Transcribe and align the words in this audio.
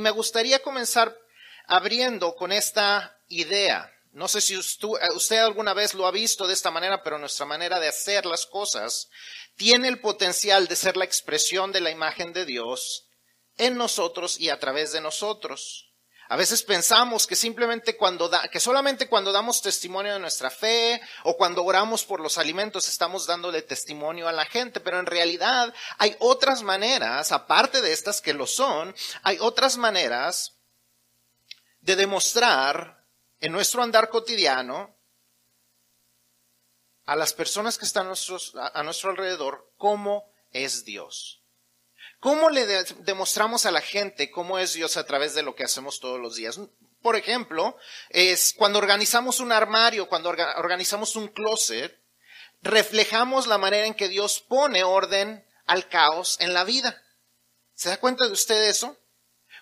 Me 0.00 0.10
gustaría 0.10 0.62
comenzar 0.62 1.18
abriendo 1.66 2.36
con 2.36 2.52
esta 2.52 3.20
idea. 3.26 3.92
No 4.12 4.28
sé 4.28 4.40
si 4.40 4.56
usted 4.56 5.38
alguna 5.38 5.74
vez 5.74 5.92
lo 5.92 6.06
ha 6.06 6.12
visto 6.12 6.46
de 6.46 6.54
esta 6.54 6.70
manera, 6.70 7.02
pero 7.02 7.18
nuestra 7.18 7.46
manera 7.46 7.80
de 7.80 7.88
hacer 7.88 8.24
las 8.24 8.46
cosas 8.46 9.10
tiene 9.56 9.88
el 9.88 10.00
potencial 10.00 10.68
de 10.68 10.76
ser 10.76 10.96
la 10.96 11.04
expresión 11.04 11.72
de 11.72 11.80
la 11.80 11.90
imagen 11.90 12.32
de 12.32 12.44
Dios 12.44 13.08
en 13.56 13.76
nosotros 13.76 14.38
y 14.38 14.50
a 14.50 14.60
través 14.60 14.92
de 14.92 15.00
nosotros. 15.00 15.87
A 16.30 16.36
veces 16.36 16.62
pensamos 16.62 17.26
que 17.26 17.36
simplemente 17.36 17.96
cuando 17.96 18.28
da, 18.28 18.48
que 18.48 18.60
solamente 18.60 19.08
cuando 19.08 19.32
damos 19.32 19.62
testimonio 19.62 20.12
de 20.12 20.18
nuestra 20.18 20.50
fe 20.50 21.00
o 21.24 21.36
cuando 21.38 21.64
oramos 21.64 22.04
por 22.04 22.20
los 22.20 22.36
alimentos 22.36 22.86
estamos 22.86 23.26
dándole 23.26 23.62
testimonio 23.62 24.28
a 24.28 24.32
la 24.32 24.44
gente, 24.44 24.80
pero 24.80 25.00
en 25.00 25.06
realidad 25.06 25.72
hay 25.96 26.14
otras 26.18 26.62
maneras, 26.62 27.32
aparte 27.32 27.80
de 27.80 27.92
estas 27.92 28.20
que 28.20 28.34
lo 28.34 28.46
son, 28.46 28.94
hay 29.22 29.38
otras 29.40 29.78
maneras 29.78 30.58
de 31.80 31.96
demostrar 31.96 33.06
en 33.40 33.52
nuestro 33.52 33.82
andar 33.82 34.10
cotidiano 34.10 34.94
a 37.06 37.16
las 37.16 37.32
personas 37.32 37.78
que 37.78 37.86
están 37.86 38.06
a, 38.06 38.78
a 38.78 38.82
nuestro 38.82 39.10
alrededor 39.10 39.72
cómo 39.78 40.30
es 40.50 40.84
Dios. 40.84 41.37
¿Cómo 42.20 42.50
le 42.50 42.66
demostramos 42.66 43.64
a 43.64 43.70
la 43.70 43.80
gente 43.80 44.30
cómo 44.30 44.58
es 44.58 44.74
Dios 44.74 44.96
a 44.96 45.06
través 45.06 45.34
de 45.34 45.42
lo 45.42 45.54
que 45.54 45.64
hacemos 45.64 46.00
todos 46.00 46.18
los 46.18 46.34
días? 46.34 46.58
Por 47.00 47.14
ejemplo, 47.14 47.76
es 48.10 48.54
cuando 48.56 48.80
organizamos 48.80 49.38
un 49.38 49.52
armario, 49.52 50.08
cuando 50.08 50.30
organizamos 50.30 51.14
un 51.14 51.28
closet, 51.28 51.96
reflejamos 52.60 53.46
la 53.46 53.58
manera 53.58 53.86
en 53.86 53.94
que 53.94 54.08
Dios 54.08 54.40
pone 54.40 54.82
orden 54.82 55.46
al 55.66 55.88
caos 55.88 56.36
en 56.40 56.54
la 56.54 56.64
vida. 56.64 57.00
¿Se 57.74 57.88
da 57.88 57.98
cuenta 57.98 58.26
de 58.26 58.32
usted 58.32 58.68
eso? 58.68 58.98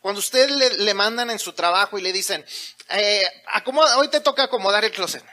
Cuando 0.00 0.20
usted 0.20 0.48
le, 0.48 0.94
mandan 0.94 1.30
en 1.30 1.38
su 1.38 1.52
trabajo 1.52 1.98
y 1.98 2.02
le 2.02 2.12
dicen, 2.12 2.46
eh, 2.90 3.26
hoy 3.96 4.08
te 4.08 4.20
toca 4.20 4.44
acomodar 4.44 4.84
el 4.84 4.92
closet. 4.92 5.24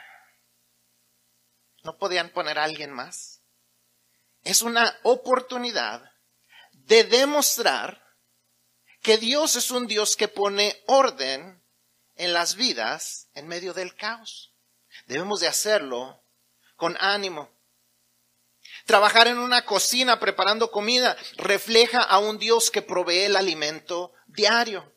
¿No 1.84 1.98
podían 1.98 2.30
poner 2.32 2.60
a 2.60 2.66
alguien 2.66 2.92
más? 2.92 3.42
Es 4.44 4.62
una 4.62 5.00
oportunidad 5.04 6.13
de 6.86 7.04
demostrar 7.04 8.02
que 9.02 9.18
Dios 9.18 9.56
es 9.56 9.72
un 9.72 9.88
Dios 9.88 10.16
que 10.16 10.28
pone 10.28 10.82
orden 10.88 11.64
en 12.16 12.34
las 12.34 12.56
vidas 12.56 13.30
en 13.34 13.48
medio 13.48 13.74
del 13.74 13.96
caos. 13.96 14.54
Debemos 15.08 15.40
de 15.40 15.48
hacerlo 15.48 16.24
con 16.76 16.96
ánimo. 17.00 17.52
Trabajar 18.86 19.28
en 19.28 19.38
una 19.38 19.66
cocina 19.66 20.20
preparando 20.20 20.72
comida 20.72 21.18
refleja 21.38 22.02
a 22.02 22.20
un 22.20 22.38
Dios 22.38 22.72
que 22.72 22.82
provee 22.82 23.24
el 23.24 23.36
alimento 23.36 24.14
diario. 24.28 24.94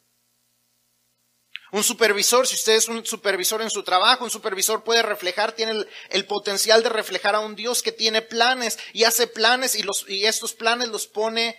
Un 1.73 1.83
supervisor, 1.83 2.47
si 2.47 2.55
usted 2.55 2.75
es 2.75 2.89
un 2.89 3.05
supervisor 3.05 3.61
en 3.61 3.71
su 3.71 3.83
trabajo, 3.83 4.25
un 4.25 4.31
supervisor 4.31 4.85
puede 4.85 5.03
reflejar, 5.03 5.53
tiene 5.53 5.73
el, 5.73 5.89
el, 6.11 6.25
potencial 6.25 6.83
de 6.83 6.89
reflejar 6.89 7.35
a 7.35 7.41
un 7.41 7.57
Dios 7.57 7.83
que 7.83 7.91
tiene 7.91 8.23
planes 8.23 8.79
y 8.93 9.03
hace 9.05 9.27
planes 9.27 9.75
y, 9.75 9.83
los, 9.83 10.09
y 10.09 10.27
estos 10.27 10.55
planes 10.55 10.89
los 10.89 11.09
pone 11.09 11.59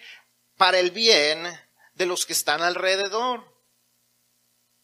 para 0.57 0.79
el 0.79 0.91
bien 0.91 1.47
de 1.93 2.05
los 2.05 2.25
que 2.25 2.33
están 2.33 2.61
alrededor. 2.61 3.55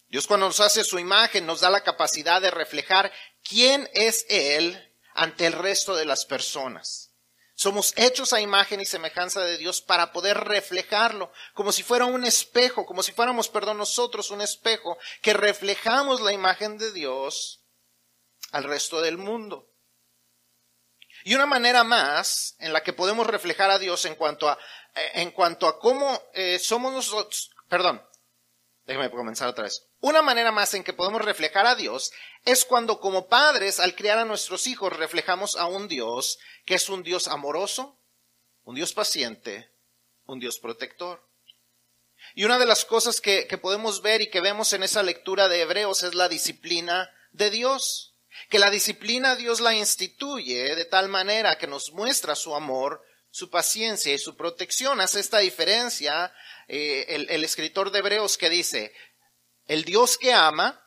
Dios 0.08 0.28
cuando 0.28 0.48
nos 0.48 0.60
hace 0.60 0.84
su 0.84 1.00
imagen 1.00 1.46
nos 1.46 1.62
da 1.62 1.70
la 1.70 1.84
capacidad 1.84 2.42
de 2.42 2.52
reflejar 2.52 3.12
quién 3.44 3.90
es 3.94 4.26
Él 4.30 4.94
ante 5.16 5.46
el 5.46 5.54
resto 5.54 5.96
de 5.96 6.06
las 6.06 6.26
personas. 6.26 7.10
Somos 7.56 7.94
hechos 7.98 8.34
a 8.34 8.42
imagen 8.42 8.82
y 8.82 8.86
semejanza 8.86 9.42
de 9.42 9.58
Dios 9.58 9.82
para 9.82 10.12
poder 10.12 10.38
reflejarlo, 10.38 11.32
como 11.54 11.72
si 11.72 11.84
fuera 11.84 12.06
un 12.06 12.26
espejo, 12.26 12.86
como 12.86 13.04
si 13.04 13.12
fuéramos, 13.12 13.48
perdón, 13.48 13.78
nosotros 13.78 14.32
un 14.32 14.42
espejo 14.42 14.98
que 15.22 15.34
reflejamos 15.34 16.22
la 16.22 16.34
imagen 16.34 16.78
de 16.78 16.92
Dios 16.92 17.64
al 18.52 18.64
resto 18.64 19.02
del 19.02 19.18
mundo. 19.18 19.73
Y 21.24 21.36
una 21.36 21.46
manera 21.46 21.84
más 21.84 22.56
en 22.60 22.74
la 22.74 22.84
que 22.84 22.94
podemos 22.94 23.28
reflejar 23.28 23.72
a 23.72 23.80
Dios 23.80 24.06
en 24.06 24.16
cuanto 24.16 24.50
a 24.50 24.58
en 24.96 25.32
cuanto 25.32 25.68
a 25.68 25.80
cómo 25.80 26.22
eh, 26.34 26.60
somos 26.60 26.94
nosotros, 26.94 27.52
perdón, 27.68 28.06
déjeme 28.86 29.10
comenzar 29.10 29.48
otra 29.50 29.64
vez. 29.64 29.88
Una 30.00 30.22
manera 30.22 30.52
más 30.52 30.74
en 30.74 30.84
que 30.84 30.94
podemos 30.94 31.22
reflejar 31.22 31.66
a 31.66 31.76
Dios 31.76 32.12
es 32.46 32.66
cuando 32.66 33.00
como 33.00 33.28
padres, 33.28 33.80
al 33.80 33.96
criar 33.96 34.20
a 34.20 34.26
nuestros 34.26 34.68
hijos, 34.68 34.96
reflejamos 34.96 35.56
a 35.56 35.66
un 35.66 35.88
Dios 35.88 36.40
que 36.66 36.76
es 36.76 36.90
un 36.90 37.04
Dios 37.04 37.28
amoroso, 37.28 37.98
un 38.64 38.76
Dios 38.76 38.94
paciente, 38.94 39.72
un 40.26 40.40
Dios 40.40 40.60
protector. 40.60 41.28
Y 42.36 42.46
una 42.46 42.60
de 42.60 42.66
las 42.66 42.86
cosas 42.86 43.20
que, 43.20 43.48
que 43.48 43.58
podemos 43.58 44.02
ver 44.02 44.22
y 44.22 44.30
que 44.30 44.42
vemos 44.42 44.74
en 44.74 44.84
esa 44.84 45.04
lectura 45.04 45.48
de 45.48 45.62
Hebreos 45.62 46.04
es 46.04 46.14
la 46.14 46.30
disciplina 46.30 47.10
de 47.32 47.50
Dios. 47.50 48.13
Que 48.50 48.60
la 48.60 48.70
disciplina 48.70 49.36
Dios 49.36 49.62
la 49.62 49.76
instituye 49.76 50.76
de 50.76 50.86
tal 50.86 51.10
manera 51.10 51.58
que 51.58 51.68
nos 51.68 51.92
muestra 51.92 52.36
su 52.36 52.56
amor 52.56 53.02
su 53.34 53.50
paciencia 53.50 54.14
y 54.14 54.20
su 54.20 54.38
protección. 54.38 55.02
Hace 55.02 55.20
esta 55.20 55.40
diferencia 55.40 56.32
eh, 56.68 57.06
el, 57.30 57.44
escritor 57.44 57.90
de 57.90 57.98
Hebreos 57.98 58.38
que 58.38 58.48
dice, 58.48 58.94
el 59.66 59.84
Dios 59.86 60.20
que 60.20 60.34
ama 60.34 60.80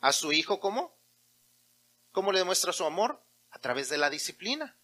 a 0.00 0.12
su 0.12 0.32
hijo, 0.32 0.58
¿cómo? 0.58 0.98
¿Cómo 2.10 2.32
le 2.32 2.40
demuestra 2.40 2.72
su 2.72 2.84
amor? 2.84 3.24
A 3.50 3.60
través 3.60 3.88
de 3.90 3.98
la 3.98 4.10
disciplina. 4.10 4.76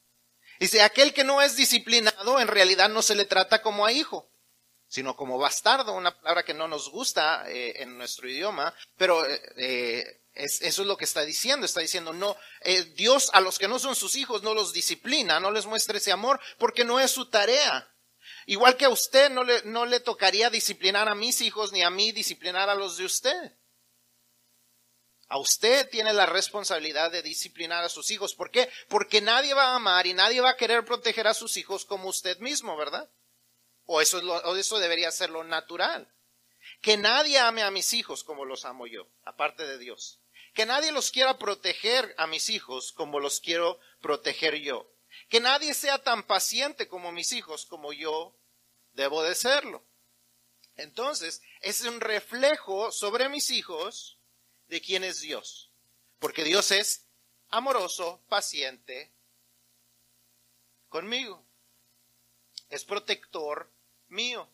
Dice, 0.60 0.82
aquel 0.82 1.12
que 1.12 1.24
no 1.24 1.42
es 1.42 1.56
disciplinado 1.56 2.38
en 2.38 2.46
realidad 2.46 2.88
no 2.88 3.02
se 3.02 3.16
le 3.16 3.24
trata 3.24 3.60
como 3.60 3.84
a 3.84 3.90
hijo, 3.90 4.30
sino 4.86 5.16
como 5.16 5.36
bastardo, 5.36 5.94
una 5.94 6.16
palabra 6.16 6.44
que 6.44 6.54
no 6.54 6.68
nos 6.68 6.90
gusta 6.90 7.42
eh, 7.50 7.82
en 7.82 7.98
nuestro 7.98 8.28
idioma, 8.28 8.72
pero 8.96 9.26
eh, 9.26 10.19
eso 10.34 10.82
es 10.82 10.86
lo 10.86 10.96
que 10.96 11.04
está 11.04 11.24
diciendo. 11.24 11.66
Está 11.66 11.80
diciendo, 11.80 12.12
no, 12.12 12.36
eh, 12.62 12.84
Dios 12.96 13.30
a 13.32 13.40
los 13.40 13.58
que 13.58 13.68
no 13.68 13.78
son 13.78 13.96
sus 13.96 14.16
hijos 14.16 14.42
no 14.42 14.54
los 14.54 14.72
disciplina, 14.72 15.40
no 15.40 15.50
les 15.50 15.66
muestra 15.66 15.98
ese 15.98 16.12
amor, 16.12 16.40
porque 16.58 16.84
no 16.84 17.00
es 17.00 17.10
su 17.10 17.28
tarea. 17.28 17.92
Igual 18.46 18.76
que 18.76 18.84
a 18.84 18.90
usted 18.90 19.30
no 19.30 19.44
le, 19.44 19.62
no 19.64 19.86
le 19.86 20.00
tocaría 20.00 20.50
disciplinar 20.50 21.08
a 21.08 21.14
mis 21.14 21.40
hijos 21.40 21.72
ni 21.72 21.82
a 21.82 21.90
mí 21.90 22.12
disciplinar 22.12 22.68
a 22.70 22.74
los 22.74 22.96
de 22.96 23.04
usted. 23.04 23.56
A 25.28 25.38
usted 25.38 25.88
tiene 25.90 26.12
la 26.12 26.26
responsabilidad 26.26 27.12
de 27.12 27.22
disciplinar 27.22 27.84
a 27.84 27.88
sus 27.88 28.10
hijos. 28.10 28.34
¿Por 28.34 28.50
qué? 28.50 28.68
Porque 28.88 29.20
nadie 29.20 29.54
va 29.54 29.68
a 29.68 29.76
amar 29.76 30.06
y 30.06 30.14
nadie 30.14 30.40
va 30.40 30.50
a 30.50 30.56
querer 30.56 30.84
proteger 30.84 31.28
a 31.28 31.34
sus 31.34 31.56
hijos 31.56 31.84
como 31.84 32.08
usted 32.08 32.38
mismo, 32.38 32.76
¿verdad? 32.76 33.08
O 33.84 34.00
eso, 34.00 34.18
es 34.18 34.24
lo, 34.24 34.34
o 34.34 34.56
eso 34.56 34.78
debería 34.80 35.10
ser 35.12 35.30
lo 35.30 35.44
natural. 35.44 36.12
Que 36.80 36.96
nadie 36.96 37.38
ame 37.38 37.62
a 37.62 37.70
mis 37.70 37.92
hijos 37.92 38.24
como 38.24 38.44
los 38.44 38.64
amo 38.64 38.86
yo, 38.86 39.06
aparte 39.24 39.66
de 39.66 39.78
Dios 39.78 40.20
que 40.54 40.66
nadie 40.66 40.92
los 40.92 41.10
quiera 41.10 41.38
proteger 41.38 42.14
a 42.18 42.26
mis 42.26 42.50
hijos 42.50 42.92
como 42.92 43.20
los 43.20 43.40
quiero 43.40 43.78
proteger 44.00 44.56
yo. 44.56 44.90
Que 45.28 45.40
nadie 45.40 45.74
sea 45.74 46.02
tan 46.02 46.24
paciente 46.24 46.88
como 46.88 47.12
mis 47.12 47.32
hijos 47.32 47.66
como 47.66 47.92
yo 47.92 48.36
debo 48.92 49.22
de 49.22 49.34
serlo. 49.34 49.84
Entonces, 50.76 51.42
es 51.60 51.82
un 51.82 52.00
reflejo 52.00 52.90
sobre 52.90 53.28
mis 53.28 53.50
hijos 53.50 54.18
de 54.68 54.80
quién 54.80 55.04
es 55.04 55.20
Dios. 55.20 55.70
Porque 56.18 56.44
Dios 56.44 56.70
es 56.70 57.06
amoroso, 57.48 58.22
paciente 58.28 59.12
conmigo. 60.88 61.44
Es 62.68 62.84
protector 62.84 63.70
mío. 64.08 64.48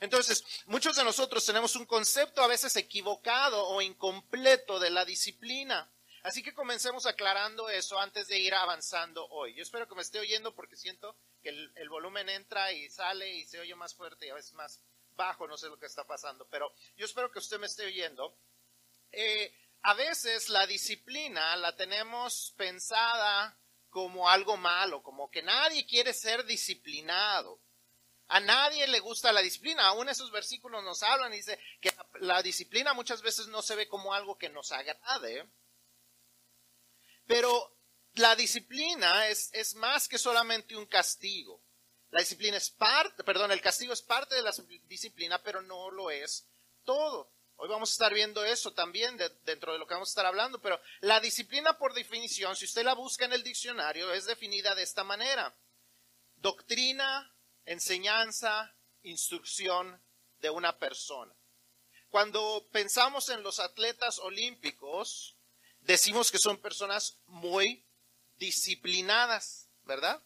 Entonces, 0.00 0.44
muchos 0.66 0.96
de 0.96 1.04
nosotros 1.04 1.44
tenemos 1.44 1.76
un 1.76 1.86
concepto 1.86 2.42
a 2.42 2.46
veces 2.46 2.76
equivocado 2.76 3.66
o 3.68 3.82
incompleto 3.82 4.78
de 4.78 4.90
la 4.90 5.04
disciplina. 5.04 5.90
Así 6.22 6.42
que 6.42 6.52
comencemos 6.52 7.06
aclarando 7.06 7.68
eso 7.68 7.98
antes 7.98 8.28
de 8.28 8.38
ir 8.38 8.54
avanzando 8.54 9.26
hoy. 9.28 9.54
Yo 9.54 9.62
espero 9.62 9.88
que 9.88 9.94
me 9.94 10.02
esté 10.02 10.18
oyendo 10.18 10.54
porque 10.54 10.76
siento 10.76 11.16
que 11.42 11.50
el, 11.50 11.88
volumen 11.88 12.28
entra 12.28 12.72
y 12.72 12.90
sale 12.90 13.34
y 13.34 13.46
se 13.46 13.60
oye 13.60 13.74
más 13.74 13.94
fuerte 13.94 14.26
y 14.26 14.30
a 14.30 14.34
veces 14.34 14.52
más 14.54 14.80
bajo, 15.12 15.46
no 15.46 15.56
sé 15.56 15.68
lo 15.68 15.78
que 15.78 15.86
está 15.86 16.06
pasando, 16.06 16.46
pero 16.48 16.72
yo 16.96 17.04
espero 17.04 17.30
que 17.30 17.38
usted 17.38 17.58
me 17.58 17.66
esté 17.66 17.86
oyendo. 17.86 18.36
Eh, 19.12 19.52
a 19.82 19.94
veces 19.94 20.48
la 20.48 20.66
disciplina 20.66 21.56
la 21.56 21.74
tenemos 21.76 22.52
pensada 22.56 23.58
como 23.88 24.28
algo 24.28 24.56
malo, 24.56 25.02
como 25.02 25.30
que 25.30 25.42
nadie 25.42 25.86
quiere 25.86 26.12
ser 26.12 26.44
disciplinado. 26.44 27.60
A 28.28 28.40
nadie 28.40 28.86
le 28.86 29.00
gusta 29.00 29.32
la 29.32 29.40
disciplina. 29.40 29.86
Aún 29.86 30.08
esos 30.08 30.30
versículos 30.30 30.84
nos 30.84 31.02
hablan 31.02 31.32
y 31.32 31.36
dice 31.36 31.58
que 31.80 31.90
la 32.20 32.42
disciplina 32.42 32.92
muchas 32.94 33.22
veces 33.22 33.48
no 33.48 33.62
se 33.62 33.74
ve 33.74 33.88
como 33.88 34.12
algo 34.12 34.36
que 34.36 34.50
nos 34.50 34.70
agrade. 34.72 35.48
Pero 37.26 37.76
la 38.14 38.36
disciplina 38.36 39.28
es, 39.28 39.50
es 39.52 39.74
más 39.74 40.08
que 40.08 40.18
solamente 40.18 40.76
un 40.76 40.86
castigo. 40.86 41.62
La 42.10 42.20
disciplina 42.20 42.56
es 42.56 42.70
parte, 42.70 43.22
perdón, 43.22 43.52
el 43.52 43.60
castigo 43.60 43.92
es 43.92 44.02
parte 44.02 44.34
de 44.34 44.42
la 44.42 44.52
disciplina, 44.84 45.42
pero 45.42 45.60
no 45.60 45.90
lo 45.90 46.10
es 46.10 46.48
todo. 46.84 47.30
Hoy 47.56 47.68
vamos 47.68 47.90
a 47.90 47.92
estar 47.92 48.14
viendo 48.14 48.44
eso 48.44 48.72
también 48.72 49.18
dentro 49.42 49.72
de 49.72 49.78
lo 49.78 49.86
que 49.86 49.94
vamos 49.94 50.08
a 50.08 50.12
estar 50.12 50.26
hablando, 50.26 50.60
pero 50.60 50.80
la 51.00 51.20
disciplina 51.20 51.76
por 51.76 51.92
definición, 51.92 52.54
si 52.56 52.64
usted 52.64 52.84
la 52.84 52.94
busca 52.94 53.24
en 53.24 53.32
el 53.32 53.42
diccionario, 53.42 54.12
es 54.12 54.26
definida 54.26 54.74
de 54.74 54.84
esta 54.84 55.02
manera. 55.02 55.54
Doctrina, 56.36 57.34
enseñanza, 57.68 58.74
instrucción 59.02 60.02
de 60.40 60.50
una 60.50 60.78
persona. 60.78 61.34
Cuando 62.08 62.66
pensamos 62.72 63.28
en 63.28 63.42
los 63.42 63.60
atletas 63.60 64.18
olímpicos, 64.18 65.36
decimos 65.80 66.30
que 66.30 66.38
son 66.38 66.56
personas 66.58 67.18
muy 67.26 67.84
disciplinadas, 68.36 69.68
¿verdad? 69.84 70.22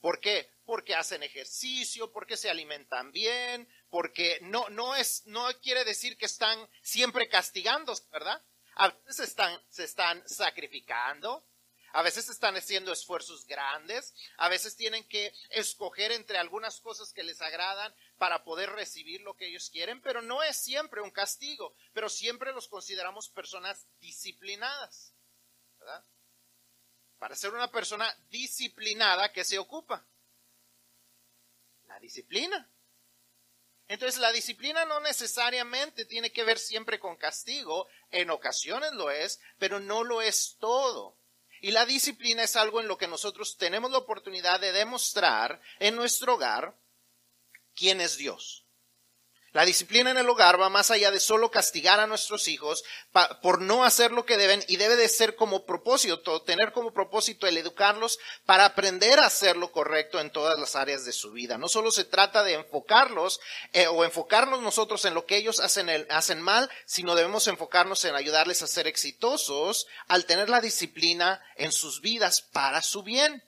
¿Por 0.00 0.20
qué? 0.20 0.50
Porque 0.64 0.94
hacen 0.94 1.22
ejercicio, 1.22 2.12
porque 2.12 2.36
se 2.36 2.48
alimentan 2.48 3.12
bien, 3.12 3.68
porque 3.90 4.38
no, 4.42 4.68
no 4.70 4.94
es, 4.94 5.26
no 5.26 5.48
quiere 5.60 5.84
decir 5.84 6.16
que 6.16 6.26
están 6.26 6.68
siempre 6.82 7.28
castigando, 7.28 7.94
¿verdad? 8.10 8.42
A 8.76 8.88
veces 8.88 9.28
están, 9.28 9.60
se 9.68 9.84
están 9.84 10.26
sacrificando, 10.26 11.44
a 11.92 12.02
veces 12.02 12.28
están 12.28 12.56
haciendo 12.56 12.92
esfuerzos 12.92 13.46
grandes, 13.46 14.14
a 14.36 14.48
veces 14.48 14.76
tienen 14.76 15.06
que 15.08 15.32
escoger 15.50 16.12
entre 16.12 16.38
algunas 16.38 16.80
cosas 16.80 17.12
que 17.12 17.22
les 17.22 17.40
agradan 17.40 17.94
para 18.18 18.44
poder 18.44 18.70
recibir 18.70 19.20
lo 19.22 19.36
que 19.36 19.46
ellos 19.46 19.70
quieren, 19.70 20.00
pero 20.02 20.22
no 20.22 20.42
es 20.42 20.56
siempre 20.56 21.00
un 21.00 21.10
castigo, 21.10 21.74
pero 21.92 22.08
siempre 22.08 22.52
los 22.52 22.68
consideramos 22.68 23.28
personas 23.28 23.86
disciplinadas, 24.00 25.14
¿verdad? 25.78 26.04
Para 27.18 27.34
ser 27.34 27.52
una 27.52 27.70
persona 27.70 28.14
disciplinada, 28.30 29.32
¿qué 29.32 29.44
se 29.44 29.58
ocupa? 29.58 30.06
La 31.86 31.98
disciplina. 31.98 32.70
Entonces 33.88 34.20
la 34.20 34.32
disciplina 34.32 34.84
no 34.84 35.00
necesariamente 35.00 36.04
tiene 36.04 36.30
que 36.30 36.44
ver 36.44 36.58
siempre 36.58 37.00
con 37.00 37.16
castigo, 37.16 37.88
en 38.10 38.30
ocasiones 38.30 38.92
lo 38.92 39.10
es, 39.10 39.40
pero 39.58 39.80
no 39.80 40.04
lo 40.04 40.20
es 40.20 40.56
todo. 40.60 41.17
Y 41.60 41.72
la 41.72 41.86
disciplina 41.86 42.44
es 42.44 42.56
algo 42.56 42.80
en 42.80 42.88
lo 42.88 42.98
que 42.98 43.08
nosotros 43.08 43.56
tenemos 43.56 43.90
la 43.90 43.98
oportunidad 43.98 44.60
de 44.60 44.72
demostrar 44.72 45.60
en 45.78 45.96
nuestro 45.96 46.34
hogar 46.34 46.76
quién 47.74 48.00
es 48.00 48.16
Dios. 48.16 48.67
La 49.52 49.64
disciplina 49.64 50.10
en 50.10 50.18
el 50.18 50.28
hogar 50.28 50.60
va 50.60 50.68
más 50.68 50.90
allá 50.90 51.10
de 51.10 51.20
solo 51.20 51.50
castigar 51.50 52.00
a 52.00 52.06
nuestros 52.06 52.48
hijos 52.48 52.84
por 53.40 53.62
no 53.62 53.84
hacer 53.84 54.12
lo 54.12 54.26
que 54.26 54.36
deben 54.36 54.62
y 54.68 54.76
debe 54.76 54.96
de 54.96 55.08
ser 55.08 55.36
como 55.36 55.64
propósito, 55.64 56.42
tener 56.42 56.72
como 56.72 56.92
propósito 56.92 57.46
el 57.46 57.56
educarlos 57.56 58.18
para 58.44 58.66
aprender 58.66 59.18
a 59.18 59.26
hacer 59.26 59.56
lo 59.56 59.72
correcto 59.72 60.20
en 60.20 60.30
todas 60.30 60.58
las 60.58 60.76
áreas 60.76 61.06
de 61.06 61.12
su 61.12 61.32
vida. 61.32 61.56
No 61.56 61.68
solo 61.68 61.90
se 61.90 62.04
trata 62.04 62.42
de 62.42 62.54
enfocarlos 62.54 63.40
eh, 63.72 63.86
o 63.86 64.04
enfocarnos 64.04 64.60
nosotros 64.60 65.04
en 65.06 65.14
lo 65.14 65.24
que 65.24 65.36
ellos 65.36 65.60
hacen, 65.60 65.88
hacen 66.10 66.42
mal, 66.42 66.70
sino 66.84 67.14
debemos 67.14 67.48
enfocarnos 67.48 68.04
en 68.04 68.14
ayudarles 68.14 68.62
a 68.62 68.66
ser 68.66 68.86
exitosos 68.86 69.86
al 70.08 70.26
tener 70.26 70.50
la 70.50 70.60
disciplina 70.60 71.42
en 71.56 71.72
sus 71.72 72.02
vidas 72.02 72.42
para 72.42 72.82
su 72.82 73.02
bien. 73.02 73.42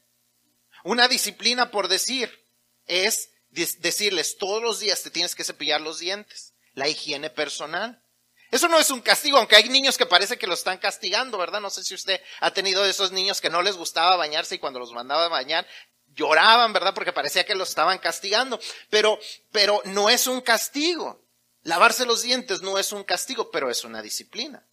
Una 0.83 1.09
disciplina, 1.09 1.71
por 1.71 1.89
decir, 1.89 2.47
es 2.87 3.31
decirles 3.51 4.37
todos 4.39 4.63
los 4.63 4.81
días 4.81 5.03
te 5.03 5.11
tienes 5.11 5.35
que 5.35 5.45
cepillar 5.45 5.81
los 5.81 5.99
dientes, 5.99 6.55
la 6.75 6.89
higiene 6.89 7.31
personal. 7.31 8.03
Eso 8.51 8.69
no 8.69 8.79
es 8.79 8.91
un 8.91 9.01
castigo, 9.01 9.39
aunque 9.39 9.57
hay 9.57 9.69
niños 9.69 9.97
que 9.97 10.07
parece 10.07 10.37
que 10.37 10.47
lo 10.47 10.55
están 10.55 10.79
castigando, 10.79 11.39
¿verdad? 11.39 11.61
No 11.61 11.71
sé 11.71 11.85
si 11.85 11.95
usted 11.95 12.21
ha 12.41 12.53
tenido 12.53 12.85
esos 12.85 13.13
niños 13.13 13.41
que 13.41 13.51
no 13.51 13.63
les 13.63 13.77
gustaba 13.77 14.17
bañarse 14.17 14.57
y 14.57 14.59
cuando 14.59 14.81
los 14.81 14.93
mandaba 14.93 15.27
a 15.27 15.29
bañar 15.29 15.67
lloraban, 16.15 16.73
¿verdad? 16.73 16.93
Porque 16.93 17.13
parecía 17.13 17.45
que 17.45 17.55
los 17.55 17.69
estaban 17.69 17.99
castigando. 17.99 18.59
Pero, 18.89 19.21
pero 19.53 19.81
no 19.85 20.11
es 20.11 20.27
un 20.27 20.41
castigo. 20.41 21.25
Lavarse 21.63 22.07
los 22.07 22.23
dientes 22.23 22.63
no 22.63 22.79
es 22.79 22.93
un 22.93 23.05
castigo, 23.05 23.51
pero 23.51 23.71
es 23.71 23.85
una 23.85 24.03
disciplina. 24.03 24.67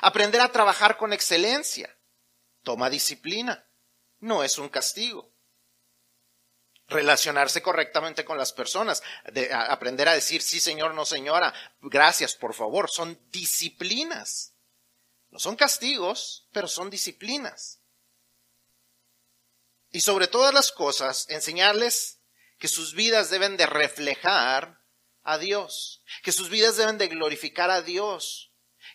Aprender 0.00 0.40
a 0.40 0.52
trabajar 0.52 0.96
con 0.96 1.12
excelencia 1.12 1.96
toma 2.62 2.90
disciplina, 2.90 3.66
no 4.20 4.44
es 4.44 4.58
un 4.58 4.68
castigo 4.68 5.32
relacionarse 6.88 7.62
correctamente 7.62 8.24
con 8.24 8.38
las 8.38 8.52
personas, 8.52 9.02
de, 9.32 9.52
aprender 9.52 10.08
a 10.08 10.14
decir 10.14 10.42
sí 10.42 10.58
señor, 10.58 10.94
no 10.94 11.04
señora, 11.04 11.52
gracias, 11.80 12.34
por 12.34 12.54
favor, 12.54 12.90
son 12.90 13.18
disciplinas. 13.30 14.54
No 15.30 15.38
son 15.38 15.56
castigos, 15.56 16.46
pero 16.52 16.68
son 16.68 16.88
disciplinas. 16.88 17.80
Y 19.90 20.00
sobre 20.00 20.26
todas 20.26 20.54
las 20.54 20.72
cosas, 20.72 21.26
enseñarles 21.28 22.18
que 22.58 22.68
sus 22.68 22.94
vidas 22.94 23.30
deben 23.30 23.56
de 23.56 23.66
reflejar 23.66 24.80
a 25.22 25.38
Dios, 25.38 26.02
que 26.22 26.32
sus 26.32 26.48
vidas 26.48 26.76
deben 26.76 26.98
de 26.98 27.08
glorificar 27.08 27.70
a 27.70 27.82
Dios, 27.82 28.47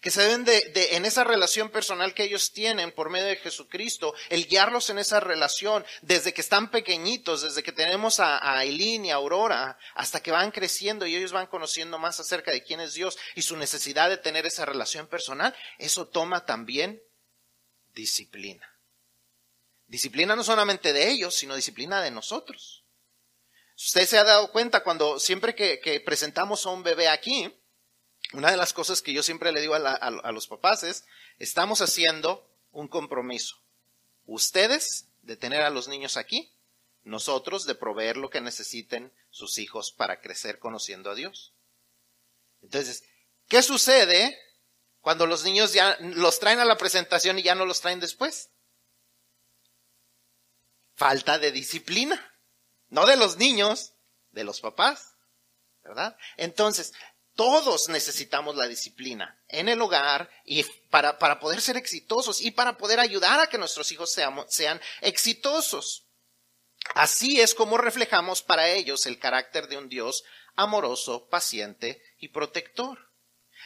que 0.03 0.11
se 0.11 0.21
deben 0.21 0.44
de, 0.44 0.89
en 0.91 1.05
esa 1.05 1.23
relación 1.23 1.69
personal 1.69 2.13
que 2.13 2.25
ellos 2.25 2.51
tienen 2.51 2.91
por 2.91 3.09
medio 3.09 3.27
de 3.27 3.38
Jesucristo, 3.38 4.13
el 4.27 4.47
guiarlos 4.47 4.89
en 4.89 5.00
esa 5.00 5.21
relación 5.21 5.85
desde 6.01 6.33
que 6.33 6.41
están 6.41 6.71
pequeñitos, 6.71 7.41
desde 7.41 7.63
que 7.63 7.71
tenemos 7.71 8.19
a, 8.19 8.38
a 8.38 8.59
Aileen 8.59 9.05
y 9.05 9.11
a 9.11 9.15
Aurora, 9.15 9.77
hasta 9.95 10.21
que 10.21 10.31
van 10.31 10.51
creciendo 10.51 11.07
y 11.07 11.15
ellos 11.15 11.31
van 11.31 11.47
conociendo 11.47 12.00
más 12.00 12.19
acerca 12.19 12.51
de 12.51 12.63
quién 12.63 12.81
es 12.81 12.94
Dios 12.95 13.17
y 13.33 13.44
su 13.44 13.55
necesidad 13.55 14.09
de 14.09 14.17
tener 14.17 14.45
esa 14.45 14.65
relación 14.65 15.07
personal, 15.07 15.55
eso 15.77 16.06
toma 16.06 16.45
también 16.45 17.01
disciplina. 17.94 18.69
Disciplina 19.88 20.35
no 20.35 20.44
solamente 20.44 20.91
de 20.91 21.11
ellos, 21.11 21.33
sino 21.33 21.56
disciplina 21.56 22.01
de 22.01 22.11
nosotros. 22.11 22.83
Usted 23.77 24.06
se 24.06 24.17
ha 24.17 24.25
dado 24.25 24.51
cuenta 24.51 24.83
cuando 24.83 25.17
siempre 25.17 25.56
que, 25.56 25.79
que 25.79 26.01
presentamos 26.01 26.65
a 26.65 26.71
un 26.71 26.83
bebé 26.83 27.07
aquí, 27.07 27.57
una 28.33 28.50
de 28.50 28.57
las 28.57 28.74
cosas 28.74 29.01
que 29.01 29.13
yo 29.13 29.24
siempre 29.24 29.51
le 29.51 29.62
digo 29.62 29.75
a, 29.75 30.31
los 30.31 30.47
papás 30.47 30.83
es, 30.83 31.06
estamos 31.38 31.81
haciendo 31.81 32.50
un 32.71 32.88
compromiso. 32.88 33.57
Ustedes 34.25 35.06
de 35.21 35.38
tener 35.38 35.62
a 35.62 35.69
los 35.69 35.88
niños 35.88 36.18
aquí, 36.18 36.51
nosotros 37.03 37.65
de 37.65 37.75
proveer 37.75 38.18
lo 38.18 38.30
que 38.30 38.41
necesiten 38.41 39.13
sus 39.30 39.59
hijos 39.59 39.91
para 39.91 40.19
crecer 40.19 40.57
conociendo 40.57 41.12
a 41.12 41.15
Dios. 41.15 41.53
Entonces, 42.62 43.03
¿qué 43.47 43.62
sucede 43.62 44.38
cuando 45.01 45.27
los 45.27 45.44
niños 45.44 45.74
ya 45.74 45.97
los 46.00 46.39
traen 46.39 46.59
a 46.59 46.65
la 46.65 46.77
presentación 46.77 47.38
y 47.38 47.44
ya 47.44 47.56
no 47.56 47.65
los 47.65 47.81
traen 47.81 48.00
después? 48.00 48.50
Falta 50.95 51.38
de 51.38 51.51
disciplina. 51.51 52.33
No 52.89 53.06
de 53.06 53.18
los 53.18 53.38
niños, 53.38 53.94
de 54.31 54.44
los 54.44 54.62
papás. 54.62 55.13
¿Verdad? 55.83 56.18
Entonces, 56.38 56.94
todos 57.35 57.89
necesitamos 57.89 58.56
la 58.56 58.68
disciplina 58.68 59.41
en 59.47 59.69
el 59.69 59.81
hogar 59.81 60.30
y 60.45 60.63
para, 60.89 61.18
para 61.18 61.39
poder 61.39 61.62
ser 61.62 61.77
exitosos 61.77 62.41
y 62.41 62.51
para 62.51 62.77
poder 62.77 63.00
ayudar 63.00 63.39
a 63.39 63.47
que 63.47 63.57
nuestros 63.57 63.91
hijos 63.91 64.12
sean, 64.12 64.45
sean 64.50 64.80
exitosos. 65.01 66.06
Así 66.95 67.39
es 67.39 67.56
como 67.56 67.77
reflejamos 67.77 68.44
para 68.44 68.69
ellos 68.69 69.06
el 69.06 69.19
carácter 69.19 69.68
de 69.68 69.77
un 69.77 69.89
Dios 69.89 70.24
amoroso, 70.56 71.27
paciente 71.30 72.01
y 72.19 72.30
protector. 72.30 73.12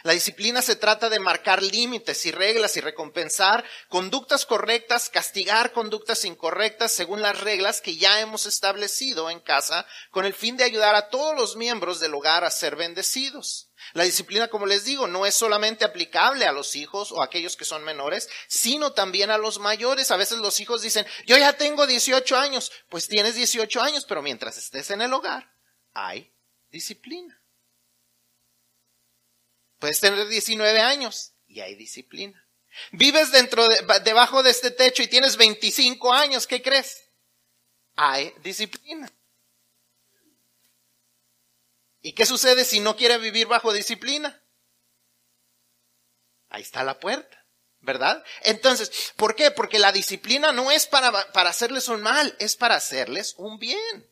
La 0.04 0.14
disciplina 0.14 0.62
se 0.62 0.76
trata 0.76 1.10
de 1.10 1.19
marcar 1.19 1.64
límites 1.64 2.26
y 2.26 2.31
reglas 2.31 2.78
y 2.78 2.81
recompensar 2.81 3.66
conductas 3.90 4.45
correctas, 4.45 5.10
castigar 5.10 5.71
conductas 5.71 6.26
incorrectas 6.26 6.92
según 6.92 7.21
las 7.21 7.40
reglas 7.40 7.81
que 7.81 7.98
ya 7.98 8.19
hemos 8.21 8.45
establecido 8.45 9.30
en 9.30 9.40
casa 9.40 9.86
con 10.12 10.26
el 10.26 10.33
fin 10.33 10.57
de 10.57 10.64
ayudar 10.64 10.95
a 10.95 11.10
todos 11.10 11.36
los 11.36 11.56
miembros 11.56 12.00
del 12.00 12.14
hogar 12.14 12.44
a 12.44 12.52
ser 12.52 12.76
bendecidos. 12.76 13.68
La 13.94 14.04
disciplina, 14.04 14.48
como 14.48 14.66
les 14.66 14.86
digo, 14.86 15.07
no 15.07 15.26
es 15.26 15.36
solamente 15.36 15.86
aplicable 15.86 16.45
a 16.45 16.52
los 16.52 16.76
hijos 16.76 17.12
o 17.12 17.21
a 17.21 17.26
aquellos 17.26 17.56
que 17.56 17.66
son 17.66 17.83
menores, 17.83 18.28
sino 18.48 18.94
también 18.94 19.30
a 19.31 19.38
los 19.38 19.60
mayores. 19.60 20.12
A 20.12 20.18
veces 20.18 20.40
los 20.40 20.60
hijos 20.60 20.81
dicen, 20.81 21.06
yo 21.26 21.38
ya 21.38 21.54
tengo 21.54 21.88
18 21.88 22.38
años. 22.38 22.71
Pues 22.90 23.07
tienes 23.07 23.36
18 23.36 23.81
años, 23.81 24.06
pero 24.06 24.21
mientras 24.21 24.57
estés 24.57 24.92
en 24.92 25.02
el 25.02 25.14
hogar, 25.14 25.54
hay 25.94 26.33
disciplina. 26.69 27.37
Puedes 29.80 30.00
tener 30.00 30.28
19 30.28 30.80
años 30.80 31.34
y 31.48 31.62
hay 31.62 31.76
disciplina. 31.76 32.44
Vives 32.92 33.31
dentro 33.31 33.68
de, 33.68 33.84
debajo 34.04 34.44
de 34.44 34.52
este 34.52 34.72
techo 34.72 35.04
y 35.04 35.07
tienes 35.07 35.38
25 35.38 36.14
años, 36.14 36.48
¿qué 36.48 36.62
crees? 36.62 37.10
Hay 37.96 38.34
disciplina. 38.44 39.12
¿Y 42.02 42.14
qué 42.14 42.26
sucede 42.26 42.64
si 42.64 42.80
no 42.80 42.96
quiere 42.96 43.18
vivir 43.18 43.48
bajo 43.48 43.74
disciplina? 43.74 44.42
Ahí 46.50 46.62
está 46.62 46.84
la 46.84 47.00
puerta, 47.00 47.46
¿verdad? 47.80 48.24
Entonces, 48.44 49.12
¿por 49.16 49.36
qué? 49.36 49.52
Porque 49.52 49.80
la 49.80 49.92
disciplina 49.92 50.52
no 50.52 50.72
es 50.72 50.88
para, 50.88 51.31
para 51.34 51.50
hacerles 51.50 51.88
un 51.90 52.02
mal, 52.02 52.36
es 52.40 52.56
para 52.56 52.76
hacerles 52.76 53.34
un 53.38 53.60
bien. 53.60 54.10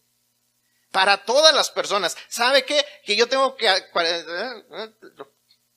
Para 0.92 1.26
todas 1.26 1.54
las 1.54 1.70
personas. 1.70 2.18
¿Sabe 2.28 2.66
qué? 2.66 2.84
Que 3.06 3.16
yo 3.16 3.28
tengo 3.28 3.56
que 3.56 3.70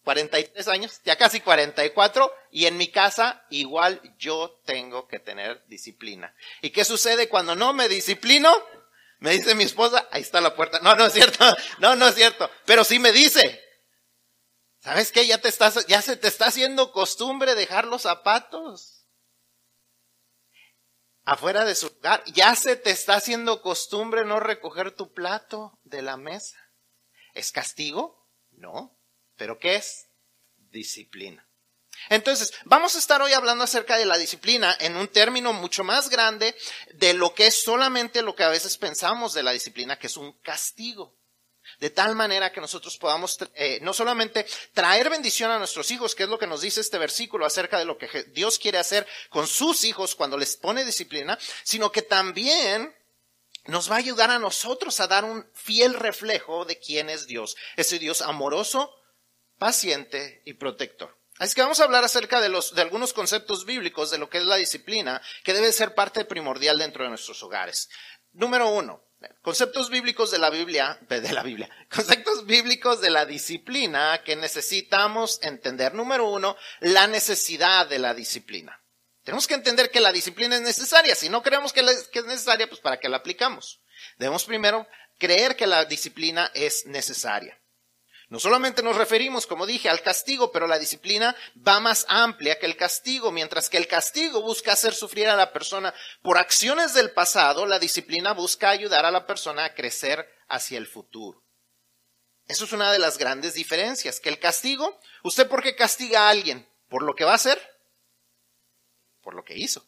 43 0.08 0.68
años, 0.68 1.02
ya 1.04 1.16
casi 1.16 1.42
44, 1.42 2.32
y 2.50 2.64
en 2.64 2.78
mi 2.78 2.90
casa 2.90 3.44
igual 3.50 4.00
yo 4.18 4.58
tengo 4.64 5.06
que 5.06 5.18
tener 5.18 5.62
disciplina. 5.66 6.34
¿Y 6.62 6.70
qué 6.70 6.86
sucede 6.86 7.28
cuando 7.28 7.54
no 7.54 7.74
me 7.74 7.90
disciplino? 7.90 8.50
Me 9.18 9.32
dice 9.32 9.54
mi 9.54 9.64
esposa, 9.64 10.08
ahí 10.10 10.22
está 10.22 10.40
la 10.40 10.56
puerta. 10.56 10.80
No, 10.80 10.94
no 10.94 11.04
es 11.04 11.12
cierto, 11.12 11.44
no, 11.80 11.94
no 11.94 12.08
es 12.08 12.14
cierto, 12.14 12.50
pero 12.64 12.84
sí 12.84 12.98
me 12.98 13.12
dice, 13.12 13.62
¿sabes 14.78 15.12
qué? 15.12 15.26
Ya 15.26 15.36
te 15.36 15.50
ya 15.88 16.00
se 16.00 16.16
te 16.16 16.28
está 16.28 16.46
haciendo 16.46 16.90
costumbre 16.90 17.54
dejar 17.54 17.86
los 17.86 18.00
zapatos 18.00 19.06
afuera 21.26 21.66
de 21.66 21.74
su 21.74 21.88
lugar. 21.88 22.24
Ya 22.32 22.56
se 22.56 22.76
te 22.76 22.92
está 22.92 23.16
haciendo 23.16 23.60
costumbre 23.60 24.24
no 24.24 24.40
recoger 24.40 24.90
tu 24.92 25.12
plato 25.12 25.78
de 25.82 26.00
la 26.00 26.16
mesa. 26.16 26.56
¿Es 27.34 27.52
castigo? 27.52 28.26
No. 28.52 28.97
¿Pero 29.38 29.58
qué 29.58 29.76
es? 29.76 30.08
Disciplina. 30.70 31.48
Entonces, 32.10 32.52
vamos 32.64 32.94
a 32.94 32.98
estar 32.98 33.22
hoy 33.22 33.32
hablando 33.32 33.64
acerca 33.64 33.96
de 33.96 34.06
la 34.06 34.18
disciplina 34.18 34.76
en 34.80 34.96
un 34.96 35.08
término 35.08 35.52
mucho 35.52 35.84
más 35.84 36.10
grande 36.10 36.54
de 36.94 37.14
lo 37.14 37.34
que 37.34 37.46
es 37.46 37.62
solamente 37.62 38.22
lo 38.22 38.36
que 38.36 38.44
a 38.44 38.48
veces 38.48 38.76
pensamos 38.76 39.32
de 39.32 39.42
la 39.42 39.52
disciplina, 39.52 39.98
que 39.98 40.08
es 40.08 40.16
un 40.16 40.32
castigo. 40.40 41.16
De 41.80 41.90
tal 41.90 42.14
manera 42.14 42.50
que 42.50 42.62
nosotros 42.62 42.96
podamos 42.96 43.36
eh, 43.54 43.78
no 43.82 43.92
solamente 43.92 44.46
traer 44.72 45.10
bendición 45.10 45.50
a 45.50 45.58
nuestros 45.58 45.90
hijos, 45.90 46.14
que 46.14 46.22
es 46.22 46.28
lo 46.28 46.38
que 46.38 46.46
nos 46.46 46.62
dice 46.62 46.80
este 46.80 46.98
versículo 46.98 47.44
acerca 47.44 47.78
de 47.78 47.84
lo 47.84 47.98
que 47.98 48.24
Dios 48.28 48.58
quiere 48.58 48.78
hacer 48.78 49.06
con 49.28 49.46
sus 49.46 49.84
hijos 49.84 50.14
cuando 50.14 50.38
les 50.38 50.56
pone 50.56 50.84
disciplina, 50.84 51.38
sino 51.62 51.92
que 51.92 52.02
también 52.02 52.94
nos 53.66 53.90
va 53.90 53.96
a 53.96 53.98
ayudar 53.98 54.30
a 54.30 54.38
nosotros 54.38 54.98
a 54.98 55.06
dar 55.06 55.24
un 55.26 55.46
fiel 55.52 55.92
reflejo 55.92 56.64
de 56.64 56.78
quién 56.78 57.10
es 57.10 57.26
Dios, 57.26 57.54
ese 57.76 57.98
Dios 57.98 58.22
amoroso, 58.22 58.97
paciente 59.58 60.42
y 60.44 60.54
protector. 60.54 61.16
Así 61.38 61.54
que 61.54 61.62
vamos 61.62 61.80
a 61.80 61.84
hablar 61.84 62.04
acerca 62.04 62.40
de, 62.40 62.48
los, 62.48 62.74
de 62.74 62.82
algunos 62.82 63.12
conceptos 63.12 63.64
bíblicos 63.64 64.10
de 64.10 64.18
lo 64.18 64.28
que 64.28 64.38
es 64.38 64.44
la 64.44 64.56
disciplina, 64.56 65.22
que 65.44 65.54
debe 65.54 65.72
ser 65.72 65.94
parte 65.94 66.24
primordial 66.24 66.78
dentro 66.78 67.04
de 67.04 67.10
nuestros 67.10 67.42
hogares. 67.42 67.88
Número 68.32 68.68
uno, 68.68 69.04
conceptos 69.42 69.88
bíblicos 69.90 70.30
de 70.30 70.38
la 70.38 70.50
Biblia, 70.50 70.98
de 71.08 71.32
la 71.32 71.42
Biblia, 71.42 71.70
conceptos 71.90 72.44
bíblicos 72.44 73.00
de 73.00 73.10
la 73.10 73.24
disciplina 73.24 74.22
que 74.24 74.36
necesitamos 74.36 75.38
entender. 75.42 75.94
Número 75.94 76.28
uno, 76.28 76.56
la 76.80 77.06
necesidad 77.06 77.86
de 77.86 77.98
la 77.98 78.14
disciplina. 78.14 78.80
Tenemos 79.22 79.46
que 79.46 79.54
entender 79.54 79.90
que 79.90 80.00
la 80.00 80.10
disciplina 80.10 80.56
es 80.56 80.62
necesaria. 80.62 81.14
Si 81.14 81.28
no 81.28 81.42
creemos 81.42 81.72
que, 81.72 81.80
es 81.80 82.24
necesaria, 82.24 82.66
pues 82.66 82.80
¿para 82.80 82.98
qué 82.98 83.10
la 83.10 83.18
aplicamos? 83.18 83.82
Debemos 84.16 84.44
primero 84.44 84.86
creer 85.18 85.54
que 85.54 85.66
la 85.66 85.84
disciplina 85.84 86.50
es 86.54 86.86
necesaria. 86.86 87.60
No 88.28 88.38
solamente 88.38 88.82
nos 88.82 88.96
referimos, 88.96 89.46
como 89.46 89.64
dije, 89.64 89.88
al 89.88 90.02
castigo, 90.02 90.52
pero 90.52 90.66
la 90.66 90.78
disciplina 90.78 91.34
va 91.66 91.80
más 91.80 92.04
amplia 92.08 92.58
que 92.58 92.66
el 92.66 92.76
castigo. 92.76 93.32
Mientras 93.32 93.70
que 93.70 93.78
el 93.78 93.88
castigo 93.88 94.42
busca 94.42 94.72
hacer 94.72 94.94
sufrir 94.94 95.28
a 95.28 95.36
la 95.36 95.50
persona 95.50 95.94
por 96.20 96.36
acciones 96.36 96.92
del 96.92 97.10
pasado, 97.12 97.64
la 97.64 97.78
disciplina 97.78 98.32
busca 98.32 98.68
ayudar 98.68 99.06
a 99.06 99.10
la 99.10 99.26
persona 99.26 99.64
a 99.64 99.74
crecer 99.74 100.28
hacia 100.46 100.76
el 100.76 100.86
futuro. 100.86 101.42
Eso 102.46 102.66
es 102.66 102.72
una 102.72 102.92
de 102.92 102.98
las 102.98 103.16
grandes 103.16 103.54
diferencias, 103.54 104.20
que 104.20 104.28
el 104.28 104.38
castigo, 104.38 104.98
¿usted 105.22 105.48
por 105.48 105.62
qué 105.62 105.74
castiga 105.74 106.26
a 106.26 106.30
alguien? 106.30 106.68
¿Por 106.88 107.02
lo 107.02 107.14
que 107.14 107.24
va 107.24 107.32
a 107.32 107.36
hacer? 107.36 107.58
Por 109.22 109.34
lo 109.34 109.44
que 109.44 109.56
hizo. 109.56 109.86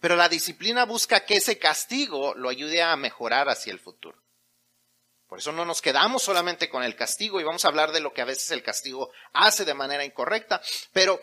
Pero 0.00 0.16
la 0.16 0.30
disciplina 0.30 0.84
busca 0.84 1.24
que 1.26 1.36
ese 1.36 1.58
castigo 1.58 2.34
lo 2.34 2.48
ayude 2.48 2.82
a 2.82 2.96
mejorar 2.96 3.50
hacia 3.50 3.72
el 3.72 3.80
futuro. 3.80 4.23
Por 5.34 5.40
eso 5.40 5.50
no 5.50 5.64
nos 5.64 5.82
quedamos 5.82 6.22
solamente 6.22 6.68
con 6.68 6.84
el 6.84 6.94
castigo 6.94 7.40
y 7.40 7.42
vamos 7.42 7.64
a 7.64 7.68
hablar 7.68 7.90
de 7.90 7.98
lo 7.98 8.12
que 8.12 8.22
a 8.22 8.24
veces 8.24 8.52
el 8.52 8.62
castigo 8.62 9.10
hace 9.32 9.64
de 9.64 9.74
manera 9.74 10.04
incorrecta, 10.04 10.62
pero 10.92 11.20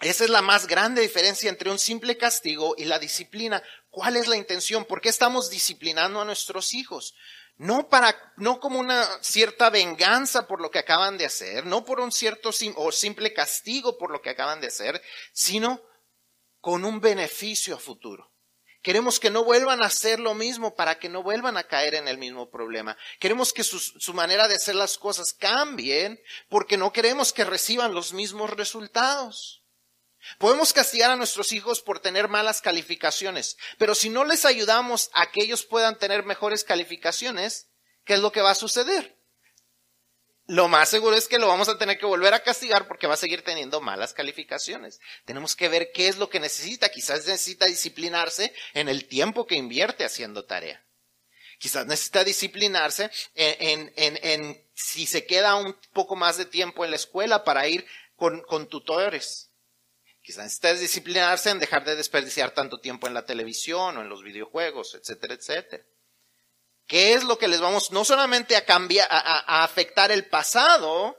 esa 0.00 0.22
es 0.22 0.30
la 0.30 0.42
más 0.42 0.68
grande 0.68 1.02
diferencia 1.02 1.50
entre 1.50 1.68
un 1.68 1.80
simple 1.80 2.16
castigo 2.16 2.76
y 2.78 2.84
la 2.84 3.00
disciplina. 3.00 3.60
¿Cuál 3.90 4.16
es 4.16 4.28
la 4.28 4.36
intención? 4.36 4.84
¿Por 4.84 5.00
qué 5.00 5.08
estamos 5.08 5.50
disciplinando 5.50 6.20
a 6.20 6.24
nuestros 6.24 6.72
hijos? 6.72 7.16
No 7.56 7.88
para, 7.88 8.16
no 8.36 8.60
como 8.60 8.78
una 8.78 9.04
cierta 9.22 9.70
venganza 9.70 10.46
por 10.46 10.60
lo 10.60 10.70
que 10.70 10.78
acaban 10.78 11.18
de 11.18 11.26
hacer, 11.26 11.66
no 11.66 11.84
por 11.84 11.98
un 11.98 12.12
cierto 12.12 12.50
o 12.76 12.92
simple 12.92 13.32
castigo 13.32 13.98
por 13.98 14.12
lo 14.12 14.22
que 14.22 14.30
acaban 14.30 14.60
de 14.60 14.68
hacer, 14.68 15.02
sino 15.32 15.82
con 16.60 16.84
un 16.84 17.00
beneficio 17.00 17.74
a 17.74 17.80
futuro. 17.80 18.31
Queremos 18.82 19.20
que 19.20 19.30
no 19.30 19.44
vuelvan 19.44 19.82
a 19.82 19.86
hacer 19.86 20.18
lo 20.18 20.34
mismo 20.34 20.74
para 20.74 20.98
que 20.98 21.08
no 21.08 21.22
vuelvan 21.22 21.56
a 21.56 21.62
caer 21.62 21.94
en 21.94 22.08
el 22.08 22.18
mismo 22.18 22.50
problema. 22.50 22.96
Queremos 23.20 23.52
que 23.52 23.62
su, 23.62 24.12
manera 24.12 24.48
de 24.48 24.56
hacer 24.56 24.74
las 24.74 24.98
cosas 24.98 25.32
cambien 25.32 26.20
porque 26.48 26.76
no 26.76 26.92
queremos 26.92 27.32
que 27.32 27.44
reciban 27.44 27.94
los 27.94 28.12
mismos 28.12 28.50
resultados. 28.50 29.62
Podemos 30.38 30.72
castigar 30.72 31.12
a 31.12 31.16
nuestros 31.16 31.52
hijos 31.52 31.80
por 31.80 32.00
tener 32.00 32.28
malas 32.28 32.60
calificaciones, 32.60 33.56
pero 33.78 33.94
si 33.94 34.08
no 34.08 34.24
les 34.24 34.44
ayudamos 34.44 35.10
a 35.14 35.30
que 35.30 35.42
ellos 35.42 35.64
puedan 35.64 35.98
tener 35.98 36.24
mejores 36.24 36.64
calificaciones, 36.64 37.68
¿qué 38.04 38.14
es 38.14 38.20
lo 38.20 38.30
que 38.32 38.40
va 38.40 38.50
a 38.50 38.56
suceder? 38.56 39.21
Lo 40.52 40.68
más 40.68 40.90
seguro 40.90 41.16
es 41.16 41.28
que 41.28 41.38
lo 41.38 41.48
vamos 41.48 41.70
a 41.70 41.78
tener 41.78 41.96
que 41.96 42.04
volver 42.04 42.34
a 42.34 42.42
castigar 42.42 42.86
porque 42.86 43.06
va 43.06 43.14
a 43.14 43.16
seguir 43.16 43.42
teniendo 43.42 43.80
malas 43.80 44.12
calificaciones. 44.12 45.00
Tenemos 45.24 45.56
que 45.56 45.70
ver 45.70 45.92
qué 45.92 46.08
es 46.08 46.18
lo 46.18 46.28
que 46.28 46.40
necesita. 46.40 46.90
Quizás 46.90 47.26
necesita 47.26 47.64
disciplinarse 47.64 48.52
en 48.74 48.90
el 48.90 49.06
tiempo 49.06 49.46
que 49.46 49.54
invierte 49.54 50.04
haciendo 50.04 50.44
tarea. 50.44 50.84
Quizás 51.58 51.86
necesita 51.86 52.22
disciplinarse 52.22 53.10
en, 53.34 54.62
si 54.74 55.06
se 55.06 55.24
queda 55.24 55.54
un 55.54 55.74
poco 55.94 56.16
más 56.16 56.36
de 56.36 56.44
tiempo 56.44 56.84
en 56.84 56.90
la 56.90 56.96
escuela 56.96 57.44
para 57.44 57.66
ir 57.66 57.86
con 58.14 58.68
tutores. 58.68 59.48
Quizás 60.20 60.44
necesita 60.44 60.74
disciplinarse 60.74 61.48
en 61.48 61.60
dejar 61.60 61.82
de 61.86 61.96
desperdiciar 61.96 62.50
tanto 62.50 62.78
tiempo 62.78 63.06
en 63.06 63.14
la 63.14 63.24
televisión 63.24 63.96
o 63.96 64.02
en 64.02 64.10
los 64.10 64.22
videojuegos, 64.22 64.96
etcétera, 64.96 65.32
etcétera. 65.32 65.82
¿Qué 66.92 67.14
es 67.14 67.24
lo 67.24 67.38
que 67.38 67.48
les 67.48 67.62
vamos 67.62 67.90
no 67.90 68.04
solamente 68.04 68.54
a 68.54 68.66
cambiar, 68.66 69.08
a, 69.10 69.64
afectar 69.64 70.12
el 70.12 70.26
pasado, 70.26 71.16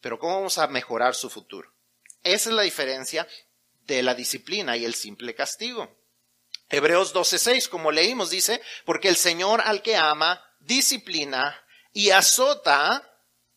pero 0.00 0.20
cómo 0.20 0.36
vamos 0.36 0.58
a 0.58 0.68
mejorar 0.68 1.16
su 1.16 1.28
futuro? 1.28 1.74
Esa 2.22 2.50
es 2.50 2.54
la 2.54 2.62
diferencia 2.62 3.26
de 3.80 4.00
la 4.04 4.14
disciplina 4.14 4.76
y 4.76 4.84
el 4.84 4.94
simple 4.94 5.34
castigo. 5.34 5.92
Hebreos 6.68 7.12
12:6, 7.12 7.68
como 7.68 7.90
leímos, 7.90 8.30
dice, 8.30 8.62
porque 8.84 9.08
el 9.08 9.16
Señor 9.16 9.60
al 9.60 9.82
que 9.82 9.96
ama, 9.96 10.40
disciplina 10.60 11.60
y 11.92 12.10
azota 12.10 13.12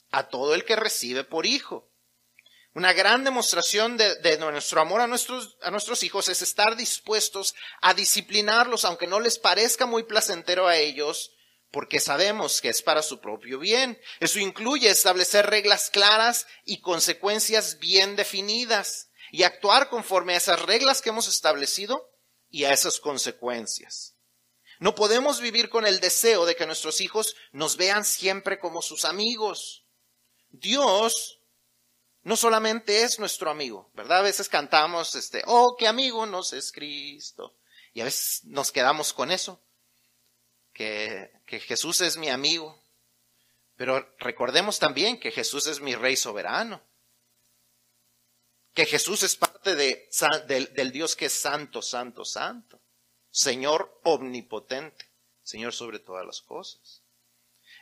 a 0.10 0.30
todo 0.30 0.56
el 0.56 0.66
que 0.66 0.78
recibe 0.78 1.24
por 1.24 1.46
hijo. 1.46 1.91
Una 2.74 2.94
gran 2.94 3.26
demostración 3.26 3.98
de, 3.98 4.38
nuestro 4.38 4.80
amor 4.80 5.02
a 5.02 5.08
nuestros, 5.08 6.04
hijos 6.04 6.30
es 6.30 6.42
estar 6.42 6.78
dispuestos 6.78 7.54
a 7.82 7.94
disciplinarlos, 7.94 8.86
aunque 8.86 9.08
no 9.08 9.20
les 9.20 9.38
parezca 9.38 9.86
muy 9.86 10.04
placentero 10.04 10.68
a 10.68 10.78
ellos, 10.78 11.34
porque 11.70 12.00
sabemos 12.00 12.62
que 12.62 12.70
es 12.70 12.82
para 12.82 13.04
su 13.04 13.20
propio 13.20 13.60
bien. 13.60 14.00
Eso 14.22 14.40
incluye 14.40 14.90
establecer 14.90 15.48
reglas 15.48 15.90
claras 15.90 16.48
y 16.64 16.80
consecuencias 16.80 17.78
bien 17.80 18.16
definidas 18.16 19.10
y 19.32 19.44
actuar 19.44 19.90
conforme 19.90 20.34
a 20.34 20.38
esas 20.38 20.62
reglas 20.62 21.02
que 21.02 21.10
hemos 21.10 21.28
establecido 21.28 22.10
y 22.50 22.64
a 22.64 22.72
esas 22.72 23.02
consecuencias. 23.02 24.16
No 24.80 24.96
podemos 24.96 25.42
vivir 25.42 25.70
con 25.70 25.86
el 25.86 26.00
deseo 26.00 26.46
de 26.46 26.56
que 26.56 26.66
nuestros 26.66 27.02
hijos 27.02 27.36
nos 27.52 27.76
vean 27.76 28.06
siempre 28.06 28.60
como 28.60 28.82
sus 28.82 29.04
amigos. 29.04 29.86
Dios 30.50 31.41
no 32.24 32.38
solamente 32.38 33.04
es 33.04 33.20
nuestro 33.20 33.50
amigo, 33.50 33.90
¿verdad? 33.94 34.20
A 34.20 34.24
veces 34.24 34.48
cantamos, 34.48 35.16
este, 35.16 35.44
oh, 35.48 35.76
qué 35.78 35.88
amigo 35.88 36.26
nos 36.26 36.54
es 36.54 36.72
Cristo. 36.72 37.56
Y 37.94 38.02
a 38.02 38.06
veces 38.06 38.44
nos 38.46 38.72
quedamos 38.72 39.12
con 39.12 39.32
eso, 39.32 39.62
que, 40.74 41.32
que 41.46 41.60
Jesús 41.60 42.02
es 42.02 42.18
mi 42.18 42.30
amigo. 42.30 42.80
Pero 43.76 44.08
recordemos 44.20 44.78
también 44.78 45.20
que 45.20 45.32
Jesús 45.32 45.66
es 45.68 45.82
mi 45.82 45.96
rey 45.96 46.16
soberano. 46.16 46.82
Que 48.74 48.86
Jesús 48.86 49.24
es 49.24 49.36
parte 49.36 49.76
de, 49.76 50.08
del, 50.48 50.74
del 50.74 50.92
Dios 50.92 51.16
que 51.16 51.26
es 51.26 51.34
santo, 51.34 51.82
santo, 51.82 52.24
santo. 52.24 52.80
Señor 53.32 54.00
omnipotente. 54.04 55.10
Señor 55.44 55.74
sobre 55.74 56.00
todas 56.00 56.26
las 56.26 56.42
cosas. 56.42 57.01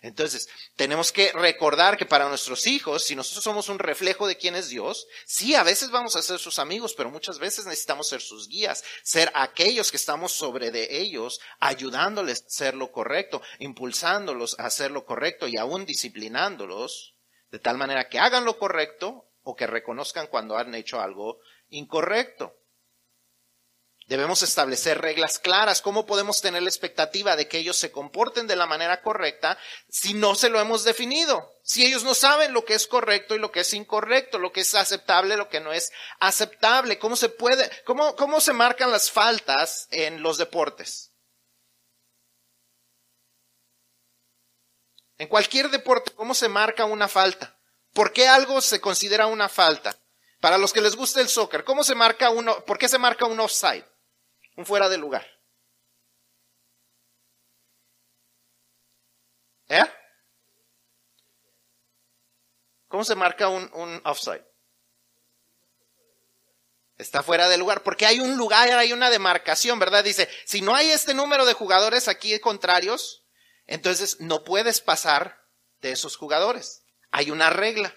Entonces, 0.01 0.47
tenemos 0.75 1.11
que 1.11 1.31
recordar 1.33 1.97
que 1.97 2.05
para 2.05 2.29
nuestros 2.29 2.67
hijos, 2.67 3.03
si 3.03 3.15
nosotros 3.15 3.43
somos 3.43 3.69
un 3.69 3.79
reflejo 3.79 4.27
de 4.27 4.37
quién 4.37 4.55
es 4.55 4.69
Dios, 4.69 5.07
sí, 5.25 5.55
a 5.55 5.63
veces 5.63 5.91
vamos 5.91 6.15
a 6.15 6.21
ser 6.21 6.39
sus 6.39 6.59
amigos, 6.59 6.93
pero 6.95 7.09
muchas 7.09 7.39
veces 7.39 7.65
necesitamos 7.65 8.07
ser 8.07 8.21
sus 8.21 8.47
guías, 8.47 8.83
ser 9.03 9.31
aquellos 9.33 9.91
que 9.91 9.97
estamos 9.97 10.31
sobre 10.31 10.71
de 10.71 10.99
ellos, 10.99 11.39
ayudándoles 11.59 12.43
a 12.43 12.47
hacer 12.47 12.75
lo 12.75 12.91
correcto, 12.91 13.41
impulsándolos 13.59 14.59
a 14.59 14.65
hacer 14.65 14.91
lo 14.91 15.05
correcto 15.05 15.47
y 15.47 15.57
aún 15.57 15.85
disciplinándolos, 15.85 17.15
de 17.51 17.59
tal 17.59 17.77
manera 17.77 18.09
que 18.09 18.19
hagan 18.19 18.45
lo 18.45 18.57
correcto 18.57 19.25
o 19.43 19.55
que 19.55 19.67
reconozcan 19.67 20.27
cuando 20.27 20.57
han 20.57 20.75
hecho 20.75 21.01
algo 21.01 21.39
incorrecto. 21.69 22.58
Debemos 24.09 24.41
establecer 24.41 24.99
reglas 24.99 25.37
claras. 25.37 25.83
¿Cómo 25.83 26.07
podemos 26.07 26.41
tener 26.41 26.63
la 26.63 26.69
expectativa 26.69 27.35
de 27.35 27.47
que 27.47 27.59
ellos 27.59 27.77
se 27.77 27.91
comporten 27.91 28.47
de 28.47 28.55
la 28.55 28.65
manera 28.65 29.03
correcta 29.03 29.55
si 29.87 30.15
no 30.15 30.33
se 30.33 30.49
lo 30.49 30.59
hemos 30.59 30.83
definido? 30.83 31.47
Si 31.61 31.85
ellos 31.85 32.03
no 32.03 32.15
saben 32.15 32.51
lo 32.51 32.65
que 32.65 32.73
es 32.73 32.87
correcto 32.87 33.35
y 33.35 33.37
lo 33.37 33.51
que 33.51 33.59
es 33.59 33.71
incorrecto, 33.75 34.39
lo 34.39 34.51
que 34.51 34.61
es 34.61 34.73
aceptable, 34.73 35.37
lo 35.37 35.47
que 35.47 35.59
no 35.59 35.71
es 35.71 35.91
aceptable. 36.19 36.97
¿Cómo 36.97 37.15
se 37.15 37.29
puede, 37.29 37.69
cómo, 37.85 38.15
cómo 38.15 38.41
se 38.41 38.51
marcan 38.51 38.89
las 38.89 39.11
faltas 39.11 39.87
en 39.91 40.23
los 40.23 40.39
deportes? 40.39 41.11
En 45.19 45.27
cualquier 45.27 45.69
deporte, 45.69 46.13
¿cómo 46.15 46.33
se 46.33 46.49
marca 46.49 46.83
una 46.85 47.07
falta? 47.07 47.59
¿Por 47.93 48.11
qué 48.11 48.27
algo 48.27 48.59
se 48.59 48.81
considera 48.81 49.27
una 49.27 49.49
falta? 49.49 49.95
Para 50.39 50.57
los 50.57 50.73
que 50.73 50.81
les 50.81 50.95
gusta 50.95 51.21
el 51.21 51.29
soccer, 51.29 51.63
¿cómo 51.63 51.83
se 51.83 51.93
marca 51.93 52.31
uno, 52.31 52.65
por 52.65 52.79
qué 52.79 52.89
se 52.89 52.97
marca 52.97 53.25
un 53.25 53.39
offside? 53.39 53.85
Un 54.59 54.65
fuera 54.65 54.89
de 54.89 54.97
lugar. 54.97 55.25
¿Eh? 59.69 59.85
¿Cómo 62.89 63.05
se 63.05 63.15
marca 63.15 63.47
un, 63.47 63.71
un 63.73 64.01
offside? 64.03 64.43
Está 66.97 67.23
fuera 67.23 67.47
del 67.47 67.61
lugar, 67.61 67.83
porque 67.83 68.05
hay 68.05 68.19
un 68.19 68.35
lugar, 68.35 68.67
hay 68.71 68.91
una 68.91 69.09
demarcación, 69.09 69.79
¿verdad? 69.79 70.03
Dice, 70.03 70.27
si 70.43 70.59
no 70.59 70.75
hay 70.75 70.91
este 70.91 71.13
número 71.13 71.45
de 71.45 71.53
jugadores 71.53 72.09
aquí 72.09 72.37
contrarios, 72.41 73.23
entonces 73.65 74.19
no 74.19 74.43
puedes 74.43 74.81
pasar 74.81 75.41
de 75.79 75.93
esos 75.93 76.17
jugadores. 76.17 76.83
Hay 77.11 77.31
una 77.31 77.49
regla. 77.49 77.95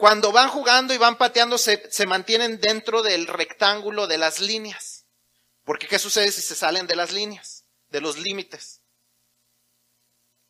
Cuando 0.00 0.32
van 0.32 0.48
jugando 0.48 0.94
y 0.94 0.96
van 0.96 1.18
pateando, 1.18 1.58
se, 1.58 1.90
se 1.90 2.06
mantienen 2.06 2.58
dentro 2.58 3.02
del 3.02 3.26
rectángulo 3.26 4.06
de 4.06 4.16
las 4.16 4.40
líneas. 4.40 5.04
Porque 5.62 5.86
¿qué 5.86 5.98
sucede 5.98 6.32
si 6.32 6.40
se 6.40 6.54
salen 6.54 6.86
de 6.86 6.96
las 6.96 7.12
líneas, 7.12 7.66
de 7.90 8.00
los 8.00 8.16
límites? 8.16 8.80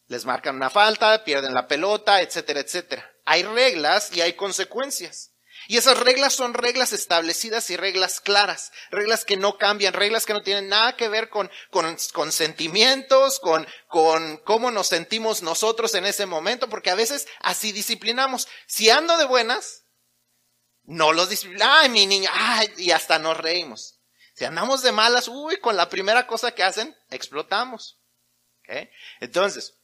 Les 0.06 0.24
marcan 0.24 0.54
una 0.54 0.70
falta, 0.70 1.24
pierden 1.24 1.52
la 1.52 1.66
pelota, 1.66 2.22
etcétera, 2.22 2.60
etcétera. 2.60 3.12
Hay 3.24 3.42
reglas 3.42 4.12
y 4.12 4.20
hay 4.20 4.34
consecuencias. 4.34 5.29
Y 5.68 5.76
esas 5.76 5.98
reglas 5.98 6.34
son 6.34 6.54
reglas 6.54 6.92
establecidas 6.92 7.70
y 7.70 7.76
reglas 7.76 8.20
claras, 8.20 8.72
reglas 8.90 9.24
que 9.24 9.36
no 9.36 9.58
cambian, 9.58 9.94
reglas 9.94 10.26
que 10.26 10.32
no 10.32 10.42
tienen 10.42 10.68
nada 10.68 10.96
que 10.96 11.08
ver 11.08 11.28
con, 11.28 11.50
con, 11.70 12.32
sentimientos, 12.32 13.38
con, 13.40 13.66
con 13.88 14.38
cómo 14.38 14.70
nos 14.70 14.88
sentimos 14.88 15.42
nosotros 15.42 15.94
en 15.94 16.06
ese 16.06 16.26
momento, 16.26 16.68
porque 16.68 16.90
a 16.90 16.94
veces 16.94 17.26
así 17.40 17.72
disciplinamos. 17.72 18.48
Si 18.66 18.90
ando 18.90 19.16
de 19.18 19.26
buenas, 19.26 19.84
no 20.84 21.12
los 21.12 21.28
disciplinamos, 21.28 21.76
ay, 21.82 21.88
mi 21.88 22.06
niño, 22.06 22.30
ay, 22.32 22.72
y 22.78 22.90
hasta 22.90 23.18
nos 23.18 23.36
reímos. 23.36 24.00
Si 24.34 24.44
andamos 24.44 24.82
de 24.82 24.92
malas, 24.92 25.28
uy, 25.28 25.58
con 25.58 25.76
la 25.76 25.88
primera 25.88 26.26
cosa 26.26 26.52
que 26.52 26.62
hacen, 26.62 26.96
explotamos. 27.10 28.00
¿Okay? 28.64 28.90
Entonces, 29.20 29.79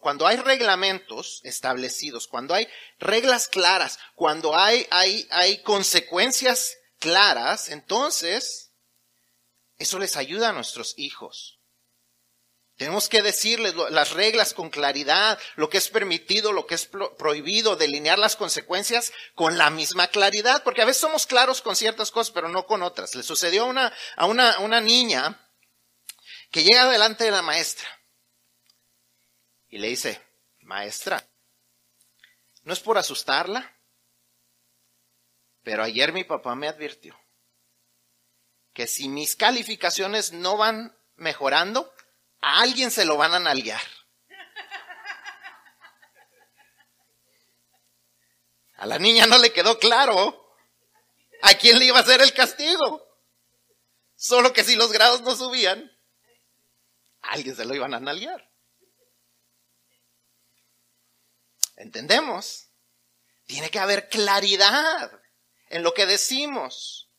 cuando 0.00 0.26
hay 0.26 0.36
reglamentos 0.36 1.40
establecidos, 1.44 2.26
cuando 2.26 2.54
hay 2.54 2.68
reglas 2.98 3.48
claras, 3.48 3.98
cuando 4.14 4.56
hay, 4.56 4.86
hay, 4.90 5.26
hay 5.30 5.62
consecuencias 5.62 6.76
claras, 6.98 7.70
entonces 7.70 8.72
eso 9.78 9.98
les 9.98 10.16
ayuda 10.16 10.50
a 10.50 10.52
nuestros 10.52 10.94
hijos. 10.98 11.58
Tenemos 12.76 13.08
que 13.08 13.22
decirles 13.22 13.74
las 13.90 14.12
reglas 14.12 14.54
con 14.54 14.70
claridad, 14.70 15.38
lo 15.56 15.68
que 15.68 15.78
es 15.78 15.88
permitido, 15.88 16.52
lo 16.52 16.66
que 16.66 16.74
es 16.74 16.88
prohibido, 17.18 17.76
delinear 17.76 18.18
las 18.18 18.36
consecuencias 18.36 19.12
con 19.34 19.58
la 19.58 19.68
misma 19.68 20.08
claridad, 20.08 20.62
porque 20.64 20.80
a 20.80 20.86
veces 20.86 21.00
somos 21.00 21.26
claros 21.26 21.60
con 21.60 21.76
ciertas 21.76 22.10
cosas, 22.10 22.32
pero 22.32 22.48
no 22.48 22.66
con 22.66 22.82
otras. 22.82 23.14
Le 23.14 23.22
sucedió 23.22 23.64
a 23.64 23.66
una, 23.66 23.92
a 24.16 24.24
una, 24.26 24.58
una 24.60 24.80
niña 24.80 25.46
que 26.50 26.62
llega 26.62 26.88
delante 26.88 27.24
de 27.24 27.30
la 27.30 27.42
maestra 27.42 27.99
y 29.70 29.78
le 29.78 29.88
dice, 29.88 30.20
maestra, 30.60 31.24
no 32.62 32.72
es 32.72 32.80
por 32.80 32.98
asustarla, 32.98 33.74
pero 35.62 35.82
ayer 35.82 36.12
mi 36.12 36.24
papá 36.24 36.54
me 36.54 36.68
advirtió 36.68 37.18
que 38.72 38.86
si 38.86 39.08
mis 39.08 39.36
calificaciones 39.36 40.32
no 40.32 40.56
van 40.56 40.96
mejorando, 41.16 41.92
a 42.40 42.60
alguien 42.60 42.90
se 42.90 43.04
lo 43.04 43.16
van 43.16 43.34
a 43.34 43.40
nalguear. 43.40 43.80
A 48.76 48.86
la 48.86 48.98
niña 48.98 49.26
no 49.26 49.36
le 49.38 49.52
quedó 49.52 49.78
claro 49.78 50.56
a 51.42 51.54
quién 51.54 51.78
le 51.78 51.84
iba 51.86 51.98
a 51.98 52.02
hacer 52.02 52.22
el 52.22 52.32
castigo. 52.32 53.06
Solo 54.16 54.52
que 54.52 54.64
si 54.64 54.74
los 54.74 54.90
grados 54.90 55.20
no 55.20 55.36
subían, 55.36 55.90
a 57.22 57.32
alguien 57.32 57.54
se 57.54 57.64
lo 57.64 57.74
iban 57.74 57.92
a 57.92 58.00
nalguear. 58.00 58.49
¿Entendemos? 61.80 62.68
Tiene 63.46 63.70
que 63.70 63.78
haber 63.78 64.08
claridad 64.08 65.10
en 65.70 65.82
lo 65.82 65.94
que 65.94 66.04
decimos. 66.04 67.10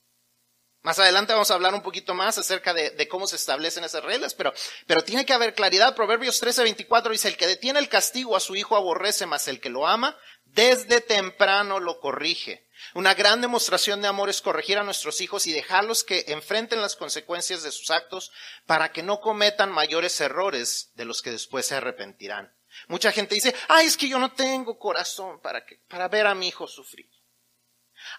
Más 0.84 1.00
adelante 1.00 1.34
vamos 1.34 1.50
a 1.50 1.56
hablar 1.56 1.74
un 1.74 1.82
poquito 1.82 2.14
más 2.14 2.38
acerca 2.38 2.74
de, 2.74 3.08
cómo 3.08 3.28
se 3.28 3.36
establecen 3.36 3.84
esas 3.84 4.04
reglas, 4.04 4.34
pero, 4.34 4.54
pero 4.88 5.04
tiene 5.04 5.26
que 5.26 5.34
haber 5.34 5.56
claridad. 5.56 5.96
Proverbios 5.96 6.40
13, 6.40 6.64
24 6.64 7.12
dice, 7.12 7.28
el 7.28 7.38
que 7.38 7.48
detiene 7.48 7.80
el 7.80 7.90
castigo 7.90 8.36
a 8.36 8.40
su 8.40 8.56
hijo 8.56 8.76
aborrece, 8.76 9.26
mas 9.26 9.48
el 9.48 9.60
que 9.60 9.70
lo 9.70 9.88
ama, 9.88 10.18
desde 10.46 11.02
temprano 11.02 11.80
lo 11.80 12.00
corrige. 12.00 12.68
Una 12.94 13.14
gran 13.16 13.42
demostración 13.42 14.02
de 14.02 14.08
amor 14.08 14.30
es 14.30 14.42
corregir 14.42 14.78
a 14.78 14.84
nuestros 14.84 15.22
hijos 15.22 15.48
y 15.48 15.54
dejarlos 15.54 16.04
que 16.04 16.26
enfrenten 16.28 16.82
las 16.82 16.96
consecuencias 16.96 17.64
de 17.64 17.72
sus 17.72 17.90
actos 17.92 18.32
para 18.66 18.92
que 18.92 19.04
no 19.04 19.22
cometan 19.22 19.72
mayores 19.72 20.20
errores 20.22 20.92
de 20.96 21.06
los 21.06 21.22
que 21.22 21.32
después 21.32 21.66
se 21.68 21.76
arrepentirán. 21.76 22.56
Mucha 22.88 23.12
gente 23.12 23.36
dice, 23.36 23.54
ay, 23.68 23.88
es 23.88 23.98
que 23.98 24.08
yo 24.08 24.20
no 24.20 24.34
tengo 24.34 24.78
corazón 24.78 25.42
para, 25.42 25.66
para 25.88 26.08
ver 26.08 26.28
a 26.28 26.36
mi 26.36 26.48
hijo 26.48 26.68
sufrir. 26.68 27.10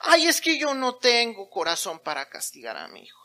Ay, 0.01 0.27
es 0.27 0.41
que 0.41 0.59
yo 0.59 0.75
no 0.75 0.97
tengo 0.97 1.49
corazón 1.51 2.01
para 2.01 2.29
castigar 2.29 2.77
a 2.77 2.89
mi 2.89 3.03
hijo. 3.03 3.23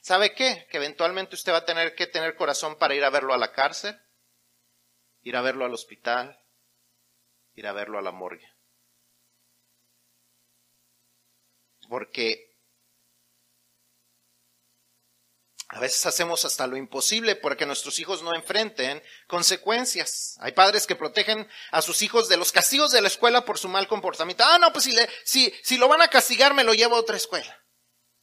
¿Sabe 0.00 0.34
qué? 0.34 0.66
Que 0.70 0.78
eventualmente 0.78 1.34
usted 1.34 1.52
va 1.52 1.58
a 1.58 1.64
tener 1.64 1.94
que 1.94 2.06
tener 2.06 2.36
corazón 2.36 2.76
para 2.76 2.94
ir 2.94 3.04
a 3.04 3.10
verlo 3.10 3.34
a 3.34 3.38
la 3.38 3.52
cárcel, 3.52 4.00
ir 5.22 5.36
a 5.36 5.42
verlo 5.42 5.64
al 5.64 5.74
hospital, 5.74 6.40
ir 7.54 7.66
a 7.66 7.72
verlo 7.72 7.98
a 7.98 8.02
la 8.02 8.12
morgue. 8.12 8.48
Porque 11.88 12.51
A 15.72 15.80
veces 15.80 16.04
hacemos 16.04 16.44
hasta 16.44 16.66
lo 16.66 16.76
imposible 16.76 17.34
para 17.34 17.56
que 17.56 17.64
nuestros 17.64 17.98
hijos 17.98 18.22
no 18.22 18.34
enfrenten 18.34 19.02
consecuencias. 19.26 20.36
Hay 20.40 20.52
padres 20.52 20.86
que 20.86 20.96
protegen 20.96 21.48
a 21.70 21.80
sus 21.80 22.02
hijos 22.02 22.28
de 22.28 22.36
los 22.36 22.52
castigos 22.52 22.92
de 22.92 23.00
la 23.00 23.08
escuela 23.08 23.46
por 23.46 23.58
su 23.58 23.70
mal 23.70 23.88
comportamiento. 23.88 24.44
Ah, 24.46 24.58
no, 24.58 24.70
pues 24.70 24.84
si, 24.84 24.92
le, 24.92 25.08
si, 25.24 25.50
si 25.62 25.78
lo 25.78 25.88
van 25.88 26.02
a 26.02 26.08
castigar, 26.08 26.52
me 26.52 26.62
lo 26.62 26.74
llevo 26.74 26.96
a 26.96 27.00
otra 27.00 27.16
escuela. 27.16 27.58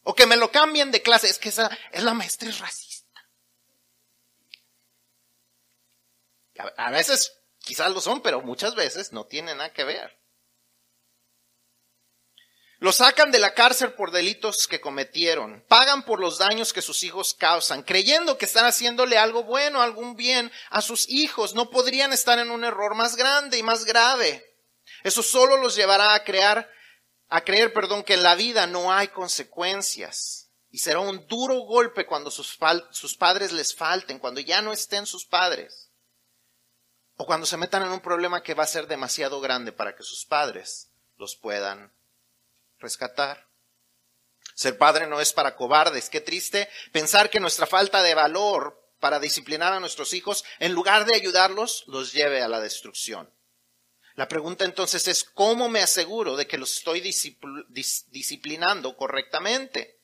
O 0.04 0.14
que 0.14 0.28
me 0.28 0.38
lo 0.38 0.52
cambien 0.52 0.92
de 0.92 1.02
clase. 1.02 1.28
Es 1.28 1.40
que 1.40 1.50
esa 1.50 1.76
es 1.92 2.04
la 2.04 2.14
maestra 2.14 2.50
es 2.50 2.60
racista. 2.60 3.20
A, 6.78 6.92
veces 6.92 7.36
quizás 7.58 7.92
lo 7.92 8.00
son, 8.00 8.22
pero 8.22 8.42
muchas 8.44 8.76
veces 8.76 9.12
no 9.12 9.26
tienen 9.26 9.58
nada 9.58 9.74
que 9.74 9.86
ver. 9.86 10.20
Lo 12.80 12.94
sacan 12.94 13.30
de 13.30 13.40
la 13.40 13.54
cárcel 13.54 13.92
por 13.92 14.12
delitos 14.12 14.66
que 14.66 14.80
cometieron, 14.80 15.66
pagan 15.68 16.06
por 16.06 16.22
los 16.22 16.38
daños 16.38 16.72
que 16.72 16.82
sus 16.82 17.04
hijos 17.04 17.34
causan, 17.34 17.84
creyendo 17.84 18.38
que 18.38 18.46
están 18.46 18.66
haciéndole 18.66 19.18
algo 19.18 19.44
bueno, 19.44 19.82
algún 19.82 20.16
bien 20.16 20.50
a 20.70 20.82
sus 20.82 21.10
hijos. 21.10 21.56
No 21.56 21.70
podrían 21.70 22.14
estar 22.14 22.40
en 22.40 22.52
un 22.52 22.64
error 22.64 22.96
más 22.96 23.18
grande 23.18 23.58
y 23.58 23.64
más 23.64 23.84
grave. 23.84 24.46
Eso 25.04 25.22
solo 25.22 25.58
los 25.58 25.76
llevará 25.76 26.14
a 26.14 26.24
crear, 26.24 26.70
a 27.28 27.42
creer, 27.42 27.74
perdón, 27.74 28.02
que 28.02 28.14
en 28.14 28.24
la 28.24 28.36
vida 28.36 28.66
no 28.66 28.94
hay 28.94 29.10
consecuencias. 29.10 30.50
Y 30.72 30.78
será 30.78 31.00
un 31.00 31.28
duro 31.28 31.60
golpe 31.62 32.06
cuando 32.06 32.32
sus 32.32 33.18
padres 33.18 33.52
les 33.52 33.76
falten, 33.76 34.20
cuando 34.20 34.40
ya 34.40 34.62
no 34.62 34.72
estén 34.72 35.06
sus 35.06 35.26
padres. 35.26 35.90
O 37.18 37.26
cuando 37.26 37.46
se 37.46 37.58
metan 37.58 37.84
en 37.84 37.90
un 37.90 38.00
problema 38.00 38.42
que 38.42 38.54
va 38.54 38.64
a 38.64 38.68
ser 38.68 38.88
demasiado 38.88 39.42
grande 39.42 39.74
para 39.74 39.98
que 39.98 40.04
sus 40.04 40.24
padres 40.24 40.92
los 41.18 41.36
puedan 41.36 41.92
rescatar. 42.80 43.48
Ser 44.56 44.78
padre 44.78 45.08
no 45.08 45.22
es 45.22 45.32
para 45.34 45.56
cobardes. 45.56 46.10
Qué 46.10 46.22
triste 46.22 46.70
pensar 46.92 47.30
que 47.30 47.40
nuestra 47.40 47.66
falta 47.66 48.04
de 48.04 48.16
valor 48.16 48.78
para 49.00 49.20
disciplinar 49.20 49.74
a 49.74 49.80
nuestros 49.80 50.14
hijos, 50.14 50.44
en 50.60 50.74
lugar 50.74 51.06
de 51.06 51.16
ayudarlos, 51.16 51.84
los 51.88 52.12
lleve 52.12 52.42
a 52.42 52.48
la 52.48 52.60
destrucción. 52.60 53.34
La 54.16 54.28
pregunta 54.28 54.66
entonces 54.66 55.08
es, 55.08 55.24
¿cómo 55.24 55.70
me 55.70 55.80
aseguro 55.80 56.36
de 56.36 56.46
que 56.46 56.58
los 56.58 56.74
estoy 56.74 57.00
disciplinando 57.70 58.98
correctamente? 58.98 59.99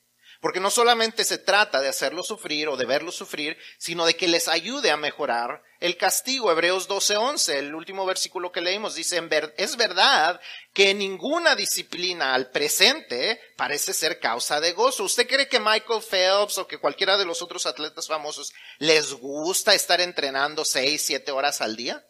Porque 0.46 0.60
no 0.60 0.70
solamente 0.70 1.24
se 1.24 1.38
trata 1.38 1.80
de 1.80 1.88
hacerlos 1.88 2.28
sufrir 2.28 2.68
o 2.68 2.76
de 2.76 2.84
verlos 2.84 3.16
sufrir, 3.16 3.58
sino 3.78 4.06
de 4.06 4.14
que 4.14 4.28
les 4.28 4.46
ayude 4.46 4.92
a 4.92 4.96
mejorar 4.96 5.60
el 5.80 5.96
castigo. 5.96 6.52
Hebreos 6.52 6.86
12:11, 6.86 7.58
el 7.58 7.74
último 7.74 8.06
versículo 8.06 8.52
que 8.52 8.60
leímos, 8.60 8.94
dice, 8.94 9.20
es 9.56 9.76
verdad 9.76 10.40
que 10.72 10.94
ninguna 10.94 11.56
disciplina 11.56 12.32
al 12.32 12.52
presente 12.52 13.40
parece 13.56 13.92
ser 13.92 14.20
causa 14.20 14.60
de 14.60 14.72
gozo. 14.72 15.02
¿Usted 15.02 15.26
cree 15.26 15.48
que 15.48 15.58
Michael 15.58 16.00
Phelps 16.00 16.58
o 16.58 16.68
que 16.68 16.78
cualquiera 16.78 17.18
de 17.18 17.24
los 17.24 17.42
otros 17.42 17.66
atletas 17.66 18.06
famosos 18.06 18.52
les 18.78 19.14
gusta 19.14 19.74
estar 19.74 20.00
entrenando 20.00 20.64
seis, 20.64 21.02
siete 21.02 21.32
horas 21.32 21.60
al 21.60 21.74
día? 21.74 22.06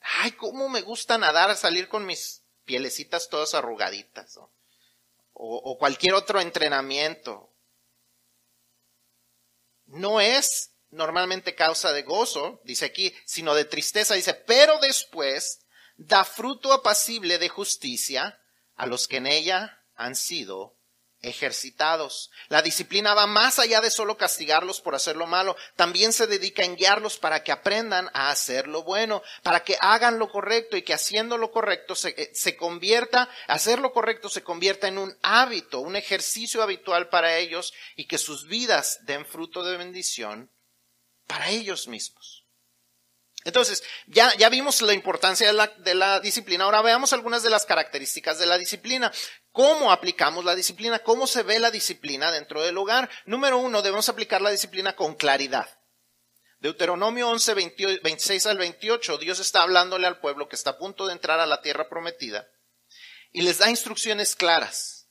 Ay, 0.00 0.30
cómo 0.30 0.70
me 0.70 0.80
gusta 0.80 1.18
nadar, 1.18 1.54
salir 1.54 1.86
con 1.86 2.06
mis 2.06 2.46
pielecitas 2.64 3.28
todas 3.28 3.52
arrugaditas 3.52 4.38
o, 5.34 5.76
cualquier 5.78 6.14
otro 6.14 6.40
entrenamiento, 6.40 7.52
no 9.86 10.20
es 10.20 10.70
normalmente 10.90 11.54
causa 11.54 11.92
de 11.92 12.02
gozo, 12.02 12.60
dice 12.64 12.86
aquí, 12.86 13.12
sino 13.26 13.54
de 13.54 13.64
tristeza, 13.64 14.14
dice, 14.14 14.32
pero 14.32 14.78
después 14.78 15.66
da 15.96 16.24
fruto 16.24 16.72
apacible 16.72 17.38
de 17.38 17.48
justicia 17.48 18.40
a 18.76 18.86
los 18.86 19.08
que 19.08 19.18
en 19.18 19.26
ella 19.26 19.82
han 19.94 20.14
sido 20.14 20.76
ejercitados. 21.24 22.30
La 22.48 22.62
disciplina 22.62 23.14
va 23.14 23.26
más 23.26 23.58
allá 23.58 23.80
de 23.80 23.90
solo 23.90 24.16
castigarlos 24.16 24.80
por 24.80 24.94
hacer 24.94 25.16
lo 25.16 25.26
malo, 25.26 25.56
también 25.76 26.12
se 26.12 26.26
dedica 26.26 26.62
a 26.62 26.68
guiarlos 26.68 27.18
para 27.18 27.42
que 27.42 27.52
aprendan 27.52 28.10
a 28.12 28.30
hacer 28.30 28.68
lo 28.68 28.82
bueno, 28.82 29.22
para 29.42 29.64
que 29.64 29.76
hagan 29.80 30.18
lo 30.18 30.30
correcto 30.30 30.76
y 30.76 30.82
que 30.82 30.94
haciendo 30.94 31.38
lo 31.38 31.50
correcto 31.50 31.94
se, 31.94 32.10
eh, 32.10 32.30
se 32.34 32.56
convierta, 32.56 33.28
hacer 33.48 33.78
lo 33.78 33.92
correcto 33.92 34.28
se 34.28 34.42
convierta 34.42 34.88
en 34.88 34.98
un 34.98 35.16
hábito, 35.22 35.80
un 35.80 35.96
ejercicio 35.96 36.62
habitual 36.62 37.08
para 37.08 37.36
ellos 37.38 37.72
y 37.96 38.06
que 38.06 38.18
sus 38.18 38.46
vidas 38.46 39.00
den 39.02 39.26
fruto 39.26 39.64
de 39.64 39.76
bendición 39.76 40.50
para 41.26 41.50
ellos 41.50 41.88
mismos. 41.88 42.44
Entonces, 43.44 43.82
ya, 44.06 44.34
ya 44.36 44.48
vimos 44.48 44.80
la 44.80 44.94
importancia 44.94 45.46
de 45.46 45.52
la, 45.52 45.66
de 45.66 45.94
la, 45.94 46.18
disciplina. 46.20 46.64
Ahora 46.64 46.80
veamos 46.80 47.12
algunas 47.12 47.42
de 47.42 47.50
las 47.50 47.66
características 47.66 48.38
de 48.38 48.46
la 48.46 48.56
disciplina. 48.56 49.12
¿Cómo 49.54 49.92
aplicamos 49.92 50.44
la 50.44 50.56
disciplina? 50.56 50.98
¿Cómo 50.98 51.28
se 51.28 51.44
ve 51.44 51.60
la 51.60 51.70
disciplina 51.70 52.32
dentro 52.32 52.60
del 52.60 52.76
hogar? 52.76 53.08
Número 53.24 53.56
uno, 53.56 53.82
debemos 53.82 54.08
aplicar 54.08 54.42
la 54.42 54.50
disciplina 54.50 54.96
con 54.96 55.14
claridad. 55.14 55.68
Deuteronomio 56.58 57.28
11, 57.28 57.54
26 58.02 58.46
al 58.46 58.58
28, 58.58 59.16
Dios 59.18 59.38
está 59.38 59.62
hablándole 59.62 60.08
al 60.08 60.18
pueblo 60.18 60.48
que 60.48 60.56
está 60.56 60.70
a 60.70 60.78
punto 60.78 61.06
de 61.06 61.12
entrar 61.12 61.38
a 61.38 61.46
la 61.46 61.62
tierra 61.62 61.88
prometida 61.88 62.48
y 63.30 63.42
les 63.42 63.58
da 63.58 63.70
instrucciones 63.70 64.34
claras. 64.34 65.08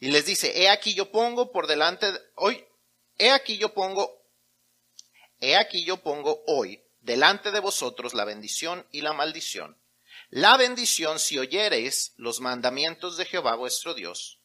Y 0.00 0.08
les 0.08 0.26
dice, 0.26 0.60
he 0.60 0.68
aquí 0.68 0.92
yo 0.92 1.10
pongo 1.10 1.50
por 1.50 1.66
delante, 1.66 2.12
hoy, 2.34 2.62
he 3.16 3.30
aquí 3.30 3.56
yo 3.56 3.72
pongo, 3.72 4.22
he 5.40 5.56
aquí 5.56 5.82
yo 5.82 5.96
pongo 6.02 6.44
hoy 6.46 6.84
delante 7.00 7.52
de 7.52 7.60
vosotros 7.60 8.12
la 8.12 8.26
bendición 8.26 8.86
y 8.92 9.00
la 9.00 9.14
maldición. 9.14 9.78
La 10.30 10.56
bendición 10.56 11.18
si 11.18 11.38
oyereis 11.38 12.12
los 12.16 12.40
mandamientos 12.40 13.16
de 13.16 13.26
Jehová 13.26 13.54
vuestro 13.54 13.94
Dios, 13.94 14.40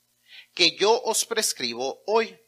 que 0.54 0.76
yo 0.78 1.02
os 1.04 1.26
prescribo 1.26 2.04
hoy. 2.06 2.40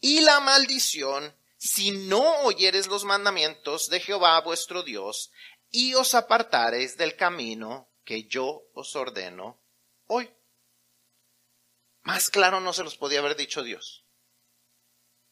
Y 0.00 0.20
la 0.20 0.40
maldición 0.40 1.34
si 1.58 1.90
no 1.90 2.42
oyeres 2.42 2.86
los 2.86 3.04
mandamientos 3.04 3.88
de 3.88 4.00
Jehová 4.00 4.40
vuestro 4.40 4.82
Dios, 4.82 5.32
y 5.70 5.94
os 5.94 6.14
apartareis 6.14 6.96
del 6.96 7.16
camino 7.16 7.88
que 8.04 8.24
yo 8.24 8.62
os 8.74 8.94
ordeno 8.94 9.60
hoy. 10.06 10.32
Más 12.02 12.30
claro 12.30 12.60
no 12.60 12.72
se 12.72 12.84
los 12.84 12.96
podía 12.96 13.18
haber 13.18 13.36
dicho 13.36 13.62
Dios. 13.62 14.04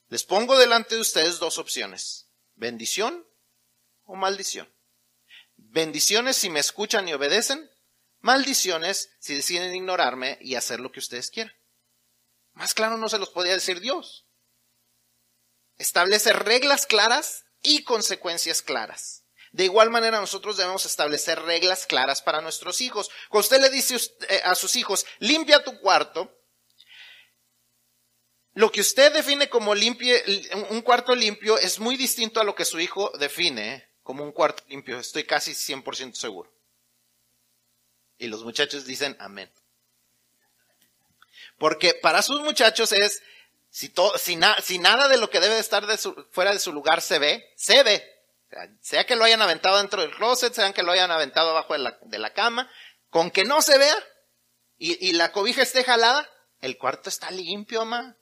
Les 0.08 0.24
pongo 0.24 0.58
delante 0.58 0.96
de 0.96 1.00
ustedes 1.00 1.38
dos 1.38 1.58
opciones, 1.58 2.28
bendición 2.56 3.26
o 4.04 4.16
maldición. 4.16 4.73
Bendiciones 5.74 6.36
si 6.36 6.50
me 6.50 6.60
escuchan 6.60 7.08
y 7.08 7.14
obedecen, 7.14 7.68
maldiciones 8.20 9.10
si 9.18 9.34
deciden 9.34 9.74
ignorarme 9.74 10.38
y 10.40 10.54
hacer 10.54 10.78
lo 10.78 10.92
que 10.92 11.00
ustedes 11.00 11.32
quieran. 11.32 11.52
Más 12.52 12.74
claro 12.74 12.96
no 12.96 13.08
se 13.08 13.18
los 13.18 13.30
podía 13.30 13.54
decir 13.54 13.80
Dios. 13.80 14.24
Establece 15.76 16.32
reglas 16.32 16.86
claras 16.86 17.46
y 17.60 17.82
consecuencias 17.82 18.62
claras. 18.62 19.24
De 19.50 19.64
igual 19.64 19.90
manera 19.90 20.20
nosotros 20.20 20.56
debemos 20.56 20.86
establecer 20.86 21.42
reglas 21.42 21.86
claras 21.86 22.22
para 22.22 22.40
nuestros 22.40 22.80
hijos. 22.80 23.10
Cuando 23.28 23.46
usted 23.46 23.60
le 23.60 23.70
dice 23.70 23.96
eh, 24.28 24.42
a 24.44 24.54
sus 24.54 24.76
hijos, 24.76 25.04
limpia 25.18 25.64
tu 25.64 25.80
cuarto, 25.80 26.32
lo 28.52 28.70
que 28.70 28.80
usted 28.80 29.12
define 29.12 29.48
como 29.48 29.74
limpie, 29.74 30.22
un 30.70 30.82
cuarto 30.82 31.16
limpio 31.16 31.58
es 31.58 31.80
muy 31.80 31.96
distinto 31.96 32.40
a 32.40 32.44
lo 32.44 32.54
que 32.54 32.64
su 32.64 32.78
hijo 32.78 33.10
define 33.18 33.92
como 34.04 34.22
un 34.22 34.32
cuarto 34.32 34.62
limpio, 34.68 34.98
estoy 35.00 35.24
casi 35.24 35.52
100% 35.52 36.14
seguro. 36.14 36.52
Y 38.18 38.28
los 38.28 38.44
muchachos 38.44 38.84
dicen 38.84 39.16
amén. 39.18 39.50
Porque 41.58 41.94
para 41.94 42.22
sus 42.22 42.40
muchachos 42.42 42.92
es, 42.92 43.22
si, 43.70 43.92
si, 44.18 44.38
si 44.62 44.78
nada 44.78 45.08
de 45.08 45.16
lo 45.16 45.30
que 45.30 45.40
debe 45.40 45.58
estar 45.58 45.84
fuera 46.30 46.52
de 46.52 46.58
su 46.58 46.72
lugar 46.72 47.00
se 47.00 47.18
ve, 47.18 47.52
se 47.56 47.82
ve. 47.82 48.14
Sea, 48.80 49.04
que 49.04 49.16
lo 49.16 49.24
hayan 49.24 49.42
aventado 49.42 49.78
dentro 49.78 50.02
del 50.02 50.14
closet, 50.14 50.52
sea 50.52 50.72
que 50.72 50.82
lo 50.82 50.92
hayan 50.92 51.10
aventado 51.10 51.50
abajo 51.50 51.74
de 51.74 52.18
la, 52.18 52.32
cama, 52.34 52.70
con 53.10 53.30
que 53.30 53.44
no 53.44 53.62
se 53.62 53.78
vea 53.78 53.96
y, 54.78 55.08
y, 55.08 55.12
la 55.14 55.32
cobija 55.32 55.62
esté 55.62 55.82
jalada, 55.82 56.28
el 56.60 56.78
cuarto 56.78 57.08
está 57.08 57.32
limpio, 57.32 57.84
ma. 57.84 58.16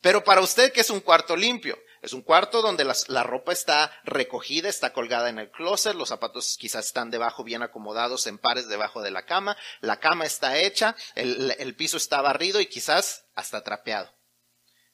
Pero 0.00 0.24
para 0.24 0.40
usted, 0.40 0.72
¿qué 0.72 0.80
es 0.80 0.90
un 0.90 1.00
cuarto 1.00 1.36
limpio? 1.36 1.78
Es 2.02 2.12
un 2.12 2.22
cuarto 2.22 2.62
donde 2.62 2.84
la, 2.84 3.22
ropa 3.22 3.52
está 3.52 3.92
recogida, 4.04 4.68
está 4.68 4.92
colgada 4.92 5.28
en 5.28 5.38
el 5.38 5.50
closet, 5.50 5.94
los 5.94 6.08
zapatos 6.08 6.56
quizás 6.58 6.86
están 6.86 7.10
debajo 7.10 7.42
bien 7.42 7.62
acomodados 7.62 8.26
en 8.26 8.38
pares 8.38 8.68
debajo 8.68 9.02
de 9.02 9.10
la 9.10 9.24
cama, 9.24 9.56
la 9.80 9.98
cama 9.98 10.24
está 10.24 10.58
hecha, 10.58 10.94
el, 11.14 11.74
piso 11.76 11.96
está 11.96 12.20
barrido 12.20 12.60
y 12.60 12.66
quizás 12.66 13.26
hasta 13.34 13.62
trapeado. 13.62 14.12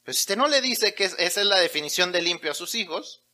Pero 0.04 0.14
si 0.14 0.20
usted 0.20 0.36
no 0.36 0.48
le 0.48 0.60
dice 0.60 0.94
que 0.94 1.04
esa 1.04 1.18
es 1.18 1.46
la 1.46 1.58
definición 1.58 2.12
de 2.12 2.22
limpio 2.22 2.50
a 2.50 2.54
sus 2.54 2.74
hijos, 2.74 3.24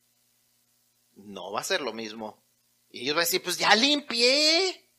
no 1.15 1.53
va 1.53 1.61
a 1.61 1.65
ser 1.65 1.81
lo 1.81 1.93
mismo. 1.93 2.45
Y 2.91 3.03
ellos 3.03 3.15
van 3.15 3.23
a 3.23 3.27
decir, 3.27 3.43
pues 3.43 3.59
ya 3.59 3.75
limpié. 3.75 4.91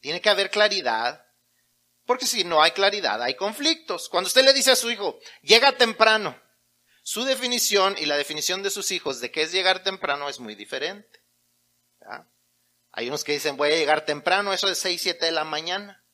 Tiene 0.00 0.20
que 0.20 0.30
haber 0.30 0.50
claridad. 0.50 1.26
Porque 2.04 2.26
si 2.26 2.44
no 2.44 2.62
hay 2.62 2.72
claridad, 2.72 3.22
hay 3.22 3.34
conflictos. 3.34 4.08
Cuando 4.08 4.28
usted 4.28 4.44
le 4.44 4.52
dice 4.52 4.72
a 4.72 4.76
su 4.76 4.90
hijo, 4.90 5.18
llega 5.42 5.76
temprano, 5.76 6.40
su 7.10 7.24
definición 7.24 7.96
y 7.98 8.06
la 8.06 8.16
definición 8.16 8.62
de 8.62 8.70
sus 8.70 8.92
hijos 8.92 9.20
de 9.20 9.32
qué 9.32 9.42
es 9.42 9.50
llegar 9.50 9.82
temprano 9.82 10.28
es 10.28 10.38
muy 10.38 10.54
diferente. 10.54 11.20
Hay 12.92 13.08
unos 13.08 13.24
que 13.24 13.32
dicen 13.32 13.56
voy 13.56 13.72
a 13.72 13.74
llegar 13.74 14.04
temprano, 14.04 14.52
eso 14.52 14.68
es 14.68 14.78
6, 14.78 15.02
7 15.02 15.26
de 15.26 15.32
la 15.32 15.42
mañana. 15.42 16.04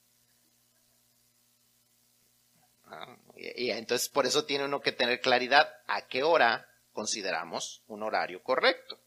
Ah, 2.86 3.14
y, 3.36 3.72
entonces 3.72 4.08
por 4.08 4.24
eso 4.24 4.46
tiene 4.46 4.64
uno 4.64 4.80
que 4.80 4.90
tener 4.90 5.20
claridad 5.20 5.70
a 5.86 6.06
qué 6.06 6.22
hora 6.22 6.66
consideramos 6.94 7.82
un 7.88 8.02
horario 8.02 8.42
correcto. 8.42 8.98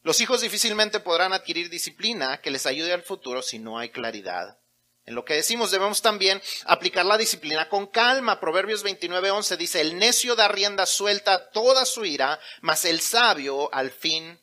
Los 0.00 0.22
hijos 0.22 0.40
difícilmente 0.40 0.98
podrán 0.98 1.34
adquirir 1.34 1.68
disciplina 1.68 2.40
que 2.40 2.50
les 2.50 2.64
ayude 2.64 2.94
al 2.94 3.02
futuro 3.02 3.42
si 3.42 3.58
no 3.58 3.78
hay 3.78 3.90
claridad 3.90 4.58
en 5.06 5.14
lo 5.14 5.24
que 5.24 5.34
decimos 5.34 5.70
debemos 5.70 6.00
también 6.00 6.42
aplicar 6.64 7.04
la 7.04 7.18
disciplina 7.18 7.68
con 7.68 7.86
calma. 7.86 8.40
Proverbios 8.40 8.84
29:11 8.84 9.56
dice, 9.56 9.80
el 9.80 9.98
necio 9.98 10.34
da 10.34 10.48
rienda 10.48 10.86
suelta 10.86 11.34
a 11.34 11.50
toda 11.50 11.84
su 11.84 12.04
ira, 12.04 12.40
mas 12.62 12.84
el 12.84 13.00
sabio 13.00 13.72
al 13.72 13.90
fin 13.90 14.40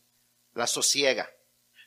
la 0.53 0.67
sosiega. 0.67 1.29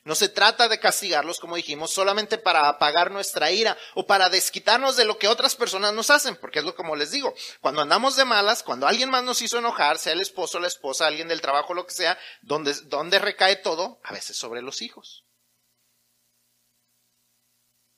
No 0.03 0.13
se 0.13 0.29
trata 0.29 0.67
de 0.67 0.79
castigarlos, 0.79 1.39
como 1.39 1.55
dijimos, 1.55 1.89
solamente 1.89 2.37
para 2.37 2.69
apagar 2.69 3.09
nuestra 3.09 3.49
ira 3.49 3.75
o 3.95 4.05
para 4.05 4.29
desquitarnos 4.29 4.95
de 4.97 5.05
lo 5.05 5.17
que 5.17 5.27
otras 5.27 5.55
personas 5.55 5.93
nos 5.93 6.11
hacen, 6.11 6.35
porque 6.35 6.59
es 6.59 6.65
lo 6.65 6.75
como 6.75 6.95
les 6.95 7.09
digo, 7.09 7.33
cuando 7.59 7.81
andamos 7.81 8.15
de 8.15 8.23
malas, 8.23 8.61
cuando 8.61 8.87
alguien 8.87 9.09
más 9.09 9.23
nos 9.23 9.41
hizo 9.41 9.57
enojar, 9.57 9.97
sea 9.97 10.13
el 10.13 10.21
esposo, 10.21 10.59
la 10.59 10.67
esposa, 10.67 11.07
alguien 11.07 11.27
del 11.27 11.41
trabajo, 11.41 11.73
lo 11.73 11.87
que 11.87 11.95
sea, 11.95 12.19
donde, 12.43 12.75
donde 12.83 13.17
recae 13.17 13.55
todo, 13.55 13.99
a 14.03 14.13
veces 14.13 14.37
sobre 14.37 14.61
los 14.61 14.83
hijos. 14.83 15.25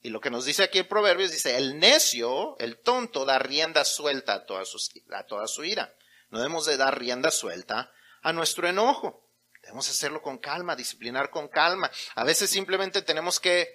Y 0.02 0.10
lo 0.10 0.22
que 0.22 0.30
nos 0.30 0.46
dice 0.46 0.64
aquí 0.64 0.80
el 0.80 0.88
proverbio 0.88 1.28
dice, 1.28 1.58
el 1.58 1.80
necio, 1.80 2.58
el 2.60 2.78
tonto, 2.80 3.26
da 3.26 3.40
rienda 3.40 3.84
suelta 3.84 4.34
a 4.34 4.46
toda, 4.46 4.64
su, 4.66 4.78
a 5.12 5.24
toda 5.24 5.48
su 5.48 5.64
ira. 5.64 5.94
No 6.30 6.40
debemos 6.40 6.66
de 6.66 6.78
dar 6.78 6.98
rienda 6.98 7.32
suelta 7.32 7.92
a 8.22 8.34
nuestro 8.34 8.68
enojo. 8.68 9.28
Debemos 9.62 9.90
hacerlo 9.90 10.22
con 10.22 10.38
calma, 10.38 10.76
disciplinar 10.76 11.30
con 11.30 11.48
calma. 11.48 11.92
A 12.16 12.24
veces 12.24 12.50
simplemente 12.50 13.02
tenemos 13.02 13.40
que 13.40 13.74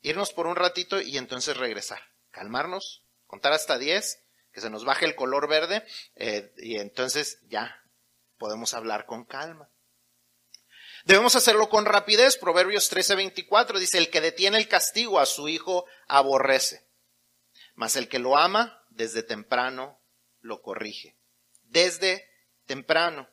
irnos 0.00 0.32
por 0.32 0.46
un 0.46 0.56
ratito 0.56 1.00
y 1.00 1.18
entonces 1.18 1.56
regresar. 1.56 2.00
Calmarnos, 2.30 3.04
contar 3.26 3.52
hasta 3.52 3.78
10, 3.78 4.22
que 4.52 4.60
se 4.60 4.70
nos 4.70 4.84
baje 4.84 5.04
el 5.04 5.14
color 5.14 5.48
verde 5.48 5.84
eh, 6.14 6.52
y 6.58 6.78
entonces 6.78 7.40
ya 7.48 7.82
podemos 8.38 8.72
hablar 8.72 9.04
con 9.04 9.24
calma. 9.24 9.68
Debemos 11.06 11.36
hacerlo 11.36 11.68
con 11.68 11.84
rapidez. 11.84 12.36
Proverbios 12.36 12.90
13:24 12.90 13.78
dice, 13.78 13.96
el 13.96 14.10
que 14.10 14.20
detiene 14.20 14.58
el 14.58 14.66
castigo 14.66 15.20
a 15.20 15.26
su 15.26 15.48
hijo 15.48 15.86
aborrece, 16.08 16.84
mas 17.76 17.94
el 17.94 18.08
que 18.08 18.18
lo 18.18 18.36
ama 18.36 18.84
desde 18.90 19.22
temprano 19.22 20.00
lo 20.40 20.62
corrige. 20.62 21.16
Desde 21.62 22.28
temprano. 22.66 23.28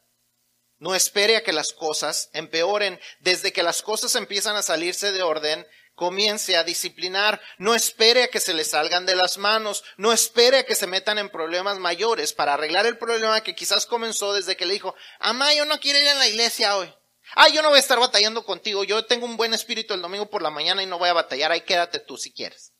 No 0.77 0.93
espere 0.93 1.35
a 1.35 1.43
que 1.43 1.51
las 1.51 1.73
cosas 1.73 2.29
empeoren. 2.33 2.99
Desde 3.21 3.51
que 3.51 3.63
las 3.63 3.81
cosas 3.81 4.13
empiezan 4.15 4.55
a 4.55 4.61
salirse 4.61 5.11
de 5.11 5.23
orden, 5.23 5.65
comience 5.95 6.57
a 6.57 6.63
disciplinar. 6.63 7.41
No 7.57 7.73
espere 7.73 8.23
a 8.23 8.27
que 8.27 8.39
se 8.39 8.53
le 8.53 8.65
salgan 8.65 9.07
de 9.07 9.15
las 9.15 9.39
manos. 9.39 9.83
No 9.97 10.13
espere 10.13 10.59
a 10.59 10.65
que 10.65 10.75
se 10.75 10.85
metan 10.85 11.17
en 11.17 11.29
problemas 11.29 11.79
mayores 11.79 12.33
para 12.33 12.53
arreglar 12.53 12.85
el 12.85 12.99
problema 12.99 13.41
que 13.41 13.55
quizás 13.55 13.87
comenzó 13.87 14.33
desde 14.33 14.55
que 14.55 14.67
le 14.67 14.73
dijo, 14.73 14.93
Amá, 15.19 15.55
yo 15.55 15.65
no 15.65 15.79
quiero 15.79 15.97
ir 15.97 16.09
a 16.09 16.15
la 16.15 16.27
iglesia 16.27 16.77
hoy. 16.77 16.93
Ah, 17.35 17.49
yo 17.49 17.61
no 17.61 17.69
voy 17.69 17.77
a 17.77 17.81
estar 17.81 17.99
batallando 17.99 18.45
contigo. 18.45 18.83
Yo 18.83 19.05
tengo 19.05 19.25
un 19.25 19.37
buen 19.37 19.53
espíritu 19.53 19.93
el 19.93 20.01
domingo 20.01 20.29
por 20.29 20.41
la 20.41 20.49
mañana 20.49 20.83
y 20.83 20.85
no 20.85 20.99
voy 20.99 21.09
a 21.09 21.13
batallar. 21.13 21.51
Ahí 21.51 21.61
quédate 21.61 21.99
tú 21.99 22.17
si 22.17 22.31
quieres. 22.31 22.73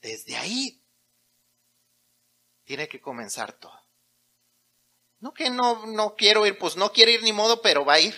Desde 0.00 0.36
ahí 0.36 0.84
tiene 2.64 2.88
que 2.88 3.00
comenzar 3.00 3.52
todo. 3.58 3.78
No 5.18 5.32
que 5.32 5.48
no, 5.50 5.86
no 5.86 6.14
quiero 6.16 6.46
ir, 6.46 6.58
pues 6.58 6.76
no 6.76 6.92
quiere 6.92 7.12
ir 7.12 7.22
ni 7.22 7.32
modo, 7.32 7.62
pero 7.62 7.84
va 7.84 7.94
a 7.94 8.00
ir. 8.00 8.14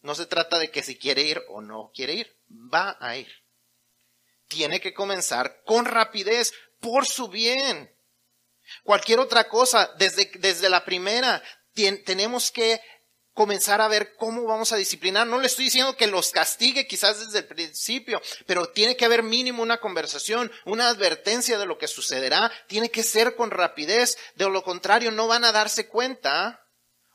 No 0.00 0.14
se 0.14 0.26
trata 0.26 0.58
de 0.58 0.70
que 0.70 0.82
si 0.82 0.98
quiere 0.98 1.22
ir 1.22 1.40
o 1.48 1.60
no 1.60 1.92
quiere 1.94 2.14
ir, 2.14 2.40
va 2.48 2.96
a 3.00 3.16
ir. 3.16 3.32
tiene 4.48 4.80
que 4.80 4.92
comenzar 4.92 5.62
con 5.64 5.86
rapidez, 5.86 6.52
por 6.80 7.06
su 7.06 7.28
bien. 7.28 7.96
Cualquier 8.82 9.20
otra 9.20 9.48
cosa, 9.48 9.90
desde, 9.96 10.30
desde 10.40 10.68
la 10.68 10.84
primera, 10.84 11.42
tenemos 11.72 12.50
que 12.50 12.80
comenzar 13.34 13.80
a 13.80 13.88
ver 13.88 14.14
cómo 14.16 14.44
vamos 14.44 14.72
a 14.72 14.76
disciplinar. 14.76 15.26
No 15.26 15.40
le 15.40 15.46
estoy 15.46 15.66
diciendo 15.66 15.96
que 15.96 16.06
los 16.06 16.30
castigue 16.30 16.86
quizás 16.86 17.20
desde 17.20 17.40
el 17.40 17.46
principio, 17.46 18.20
pero 18.46 18.68
tiene 18.68 18.96
que 18.96 19.04
haber 19.04 19.22
mínimo 19.22 19.62
una 19.62 19.78
conversación, 19.78 20.52
una 20.64 20.88
advertencia 20.88 21.58
de 21.58 21.66
lo 21.66 21.78
que 21.78 21.88
sucederá. 21.88 22.52
Tiene 22.68 22.90
que 22.90 23.02
ser 23.02 23.36
con 23.36 23.50
rapidez. 23.50 24.16
De 24.34 24.48
lo 24.48 24.62
contrario, 24.62 25.10
no 25.10 25.28
van 25.28 25.44
a 25.44 25.52
darse 25.52 25.88
cuenta 25.88 26.66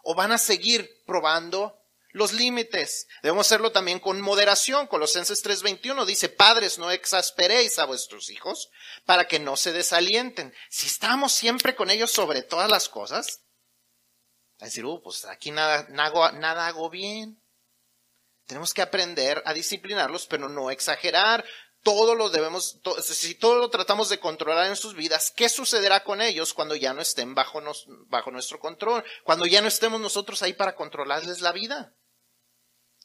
o 0.04 0.15
van 0.15 0.32
a 0.32 0.38
seguir 0.38 0.89
probando 1.06 1.78
los 2.12 2.34
límites. 2.34 3.08
Debemos 3.22 3.46
hacerlo 3.46 3.72
también 3.72 4.00
con 4.00 4.20
moderación. 4.22 4.88
Colosenses 4.88 5.43
3:21 5.43 6.06
dice, 6.06 6.30
padres, 6.30 6.80
no 6.80 6.89
exasperéis 6.89 7.78
a 7.78 7.86
vuestros 7.86 8.30
hijos 8.30 8.70
para 9.06 9.28
que 9.28 9.39
no 9.39 9.56
se 9.56 9.72
desalienten. 9.72 10.54
Si 10.70 10.88
estamos 10.88 11.32
siempre 11.32 11.76
con 11.76 11.91
ellos 11.91 12.12
sobre 12.12 12.41
todas 12.41 12.72
las 12.72 12.89
cosas, 12.89 13.41
a 14.60 14.65
decir, 14.65 14.86
uh, 14.86 15.02
pues 15.02 15.26
aquí 15.26 15.52
nada, 15.52 15.86
nada, 15.89 16.32
nada 16.32 16.67
hago 16.67 16.89
bien. 16.89 17.41
Tenemos 18.46 18.74
que 18.74 18.82
aprender 18.82 19.41
a 19.46 19.54
disciplinarlos, 19.54 20.26
pero 20.28 20.50
no 20.50 20.72
exagerar. 20.72 21.46
Todo 21.84 22.15
lo 22.15 22.30
debemos, 22.30 22.80
si 23.02 23.36
todo 23.36 23.60
lo 23.60 23.70
tratamos 23.70 24.10
de 24.10 24.20
controlar 24.20 24.67
en 24.67 24.76
sus 24.76 24.96
vidas, 24.96 25.32
¿qué 25.36 25.48
sucederá 25.48 26.04
con 26.04 26.22
ellos 26.22 26.54
cuando 26.54 26.76
ya 26.76 26.93
no 26.93 27.02
estén 27.02 27.36
bajo, 27.36 27.62
bajo 28.08 28.32
nuestro 28.32 28.60
control? 28.60 29.04
Cuando 29.24 29.46
ya 29.46 29.62
no 29.62 29.67
estemos 29.67 30.02
nosotros 30.02 30.41
ahí 30.41 30.54
para 30.54 30.76
controlarles 30.76 31.41
la 31.41 31.52
vida. 31.52 31.93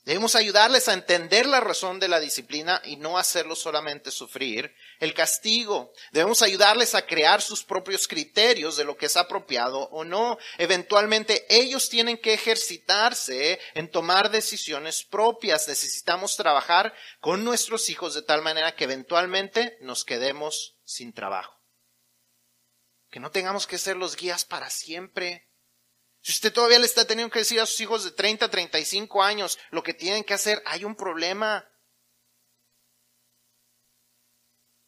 Debemos 0.05 0.35
ayudarles 0.35 0.88
a 0.88 0.95
entender 0.95 1.47
la 1.47 1.61
razón 1.61 2.01
de 2.01 2.09
la 2.09 2.19
disciplina 2.19 2.83
y 2.85 2.97
no 2.97 3.19
hacerlos 3.19 3.61
solamente 3.61 4.11
sufrir 4.11 4.75
el 4.99 5.15
castigo. 5.15 5.93
Debemos 6.11 6.43
ayudarles 6.43 6.97
a 6.97 7.07
crear 7.07 7.41
sus 7.41 7.62
propios 7.62 8.09
criterios 8.09 8.77
de 8.77 8.83
lo 8.83 8.97
que 8.97 9.07
es 9.07 9.17
apropiado 9.17 9.79
o 9.91 10.03
no. 10.03 10.38
Eventualmente 10.59 11.47
ellos 11.49 11.88
tienen 11.88 12.19
que 12.19 12.35
ejercitarse 12.35 13.61
en 13.75 13.88
tomar 13.88 14.33
decisiones 14.33 15.05
propias. 15.05 15.69
Necesitamos 15.69 16.37
trabajar 16.37 16.93
con 17.21 17.45
nuestros 17.45 17.88
hijos 17.88 18.15
de 18.15 18.23
tal 18.23 18.43
manera 18.43 18.75
que 18.75 18.85
eventualmente 18.85 19.79
nos 19.83 20.05
quedemos 20.05 20.79
sin 20.85 21.12
trabajo. 21.12 21.57
Que 23.09 23.21
no 23.21 23.31
tengamos 23.31 23.69
que 23.69 23.79
ser 23.79 23.97
los 23.97 24.17
guías 24.17 24.45
para 24.45 24.69
siempre. 24.69 25.52
Si 26.22 26.30
usted 26.30 26.52
todavía 26.52 26.78
le 26.78 26.87
está 26.87 27.04
teniendo 27.04 27.32
que 27.32 27.40
decir 27.40 27.61
a 27.61 27.66
sus 27.66 27.80
hijos 27.80 28.04
de 28.04 28.12
30, 28.12 28.48
35 28.48 29.22
años 29.22 29.58
lo 29.70 29.82
que 29.82 29.92
tienen 29.92 30.22
que 30.22 30.35
hacer, 30.35 30.62
hay 30.66 30.85
un 30.85 30.94
problema. 30.94 31.68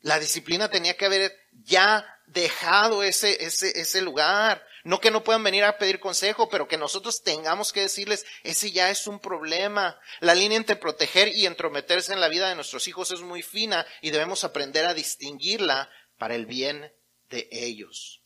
La 0.00 0.20
disciplina 0.20 0.70
tenía 0.70 0.96
que 0.96 1.06
haber 1.06 1.36
ya 1.64 2.06
dejado 2.26 3.02
ese, 3.02 3.44
ese, 3.44 3.80
ese 3.80 4.00
lugar. 4.00 4.64
No 4.84 5.00
que 5.00 5.10
no 5.10 5.24
puedan 5.24 5.42
venir 5.42 5.64
a 5.64 5.78
pedir 5.78 5.98
consejo, 5.98 6.48
pero 6.48 6.68
que 6.68 6.76
nosotros 6.76 7.22
tengamos 7.22 7.72
que 7.72 7.80
decirles, 7.80 8.26
ese 8.44 8.70
ya 8.70 8.90
es 8.90 9.06
un 9.08 9.18
problema. 9.18 9.98
La 10.20 10.34
línea 10.34 10.58
entre 10.58 10.76
proteger 10.76 11.28
y 11.28 11.46
entrometerse 11.46 12.12
en 12.12 12.20
la 12.20 12.28
vida 12.28 12.48
de 12.48 12.54
nuestros 12.54 12.86
hijos 12.86 13.10
es 13.10 13.22
muy 13.22 13.42
fina 13.42 13.84
y 14.02 14.10
debemos 14.10 14.44
aprender 14.44 14.84
a 14.84 14.94
distinguirla 14.94 15.90
para 16.16 16.36
el 16.36 16.46
bien 16.46 16.92
de 17.30 17.48
ellos. 17.50 18.23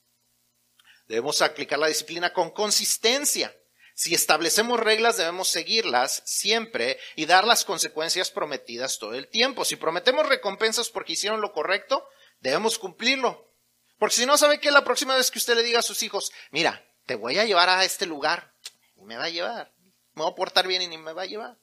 Debemos 1.09 1.43
aplicar 1.43 1.79
la 1.79 1.89
disciplina 1.89 2.33
con 2.33 2.51
consistencia. 2.51 3.55
Si 3.95 4.15
establecemos 4.15 4.79
reglas, 4.79 5.17
debemos 5.17 5.49
seguirlas 5.49 6.23
siempre 6.25 6.99
y 7.17 7.27
dar 7.27 7.45
las 7.45 7.65
consecuencias 7.65 8.31
prometidas 8.31 8.99
todo 8.99 9.15
el 9.15 9.27
tiempo. 9.27 9.65
Si 9.65 9.77
prometemos 9.77 10.29
recompensas 10.29 10.91
porque 10.91 11.15
hicieron 11.15 11.41
lo 11.41 11.53
correcto, 11.53 12.07
debemos 12.41 12.79
cumplirlo. 12.79 13.51
Porque 13.99 14.15
si 14.15 14.27
no, 14.27 14.39
sabe 14.39 14.61
que 14.61 14.71
la 14.71 14.85
próxima 14.85 15.17
vez 15.17 15.31
que 15.31 15.39
usted 15.39 15.57
le 15.57 15.65
diga 15.65 15.81
a 15.81 15.83
sus 15.83 16.03
hijos, 16.05 16.31
mira, 16.53 16.87
te 17.07 17.17
voy 17.17 17.39
a 17.39 17.45
llevar 17.45 17.69
a 17.69 17.85
este 17.85 18.07
lugar, 18.07 18.55
y 18.95 19.03
me 19.03 19.17
va 19.17 19.25
a 19.25 19.31
llevar. 19.31 19.73
Me 20.15 20.23
voy 20.23 20.31
a 20.31 20.37
portar 20.37 20.69
bien 20.69 20.83
y 20.83 20.89
ni 20.89 20.99
me 20.99 21.13
va 21.13 21.23
a 21.23 21.27
llevar. 21.27 21.59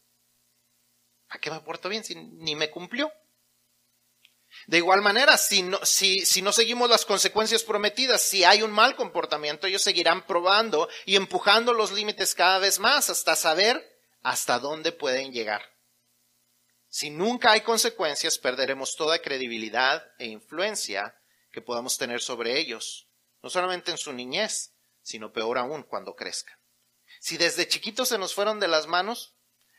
¿A 1.30 1.40
qué 1.40 1.52
me 1.52 1.62
porto 1.62 1.88
bien 1.88 2.04
si 2.04 2.16
ni 2.16 2.56
me 2.56 2.70
cumplió? 2.72 3.12
De 4.68 4.78
igual 4.78 5.02
manera, 5.02 5.38
si 5.38 5.62
no, 5.62 5.80
seguimos 5.86 6.90
las 6.90 7.06
consecuencias 7.06 7.64
prometidas, 7.64 8.22
si 8.22 8.44
hay 8.44 8.64
un 8.64 8.72
mal 8.72 8.96
comportamiento, 8.96 9.68
ellos 9.68 9.84
seguirán 9.84 10.26
probando 10.26 10.90
y 11.06 11.16
empujando 11.16 11.74
los 11.74 11.92
límites 11.92 12.34
cada 12.34 12.58
vez 12.58 12.80
más 12.80 13.10
hasta 13.10 13.36
saber 13.36 13.84
hasta 14.24 14.58
dónde 14.60 14.92
pueden 14.92 15.32
llegar. 15.32 15.62
Si 16.88 17.12
nunca 17.12 17.52
hay 17.52 17.62
consecuencias, 17.62 18.40
perderemos 18.40 18.96
toda 18.96 19.22
credibilidad 19.22 20.04
e 20.18 20.26
influencia 20.26 21.16
que 21.52 21.62
podamos 21.62 21.98
tener 21.98 22.22
sobre 22.22 22.58
ellos, 22.58 23.08
no 23.44 23.50
solamente 23.50 23.92
en 23.92 23.98
su 23.98 24.14
niñez, 24.14 24.74
sino 25.02 25.32
peor 25.32 25.60
aún 25.60 25.84
cuando 25.84 26.16
crezcan. 26.16 26.58
Si 27.20 27.38
desde 27.38 27.68
chiquitos 27.68 28.10
se 28.10 28.18
nos 28.18 28.34
fueron 28.34 28.60
de 28.60 28.68
las 28.68 28.88
manos, 28.88 29.36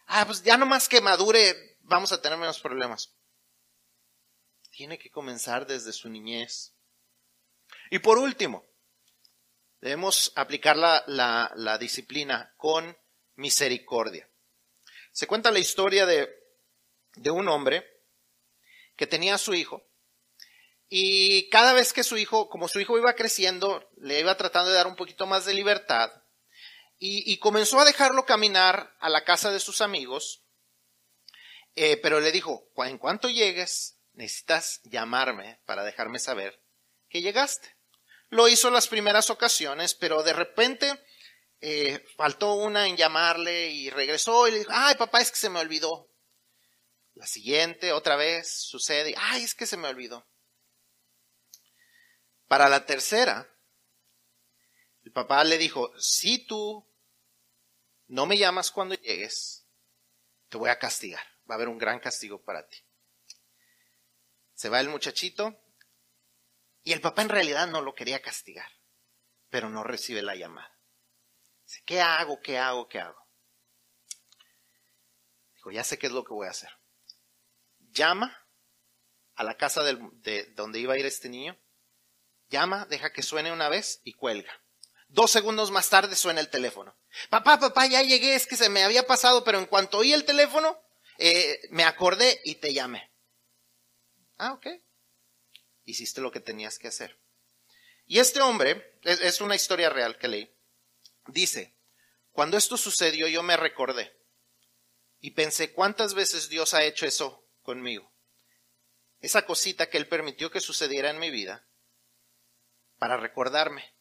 ah, 0.07 0.25
pues 0.27 0.45
ya 0.45 0.57
no 0.57 0.67
más 0.67 0.89
que 0.89 1.01
madure, 1.01 1.77
vamos 1.81 2.12
a 2.12 2.21
tener 2.21 2.39
menos 2.39 2.61
problemas 2.61 3.17
tiene 4.77 4.99
que 4.99 5.11
comenzar 5.11 5.67
desde 5.67 5.91
su 5.91 6.11
niñez. 6.11 6.75
Y 7.91 7.99
por 7.99 8.19
último, 8.19 8.62
debemos 9.81 10.33
aplicar 10.37 10.77
la, 10.77 11.79
disciplina 11.81 12.53
con 12.59 12.95
misericordia. 13.37 14.29
Se 15.12 15.27
cuenta 15.27 15.51
la 15.51 15.61
historia 15.61 16.05
de, 16.05 16.29
de 17.15 17.31
un 17.31 17.49
hombre 17.49 17.87
que 18.97 19.07
tenía 19.07 19.37
a 19.37 19.39
su 19.39 19.55
hijo 19.55 19.83
y 20.91 21.49
cada 21.49 21.73
vez 21.73 21.95
que 21.95 22.05
su 22.05 22.19
hijo, 22.19 22.51
como 22.51 22.69
su 22.69 22.79
hijo 22.79 22.99
iba 22.99 23.15
creciendo, 23.15 23.89
le 23.97 24.21
iba 24.21 24.37
tratando 24.37 24.71
de 24.71 24.77
dar 24.77 24.87
un 24.87 24.97
poquito 24.97 25.27
más 25.27 25.47
de 25.47 25.55
libertad 25.55 26.12
y, 26.99 27.33
y 27.33 27.39
comenzó 27.39 27.81
a 27.81 27.87
dejarlo 27.87 28.27
caminar 28.27 28.95
a 29.01 29.09
la 29.09 29.25
casa 29.25 29.51
de 29.51 29.61
sus 29.61 29.81
amigos, 29.81 30.45
eh, 31.75 31.97
pero 31.97 32.21
le 32.21 32.31
dijo, 32.31 32.71
en 32.77 32.99
cuanto 32.99 33.29
llegues, 33.29 33.96
necesitas 34.16 34.81
llamarme 34.83 35.61
para 35.66 35.85
dejarme 35.85 36.18
saber 36.18 36.61
que 37.09 37.22
llegaste. 37.22 37.76
Lo 38.29 38.48
hizo 38.48 38.70
las 38.70 38.88
primeras 38.88 39.31
ocasiones, 39.31 39.94
pero 39.94 40.22
de 40.22 40.33
repente 40.33 41.00
eh, 41.61 42.05
faltó 42.16 42.55
una 42.55 42.88
en 42.88 42.96
llamarle 42.96 43.68
y 43.68 43.90
regresó 43.90 44.48
y 44.48 44.52
le 44.52 44.59
dijo, 44.59 44.70
ay 44.74 44.96
papá, 44.96 45.20
es 45.20 45.31
que 45.31 45.37
se 45.37 45.50
me 45.50 45.61
olvidó. 45.61 46.11
La 47.14 47.26
siguiente, 47.26 47.92
otra 47.92 48.16
vez, 48.16 48.61
sucede, 48.61 49.14
ay, 49.16 49.44
es 49.44 49.55
que 49.55 49.66
se 49.66 49.76
me 49.76 49.88
olvidó. 49.88 50.29
Para 52.46 52.68
la 52.68 52.85
tercera, 52.85 53.48
el 55.05 55.12
papá 55.12 55.42
le 55.44 55.57
dijo, 55.57 55.92
si 55.98 56.46
tú 56.46 56.87
no 58.09 58.26
me 58.26 58.37
llamas 58.37 58.70
cuando 58.70 58.94
llegues, 58.96 59.66
te 60.48 60.59
voy 60.59 60.68
a 60.68 60.79
castigar. 60.79 61.24
Va 61.48 61.55
a 61.55 61.57
haber 61.57 61.68
un 61.68 61.79
gran 61.79 62.00
castigo 62.00 62.42
para 62.42 62.66
ti. 62.66 62.86
Se 64.57 64.71
va 64.71 64.81
el 64.81 64.88
muchachito 64.88 65.55
y 66.83 66.92
el 66.92 67.01
papá 67.01 67.23
en 67.23 67.29
realidad 67.29 67.69
no 67.69 67.83
lo 67.83 67.95
quería 67.95 68.23
castigar, 68.23 68.69
pero 69.51 69.69
no 69.69 69.85
recibe 69.85 70.23
la 70.23 70.35
llamada. 70.35 70.77
Dice, 71.64 71.83
¿qué 71.85 72.01
hago? 72.01 72.40
¿Qué 72.40 72.59
hago? 72.59 72.88
¿Qué 72.88 72.99
hago? 72.99 73.21
Dijo, 75.55 75.71
ya 75.71 75.85
sé 75.85 75.99
qué 75.99 76.07
es 76.07 76.12
lo 76.12 76.25
que 76.25 76.33
voy 76.33 76.47
a 76.47 76.53
hacer. 76.53 76.71
Llama 77.90 78.35
a 79.35 79.45
la 79.45 79.57
casa 79.59 79.83
de 79.83 80.53
donde 80.55 80.81
iba 80.81 80.95
a 80.95 80.99
ir 80.99 81.05
este 81.05 81.29
niño. 81.29 81.59
Llama, 82.49 82.87
deja 82.87 83.12
que 83.12 83.23
suene 83.23 83.53
una 83.53 83.69
vez 83.69 84.01
y 84.05 84.14
cuelga. 84.14 84.53
Dos 85.09 85.31
segundos 85.31 85.71
más 85.71 85.90
tarde 85.90 86.16
suena 86.16 86.40
el 86.40 86.49
teléfono. 86.49 86.97
Papá, 87.29 87.61
papá, 87.61 87.87
ya 87.87 88.03
llegué, 88.03 88.35
es 88.35 88.47
que 88.47 88.57
se 88.57 88.71
me 88.71 88.85
había 88.85 89.07
pasado, 89.07 89.45
pero 89.45 89.59
en 89.59 89.66
cuanto 89.66 89.99
oí 89.99 90.14
el 90.14 90.25
teléfono, 90.25 90.81
eh, 91.19 91.61
me 91.71 91.85
acordé 91.85 92.40
y 92.45 92.57
te 92.57 92.73
llamé. 92.73 93.12
Ah, 94.38 94.53
ok. 94.53 94.66
Hiciste 95.85 96.20
lo 96.20 96.31
que 96.31 96.40
tenías 96.40 96.79
que 96.79 96.88
hacer. 96.88 97.18
Y 98.07 98.18
este 98.18 98.40
hombre, 98.40 98.99
es 99.03 99.40
una 99.40 99.57
historia 99.57 99.90
real 99.90 100.16
que 100.18 100.29
leí, 100.29 100.57
dice, 101.27 101.75
cuando 102.31 102.57
esto 102.57 102.77
sucedió 102.77 103.27
yo 103.29 103.42
me 103.42 103.57
recordé 103.57 104.16
y 105.20 105.33
pensé 105.33 105.72
cuántas 105.72 106.14
veces 106.14 106.49
Dios 106.49 106.75
ha 106.75 106.85
hecho 106.85 107.07
eso 107.07 107.49
conmigo. 107.62 108.12
Esa 109.20 109.46
cosita 109.46 109.88
que 109.88 109.96
Él 109.96 110.07
permitió 110.07 110.51
que 110.51 110.61
sucediera 110.61 111.11
en 111.11 111.18
mi 111.18 111.31
vida 111.31 111.66
para 112.99 113.16
recordarme 113.16 113.92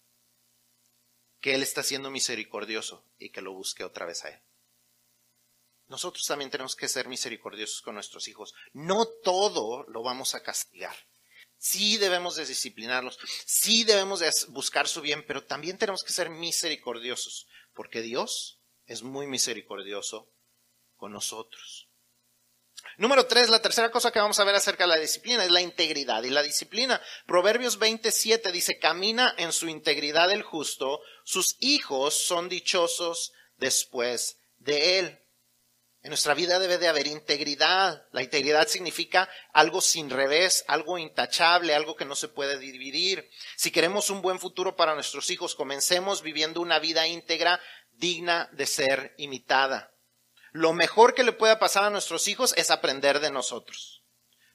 que 1.39 1.55
Él 1.55 1.63
está 1.63 1.81
siendo 1.81 2.11
misericordioso 2.11 3.05
y 3.17 3.29
que 3.29 3.41
lo 3.41 3.53
busque 3.53 3.83
otra 3.83 4.05
vez 4.05 4.25
a 4.25 4.29
Él. 4.29 4.41
Nosotros 5.87 6.25
también 6.25 6.49
tenemos 6.49 6.75
que 6.75 6.87
ser 6.87 7.07
misericordiosos 7.07 7.81
con 7.81 7.95
nuestros 7.95 8.27
hijos. 8.27 8.53
No 8.73 9.05
todo 9.23 9.83
lo 9.87 10.01
vamos 10.01 10.35
a 10.35 10.41
castigar. 10.41 10.95
Sí 11.57 11.97
debemos 11.97 12.35
de 12.35 12.45
disciplinarlos, 12.45 13.17
sí 13.45 13.85
debemos 13.85 14.19
de 14.19 14.31
buscar 14.49 14.87
su 14.87 15.01
bien, 15.01 15.25
pero 15.25 15.43
también 15.43 15.77
tenemos 15.77 16.03
que 16.03 16.13
ser 16.13 16.29
misericordiosos, 16.29 17.47
porque 17.73 18.01
Dios 18.01 18.59
es 18.85 19.03
muy 19.03 19.25
misericordioso 19.25 20.29
con 20.95 21.11
nosotros. 21.11 21.87
Número 22.97 23.25
tres, 23.25 23.49
la 23.49 23.61
tercera 23.61 23.91
cosa 23.91 24.11
que 24.11 24.19
vamos 24.19 24.39
a 24.39 24.43
ver 24.43 24.55
acerca 24.55 24.83
de 24.83 24.89
la 24.89 24.97
disciplina 24.97 25.43
es 25.43 25.51
la 25.51 25.61
integridad. 25.61 26.23
Y 26.23 26.29
la 26.29 26.43
disciplina, 26.43 27.01
Proverbios 27.25 27.79
27 27.79 28.51
dice, 28.51 28.77
camina 28.79 29.33
en 29.37 29.51
su 29.51 29.67
integridad 29.67 30.31
el 30.31 30.43
justo, 30.43 31.01
sus 31.23 31.55
hijos 31.59 32.13
son 32.13 32.47
dichosos 32.47 33.33
después 33.57 34.37
de 34.59 34.99
él. 34.99 35.19
En 36.05 36.09
nuestra 36.09 36.35
vida 36.35 36.59
debe 36.59 36.77
de 36.77 36.87
haber 36.87 37.07
integridad. 37.07 38.05
La 38.11 38.21
integridad 38.21 38.67
significa 38.67 39.27
algo 39.51 39.81
sin 39.81 40.11
revés, 40.11 40.63
algo 40.67 40.99
intachable, 40.99 41.73
algo 41.73 41.95
que 41.95 42.05
no 42.05 42.13
se 42.13 42.27
puede 42.27 42.59
dividir. 42.59 43.27
Si 43.55 43.71
queremos 43.71 44.11
un 44.11 44.21
buen 44.21 44.37
futuro 44.37 44.75
para 44.75 44.93
nuestros 44.93 45.31
hijos, 45.31 45.55
comencemos 45.55 46.21
viviendo 46.21 46.61
una 46.61 46.77
vida 46.77 47.07
íntegra, 47.07 47.59
digna 47.93 48.51
de 48.51 48.67
ser 48.67 49.15
imitada. 49.17 49.95
Lo 50.51 50.73
mejor 50.73 51.15
que 51.15 51.23
le 51.23 51.31
pueda 51.31 51.57
pasar 51.57 51.85
a 51.85 51.89
nuestros 51.89 52.27
hijos 52.27 52.53
es 52.55 52.69
aprender 52.69 53.19
de 53.19 53.31
nosotros. 53.31 54.04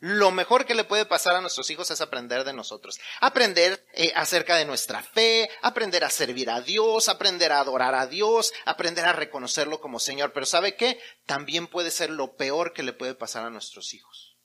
Lo 0.01 0.31
mejor 0.31 0.65
que 0.65 0.75
le 0.75 0.85
puede 0.85 1.05
pasar 1.05 1.37
a 1.37 1.43
nuestros 1.43 1.69
hijos 1.69 1.91
es 1.91 2.01
aprender 2.01 2.45
de 2.45 2.55
nosotros. 2.55 2.99
Aprender 3.21 3.87
eh, 3.93 4.15
acerca 4.17 4.57
de 4.57 4.65
nuestra 4.65 5.03
fe, 5.03 5.51
aprender 5.61 6.05
a 6.05 6.11
servir 6.11 6.49
a 6.49 6.63
Dios, 6.63 7.11
aprender 7.11 7.53
a 7.53 7.61
adorar 7.61 7.95
a 7.95 8.07
Dios, 8.07 8.55
aprender 8.65 9.05
a 9.05 9.13
reconocerlo 9.13 9.79
como 9.79 10.01
Señor. 10.01 10.33
Pero 10.33 10.47
¿sabe 10.47 10.75
qué? 10.75 10.99
También 11.27 11.67
puede 11.67 11.91
ser 11.91 12.09
lo 12.09 12.35
peor 12.37 12.73
que 12.73 12.83
le 12.83 12.95
puede 12.95 13.15
pasar 13.15 13.45
a 13.45 13.51
nuestros 13.51 13.93
hijos. 13.93 14.39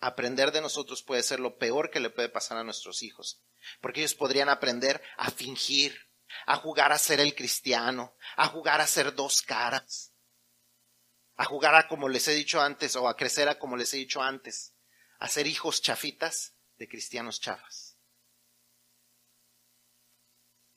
Aprender 0.00 0.52
de 0.52 0.60
nosotros 0.60 1.02
puede 1.02 1.22
ser 1.22 1.40
lo 1.40 1.56
peor 1.56 1.90
que 1.90 2.00
le 2.00 2.10
puede 2.10 2.28
pasar 2.28 2.58
a 2.58 2.64
nuestros 2.64 3.02
hijos. 3.02 3.40
Porque 3.80 4.00
ellos 4.00 4.14
podrían 4.14 4.50
aprender 4.50 5.00
a 5.16 5.30
fingir, 5.30 5.98
a 6.44 6.56
jugar 6.56 6.92
a 6.92 6.98
ser 6.98 7.20
el 7.20 7.34
cristiano, 7.34 8.14
a 8.36 8.48
jugar 8.48 8.82
a 8.82 8.86
ser 8.86 9.14
dos 9.14 9.40
caras, 9.40 10.12
a 11.36 11.46
jugar 11.46 11.74
a 11.74 11.88
como 11.88 12.06
les 12.10 12.28
he 12.28 12.32
dicho 12.32 12.60
antes 12.60 12.96
o 12.96 13.08
a 13.08 13.16
crecer 13.16 13.48
a 13.48 13.58
como 13.58 13.78
les 13.78 13.94
he 13.94 13.96
dicho 13.96 14.20
antes 14.20 14.74
a 15.20 15.28
ser 15.28 15.46
hijos 15.46 15.82
chafitas 15.82 16.54
de 16.78 16.88
cristianos 16.88 17.40
chafas. 17.40 17.98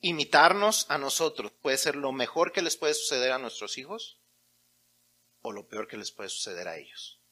Imitarnos 0.00 0.84
a 0.90 0.98
nosotros 0.98 1.50
puede 1.62 1.78
ser 1.78 1.96
lo 1.96 2.12
mejor 2.12 2.52
que 2.52 2.60
les 2.60 2.76
puede 2.76 2.92
suceder 2.92 3.32
a 3.32 3.38
nuestros 3.38 3.78
hijos 3.78 4.20
o 5.40 5.50
lo 5.50 5.66
peor 5.66 5.88
que 5.88 5.96
les 5.96 6.12
puede 6.12 6.28
suceder 6.28 6.68
a 6.68 6.76
ellos. 6.76 7.23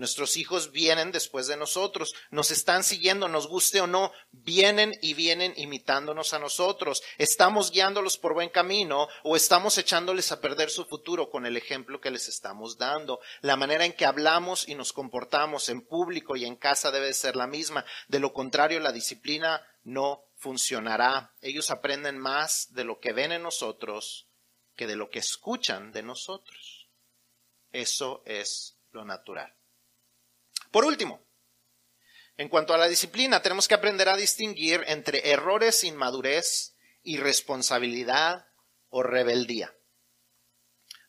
Nuestros 0.00 0.38
hijos 0.38 0.72
vienen 0.72 1.12
después 1.12 1.46
de 1.46 1.58
nosotros, 1.58 2.14
nos 2.30 2.50
están 2.50 2.84
siguiendo, 2.84 3.28
nos 3.28 3.48
guste 3.48 3.82
o 3.82 3.86
no, 3.86 4.12
vienen 4.32 4.98
y 5.02 5.12
vienen 5.12 5.52
imitándonos 5.58 6.32
a 6.32 6.38
nosotros. 6.38 7.02
¿Estamos 7.18 7.70
guiándolos 7.70 8.16
por 8.16 8.32
buen 8.32 8.48
camino 8.48 9.08
o 9.24 9.36
estamos 9.36 9.76
echándoles 9.76 10.32
a 10.32 10.40
perder 10.40 10.70
su 10.70 10.86
futuro 10.86 11.28
con 11.28 11.44
el 11.44 11.58
ejemplo 11.58 12.00
que 12.00 12.10
les 12.10 12.28
estamos 12.28 12.78
dando? 12.78 13.20
La 13.42 13.56
manera 13.56 13.84
en 13.84 13.92
que 13.92 14.06
hablamos 14.06 14.66
y 14.66 14.74
nos 14.74 14.94
comportamos 14.94 15.68
en 15.68 15.82
público 15.82 16.34
y 16.34 16.46
en 16.46 16.56
casa 16.56 16.90
debe 16.90 17.12
ser 17.12 17.36
la 17.36 17.46
misma. 17.46 17.84
De 18.08 18.20
lo 18.20 18.32
contrario, 18.32 18.80
la 18.80 18.92
disciplina 18.92 19.60
no 19.84 20.24
funcionará. 20.36 21.34
Ellos 21.42 21.70
aprenden 21.70 22.16
más 22.16 22.72
de 22.72 22.84
lo 22.84 23.00
que 23.00 23.12
ven 23.12 23.32
en 23.32 23.42
nosotros 23.42 24.28
que 24.76 24.86
de 24.86 24.96
lo 24.96 25.10
que 25.10 25.18
escuchan 25.18 25.92
de 25.92 26.02
nosotros. 26.02 26.88
Eso 27.70 28.22
es 28.24 28.78
lo 28.92 29.04
natural. 29.04 29.59
Por 30.70 30.84
último, 30.84 31.24
en 32.36 32.48
cuanto 32.48 32.72
a 32.72 32.78
la 32.78 32.88
disciplina, 32.88 33.42
tenemos 33.42 33.68
que 33.68 33.74
aprender 33.74 34.08
a 34.08 34.16
distinguir 34.16 34.82
entre 34.86 35.30
errores, 35.30 35.84
inmadurez, 35.84 36.74
irresponsabilidad 37.02 38.46
o 38.88 39.02
rebeldía. 39.02 39.74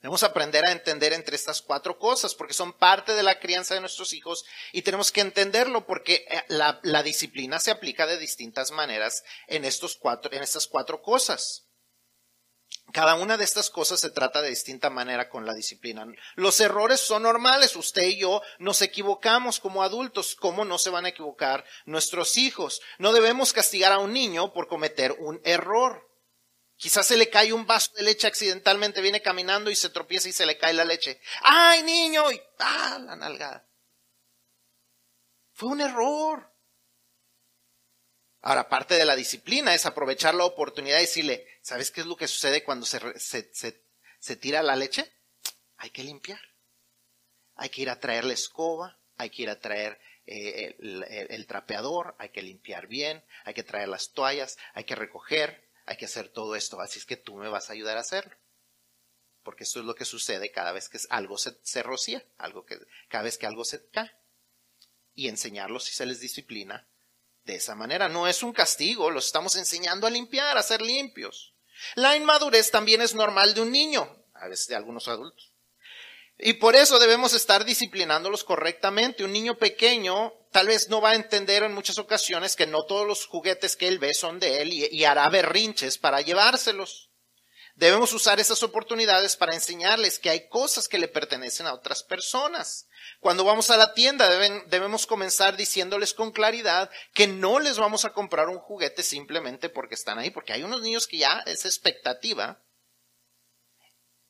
Debemos 0.02 0.24
aprender 0.24 0.65
a 0.65 0.71
entender 0.71 1.13
entre 1.13 1.36
estas 1.36 1.62
cuatro 1.62 2.00
cosas 2.00 2.34
porque 2.34 2.56
son 2.56 2.74
parte 2.74 3.13
de 3.13 3.21
la 3.21 3.39
crianza 3.39 3.76
de 3.76 3.82
nuestros 3.82 4.13
hijos 4.13 4.43
y 4.71 4.82
tenemos 4.82 5.12
que 5.12 5.21
entenderlo 5.21 5.86
porque 5.86 6.26
eh, 6.28 6.43
la, 6.47 6.80
la 6.82 7.04
disciplina 7.04 7.60
se 7.60 7.69
aplica 7.69 8.08
de 8.08 8.17
distintas 8.17 8.71
maneras 8.71 9.24
en, 9.47 9.63
estos 9.63 9.95
cuatro, 9.95 10.34
en 10.34 10.41
estas 10.41 10.65
cuatro 10.65 11.04
cosas. 11.04 11.67
Cada 12.93 13.15
una 13.15 13.38
de 13.38 13.43
estas 13.43 13.69
cosas 13.69 13.99
se 13.99 14.10
trata 14.10 14.41
de 14.41 14.49
distinta 14.49 14.89
manera 14.89 15.30
con 15.30 15.45
la 15.45 15.54
disciplina. 15.54 16.06
Los 16.36 16.60
errores 16.60 16.99
son 16.99 17.23
normales. 17.23 17.75
Usted 17.75 18.04
y 18.04 18.19
yo 18.19 18.41
nos 18.60 18.82
equivocamos 18.82 19.60
como 19.60 19.84
adultos. 19.84 20.36
¿Cómo 20.36 20.65
no 20.65 20.77
se 20.77 20.89
van 20.89 21.06
a 21.06 21.10
equivocar 21.10 21.63
nuestros 21.86 22.38
hijos? 22.38 22.82
No 22.97 23.13
debemos 23.13 23.54
castigar 23.54 23.91
a 23.91 23.99
un 23.99 24.13
niño 24.13 24.54
por 24.54 24.67
cometer 24.67 25.13
un 25.19 25.39
error. 25.43 26.08
Quizás 26.75 27.06
se 27.06 27.15
le 27.15 27.30
cae 27.30 27.54
un 27.54 27.67
vaso 27.67 27.91
de 27.93 28.01
leche 28.01 28.25
accidentalmente, 28.25 29.01
viene 29.01 29.21
caminando 29.21 29.69
y 29.69 29.75
se 29.75 29.89
tropieza 29.89 30.30
y 30.30 30.34
se 30.34 30.47
le 30.47 30.58
cae 30.58 30.73
la 30.73 30.84
leche. 30.84 31.21
¡Ay, 31.43 31.84
niño! 31.84 32.32
Y 32.32 32.41
¡ah, 32.58 32.97
la 32.99 33.15
nalgada! 33.15 33.67
Fue 35.54 35.69
un 35.69 35.82
error. 35.82 36.50
Ahora, 38.41 38.69
parte 38.69 38.95
de 38.95 39.06
la 39.06 39.15
disciplina 39.15 39.75
es 39.75 39.86
aprovechar 39.86 40.34
la 40.34 40.45
oportunidad 40.45 40.97
y 40.97 41.01
decirle, 41.01 41.47
¿sabes 41.62 41.91
qué 41.91 42.01
es 42.01 42.08
lo 42.08 42.17
que 42.17 42.27
sucede 42.27 42.63
cuando 42.63 42.88
se, 42.88 42.99
se, 43.19 44.36
tira 44.36 44.63
la 44.63 44.75
leche? 44.75 45.12
Hay 45.77 45.91
que 45.91 46.04
limpiar. 46.04 46.41
Hay 47.56 47.69
que 47.69 47.84
ir 47.84 47.89
a 47.91 47.99
traer 47.99 48.25
la 48.25 48.34
escoba, 48.34 48.99
hay 49.17 49.30
que 49.30 49.43
ir 49.43 49.49
a 49.51 49.60
traer 49.60 49.99
eh, 50.25 50.75
el, 51.30 51.45
trapeador, 51.45 52.15
hay 52.17 52.30
que 52.30 52.41
limpiar 52.41 52.88
bien, 52.88 53.23
hay 53.43 53.54
que 53.54 53.63
traer 53.63 53.89
las 53.89 54.12
toallas, 54.12 54.58
hay 54.73 54.86
que 54.86 54.95
recoger, 54.95 55.69
hay 55.86 55.97
que 55.97 56.06
hacer 56.06 56.30
todo 56.30 56.56
esto. 56.56 56.80
Así 56.82 56.97
es 56.97 57.06
que 57.06 57.17
tú 57.17 57.36
me 57.36 57.47
vas 57.47 57.69
a 57.69 57.73
ayudar 57.73 57.97
a 57.97 58.01
hacerlo. 58.01 58.36
Porque 59.43 59.65
eso 59.65 59.80
es 59.80 59.86
lo 59.86 59.93
que 59.93 60.06
sucede 60.06 60.51
cada 60.51 60.71
vez 60.71 60.89
que 60.89 60.97
algo 61.12 61.38
se, 61.38 61.60
se 61.62 61.84
rocía, 61.84 62.25
algo 62.39 62.65
que, 62.65 62.80
cada 63.08 63.23
vez 63.23 63.38
que 63.38 63.45
algo 63.45 63.65
se 63.65 63.88
cae. 63.89 64.12
Y 65.13 65.27
enseñarlos 65.27 65.84
si 65.84 65.93
se 65.93 66.08
les 66.08 66.19
disciplina 66.19 66.88
de 67.45 67.56
esa 67.56 67.75
manera. 67.75 68.10
No 68.10 68.27
es 68.27 68.43
un 68.43 68.54
castigo, 68.54 69.12
los 69.12 69.25
estamos 69.25 69.56
enseñando 69.56 70.08
a 70.08 70.10
limpiar, 70.10 70.58
a 70.58 70.63
ser 70.63 70.82
limpios. 70.82 71.54
La 71.95 72.15
inmadurez 72.15 72.71
también 72.71 73.01
es 73.01 73.15
normal 73.15 73.54
de 73.54 73.62
un 73.62 73.71
niño, 73.71 74.08
a 74.34 74.47
veces 74.47 74.67
de 74.67 74.75
algunos 74.75 75.08
adultos. 75.08 75.51
Y 76.38 76.54
por 76.54 76.75
eso 76.75 76.97
debemos 76.97 77.34
estar 77.34 77.65
disciplinándolos 77.65 78.43
correctamente. 78.43 79.23
Un 79.23 79.32
niño 79.32 79.58
pequeño 79.58 80.34
tal 80.51 80.67
vez 80.67 80.89
no 80.89 80.99
va 80.99 81.12
a 81.12 81.15
entender 81.15 81.62
en 81.63 81.73
muchas 81.73 81.99
ocasiones 81.99 82.56
que 82.56 82.65
no 82.65 82.84
todos 82.86 83.06
los 83.06 83.27
juguetes 83.27 83.75
que 83.75 83.88
él 83.88 83.99
ve 83.99 84.13
son 84.15 84.39
de 84.39 84.62
él 84.62 84.73
y, 84.73 84.88
y 84.91 85.06
hará 85.06 85.30
berrinches 85.30 85.99
para 85.99 86.21
llevárselos. 86.21 87.11
Debemos 87.81 88.13
usar 88.13 88.39
esas 88.39 88.61
oportunidades 88.61 89.35
para 89.35 89.55
enseñarles 89.55 90.19
que 90.19 90.29
hay 90.29 90.47
cosas 90.49 90.87
que 90.87 90.99
le 90.99 91.07
pertenecen 91.07 91.65
a 91.65 91.73
otras 91.73 92.03
personas. 92.03 92.87
Cuando 93.19 93.43
vamos 93.43 93.71
a 93.71 93.75
la 93.75 93.95
tienda 93.95 94.29
debemos 94.67 95.07
comenzar 95.07 95.57
diciéndoles 95.57 96.13
con 96.13 96.31
claridad 96.31 96.91
que 97.15 97.25
no 97.25 97.59
les 97.59 97.79
vamos 97.79 98.05
a 98.05 98.13
comprar 98.13 98.49
un 98.49 98.59
juguete 98.59 99.01
simplemente 99.01 99.67
porque 99.67 99.95
están 99.95 100.19
ahí, 100.19 100.29
porque 100.29 100.53
hay 100.53 100.61
unos 100.61 100.83
niños 100.83 101.07
que 101.07 101.17
ya 101.17 101.39
es 101.47 101.65
expectativa 101.65 102.61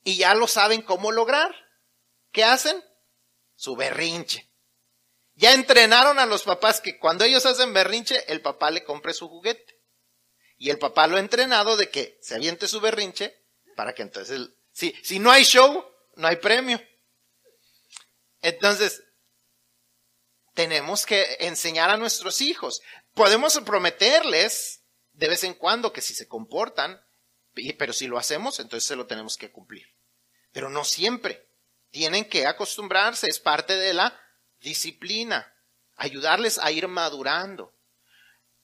y 0.06 0.16
ya 0.16 0.34
lo 0.34 0.48
saben 0.48 0.82
cómo 0.82 1.12
lograr. 1.12 1.54
¿Qué 2.32 2.46
hacen? 2.46 2.82
Su 3.58 3.76
berrinche. 3.76 4.50
Ya 5.36 5.52
entrenaron 5.52 6.20
a 6.20 6.26
los 6.26 6.44
papás 6.44 6.80
que 6.80 6.98
cuando 6.98 7.26
ellos 7.26 7.46
hacen 7.46 7.74
berrinche, 7.74 8.24
el 8.32 8.42
papá 8.42 8.72
le 8.72 8.86
compre 8.86 9.14
su 9.14 9.28
juguete. 9.28 9.78
Y 10.58 10.70
el 10.70 10.80
papá 10.80 11.08
lo 11.08 11.18
ha 11.18 11.20
entrenado 11.20 11.76
de 11.76 11.90
que 11.90 12.18
se 12.22 12.36
aviente 12.36 12.70
su 12.70 12.80
berrinche 12.80 13.41
para 13.76 13.94
que 13.94 14.02
entonces, 14.02 14.50
si, 14.72 14.94
si 15.04 15.20
no 15.20 15.32
hay 15.32 15.44
show, 15.44 15.86
no 16.16 16.28
hay 16.28 16.38
premio. 16.38 16.82
Entonces, 18.42 19.04
tenemos 20.54 21.06
que 21.06 21.38
enseñar 21.40 21.90
a 21.90 21.98
nuestros 21.98 22.42
hijos. 22.42 22.82
Podemos 23.14 23.60
prometerles 23.62 24.82
de 25.14 25.28
vez 25.28 25.44
en 25.44 25.54
cuando 25.54 25.94
que 25.94 26.02
si 26.02 26.14
se 26.14 26.28
comportan, 26.28 27.02
pero 27.78 27.94
si 27.94 28.08
lo 28.08 28.18
hacemos, 28.18 28.60
entonces 28.60 28.88
se 28.88 28.96
lo 28.96 29.08
tenemos 29.08 29.38
que 29.38 29.52
cumplir. 29.52 29.88
Pero 30.52 30.70
no 30.70 30.84
siempre. 30.84 31.48
Tienen 31.92 32.26
que 32.26 32.48
acostumbrarse, 32.48 33.28
es 33.28 33.40
parte 33.40 33.76
de 33.76 33.94
la 33.94 34.18
disciplina. 34.62 35.54
Ayudarles 35.96 36.58
a 36.58 36.72
ir 36.72 36.88
madurando. 36.88 37.74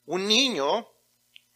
Un 0.05 0.27
niño 0.27 0.87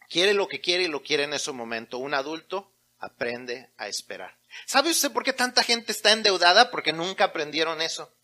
quiere 0.08 0.34
lo 0.34 0.48
que 0.48 0.60
quiere 0.60 0.84
y 0.84 0.88
lo 0.88 1.02
quiere 1.02 1.24
en 1.24 1.32
ese 1.32 1.52
momento. 1.52 1.98
Un 1.98 2.14
adulto 2.14 2.70
aprende 3.02 3.68
a 3.76 3.88
esperar. 3.88 4.38
¿Sabe 4.64 4.90
usted 4.90 5.12
por 5.12 5.24
qué 5.24 5.32
tanta 5.32 5.62
gente 5.64 5.90
está 5.90 6.12
endeudada? 6.12 6.70
Porque 6.70 6.92
nunca 6.92 7.24
aprendieron 7.24 7.82
eso. 7.82 8.14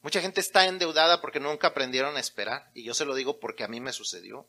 Mucha 0.00 0.20
gente 0.20 0.40
está 0.40 0.64
endeudada 0.66 1.20
porque 1.20 1.40
nunca 1.40 1.66
aprendieron 1.66 2.16
a 2.16 2.20
esperar. 2.20 2.70
Y 2.74 2.84
yo 2.84 2.94
se 2.94 3.04
lo 3.04 3.16
digo 3.16 3.40
porque 3.40 3.64
a 3.64 3.68
mí 3.68 3.80
me 3.80 3.92
sucedió. 3.92 4.48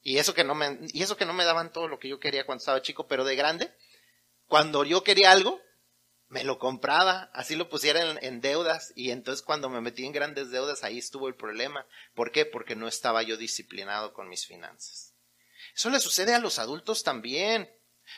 Y 0.00 0.18
eso 0.18 0.32
que 0.32 0.44
no 0.44 0.54
me, 0.54 0.78
y 0.92 1.02
eso 1.02 1.16
que 1.16 1.26
no 1.26 1.32
me 1.32 1.44
daban 1.44 1.72
todo 1.72 1.88
lo 1.88 1.98
que 1.98 2.08
yo 2.08 2.20
quería 2.20 2.46
cuando 2.46 2.60
estaba 2.60 2.80
chico, 2.82 3.08
pero 3.08 3.24
de 3.24 3.34
grande, 3.34 3.74
cuando 4.46 4.84
yo 4.84 5.02
quería 5.02 5.32
algo, 5.32 5.60
me 6.28 6.44
lo 6.44 6.60
compraba, 6.60 7.30
así 7.34 7.56
lo 7.56 7.68
pusiera 7.68 8.00
en, 8.08 8.18
en, 8.22 8.40
deudas, 8.40 8.92
y 8.94 9.10
entonces 9.10 9.42
cuando 9.44 9.68
me 9.68 9.80
metí 9.80 10.06
en 10.06 10.12
grandes 10.12 10.50
deudas, 10.50 10.84
ahí 10.84 10.96
estuvo 10.98 11.26
el 11.28 11.34
problema. 11.34 11.84
¿Por 12.14 12.30
qué? 12.30 12.46
Porque 12.46 12.76
no 12.76 12.88
estaba 12.88 13.22
yo 13.22 13.36
disciplinado 13.36 14.14
con 14.14 14.28
mis 14.28 14.46
finanzas. 14.46 15.09
Eso 15.74 15.90
le 15.90 16.00
sucede 16.00 16.34
a 16.34 16.38
los 16.38 16.58
adultos 16.58 17.02
también. 17.02 17.70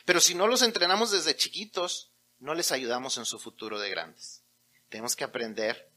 Pero 0.05 0.19
si 0.19 0.35
no 0.35 0.47
los 0.47 0.61
entrenamos 0.61 1.11
desde 1.11 1.35
chiquitos, 1.35 2.11
no 2.39 2.53
les 2.53 2.71
ayudamos 2.71 3.17
en 3.17 3.25
su 3.25 3.39
futuro 3.39 3.79
de 3.79 3.89
grandes. 3.89 4.43
Tenemos 4.89 5.15
que 5.15 5.23
aprender 5.23 5.91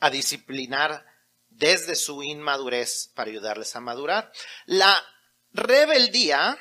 a 0.00 0.10
disciplinar 0.10 1.04
desde 1.48 1.94
su 1.94 2.22
inmadurez 2.22 3.10
para 3.14 3.30
ayudarles 3.30 3.74
a 3.76 3.80
madurar. 3.80 4.32
La 4.66 5.04
rebeldía 5.52 6.58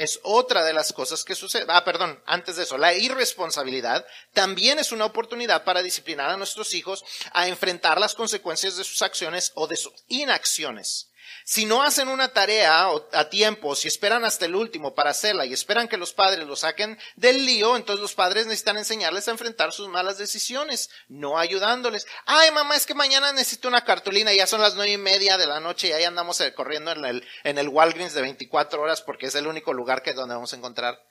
es 0.00 0.18
otra 0.22 0.64
de 0.64 0.72
las 0.72 0.94
cosas 0.94 1.24
que 1.24 1.34
sucede. 1.34 1.66
Ah, 1.68 1.84
perdón, 1.84 2.22
antes 2.24 2.56
de 2.56 2.62
eso, 2.62 2.78
la 2.78 2.94
irresponsabilidad 2.94 4.06
también 4.32 4.78
es 4.78 4.92
una 4.92 5.04
oportunidad 5.04 5.62
para 5.62 5.82
disciplinar 5.82 6.30
a 6.30 6.38
nuestros 6.38 6.72
hijos 6.72 7.04
a 7.32 7.48
enfrentar 7.48 8.00
las 8.00 8.14
consecuencias 8.14 8.78
de 8.78 8.84
sus 8.84 9.02
acciones 9.02 9.52
o 9.56 9.66
de 9.66 9.76
sus 9.76 9.92
inacciones. 10.08 11.09
Si 11.44 11.64
no 11.64 11.82
hacen 11.82 12.08
una 12.08 12.32
tarea 12.32 12.88
a 13.12 13.28
tiempo, 13.28 13.74
si 13.74 13.88
esperan 13.88 14.24
hasta 14.24 14.46
el 14.46 14.54
último 14.54 14.94
para 14.94 15.10
hacerla 15.10 15.46
y 15.46 15.52
esperan 15.52 15.88
que 15.88 15.96
los 15.96 16.12
padres 16.12 16.46
lo 16.46 16.56
saquen 16.56 16.98
del 17.16 17.44
lío, 17.44 17.76
entonces 17.76 18.00
los 18.00 18.14
padres 18.14 18.46
necesitan 18.46 18.76
enseñarles 18.76 19.28
a 19.28 19.32
enfrentar 19.32 19.72
sus 19.72 19.88
malas 19.88 20.18
decisiones, 20.18 20.90
no 21.08 21.38
ayudándoles. 21.38 22.06
Ay, 22.26 22.50
mamá, 22.50 22.76
es 22.76 22.86
que 22.86 22.94
mañana 22.94 23.32
necesito 23.32 23.68
una 23.68 23.84
cartulina, 23.84 24.32
ya 24.32 24.46
son 24.46 24.60
las 24.60 24.74
nueve 24.74 24.92
y 24.92 24.98
media 24.98 25.36
de 25.38 25.46
la 25.46 25.60
noche 25.60 25.88
y 25.88 25.92
ahí 25.92 26.04
andamos 26.04 26.40
eh, 26.40 26.54
corriendo 26.54 26.92
en 26.92 27.04
el, 27.04 27.28
en 27.44 27.58
el 27.58 27.68
Walgreens 27.68 28.14
de 28.14 28.22
24 28.22 28.80
horas 28.80 29.02
porque 29.02 29.26
es 29.26 29.34
el 29.34 29.46
único 29.46 29.72
lugar 29.72 30.02
que 30.02 30.14
donde 30.14 30.34
vamos 30.34 30.52
a 30.52 30.56
encontrar. 30.56 31.02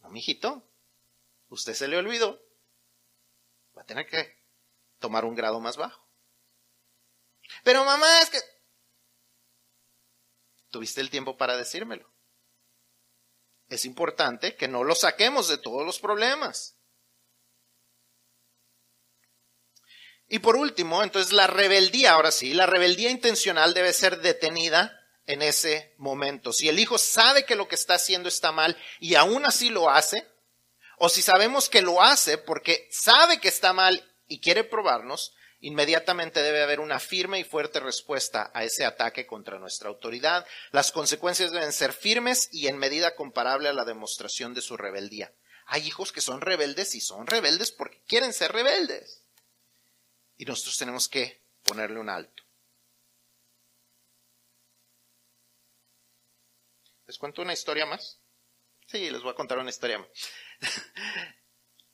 No, 0.00 0.10
mijito, 0.10 0.68
usted 1.48 1.74
se 1.74 1.88
le 1.88 1.96
olvidó. 1.96 2.40
Va 3.76 3.82
a 3.82 3.86
tener 3.86 4.06
que 4.06 4.36
tomar 4.98 5.24
un 5.24 5.34
grado 5.34 5.60
más 5.60 5.76
bajo. 5.76 6.02
Pero 7.64 7.84
mamá, 7.84 8.20
es 8.20 8.30
que 8.30 8.38
tuviste 10.72 11.00
el 11.00 11.10
tiempo 11.10 11.36
para 11.36 11.56
decírmelo. 11.56 12.12
Es 13.68 13.84
importante 13.84 14.56
que 14.56 14.66
no 14.66 14.82
lo 14.82 14.96
saquemos 14.96 15.48
de 15.48 15.58
todos 15.58 15.86
los 15.86 16.00
problemas. 16.00 16.76
Y 20.26 20.40
por 20.40 20.56
último, 20.56 21.02
entonces 21.02 21.32
la 21.32 21.46
rebeldía, 21.46 22.12
ahora 22.12 22.32
sí, 22.32 22.54
la 22.54 22.66
rebeldía 22.66 23.10
intencional 23.10 23.74
debe 23.74 23.92
ser 23.92 24.20
detenida 24.20 24.98
en 25.26 25.42
ese 25.42 25.94
momento. 25.98 26.52
Si 26.52 26.68
el 26.68 26.78
hijo 26.78 26.98
sabe 26.98 27.44
que 27.44 27.54
lo 27.54 27.68
que 27.68 27.74
está 27.74 27.94
haciendo 27.94 28.28
está 28.28 28.50
mal 28.50 28.76
y 28.98 29.14
aún 29.14 29.44
así 29.44 29.68
lo 29.68 29.90
hace, 29.90 30.26
o 30.98 31.08
si 31.08 31.22
sabemos 31.22 31.68
que 31.68 31.82
lo 31.82 32.02
hace 32.02 32.38
porque 32.38 32.88
sabe 32.90 33.40
que 33.40 33.48
está 33.48 33.72
mal 33.72 34.10
y 34.26 34.40
quiere 34.40 34.64
probarnos, 34.64 35.34
inmediatamente 35.62 36.42
debe 36.42 36.62
haber 36.62 36.80
una 36.80 37.00
firme 37.00 37.38
y 37.38 37.44
fuerte 37.44 37.80
respuesta 37.80 38.50
a 38.52 38.64
ese 38.64 38.84
ataque 38.84 39.26
contra 39.26 39.58
nuestra 39.58 39.88
autoridad. 39.88 40.46
Las 40.72 40.92
consecuencias 40.92 41.52
deben 41.52 41.72
ser 41.72 41.92
firmes 41.92 42.48
y 42.52 42.66
en 42.66 42.76
medida 42.76 43.14
comparable 43.14 43.68
a 43.68 43.72
la 43.72 43.84
demostración 43.84 44.54
de 44.54 44.60
su 44.60 44.76
rebeldía. 44.76 45.32
Hay 45.66 45.86
hijos 45.86 46.12
que 46.12 46.20
son 46.20 46.40
rebeldes 46.40 46.94
y 46.94 47.00
son 47.00 47.26
rebeldes 47.26 47.70
porque 47.72 48.02
quieren 48.06 48.32
ser 48.32 48.52
rebeldes. 48.52 49.24
Y 50.36 50.44
nosotros 50.44 50.76
tenemos 50.76 51.08
que 51.08 51.42
ponerle 51.62 52.00
un 52.00 52.10
alto. 52.10 52.42
¿Les 57.06 57.18
cuento 57.18 57.42
una 57.42 57.52
historia 57.52 57.86
más? 57.86 58.20
Sí, 58.86 59.10
les 59.10 59.22
voy 59.22 59.30
a 59.30 59.36
contar 59.36 59.58
una 59.58 59.70
historia 59.70 59.98
más. 59.98 60.08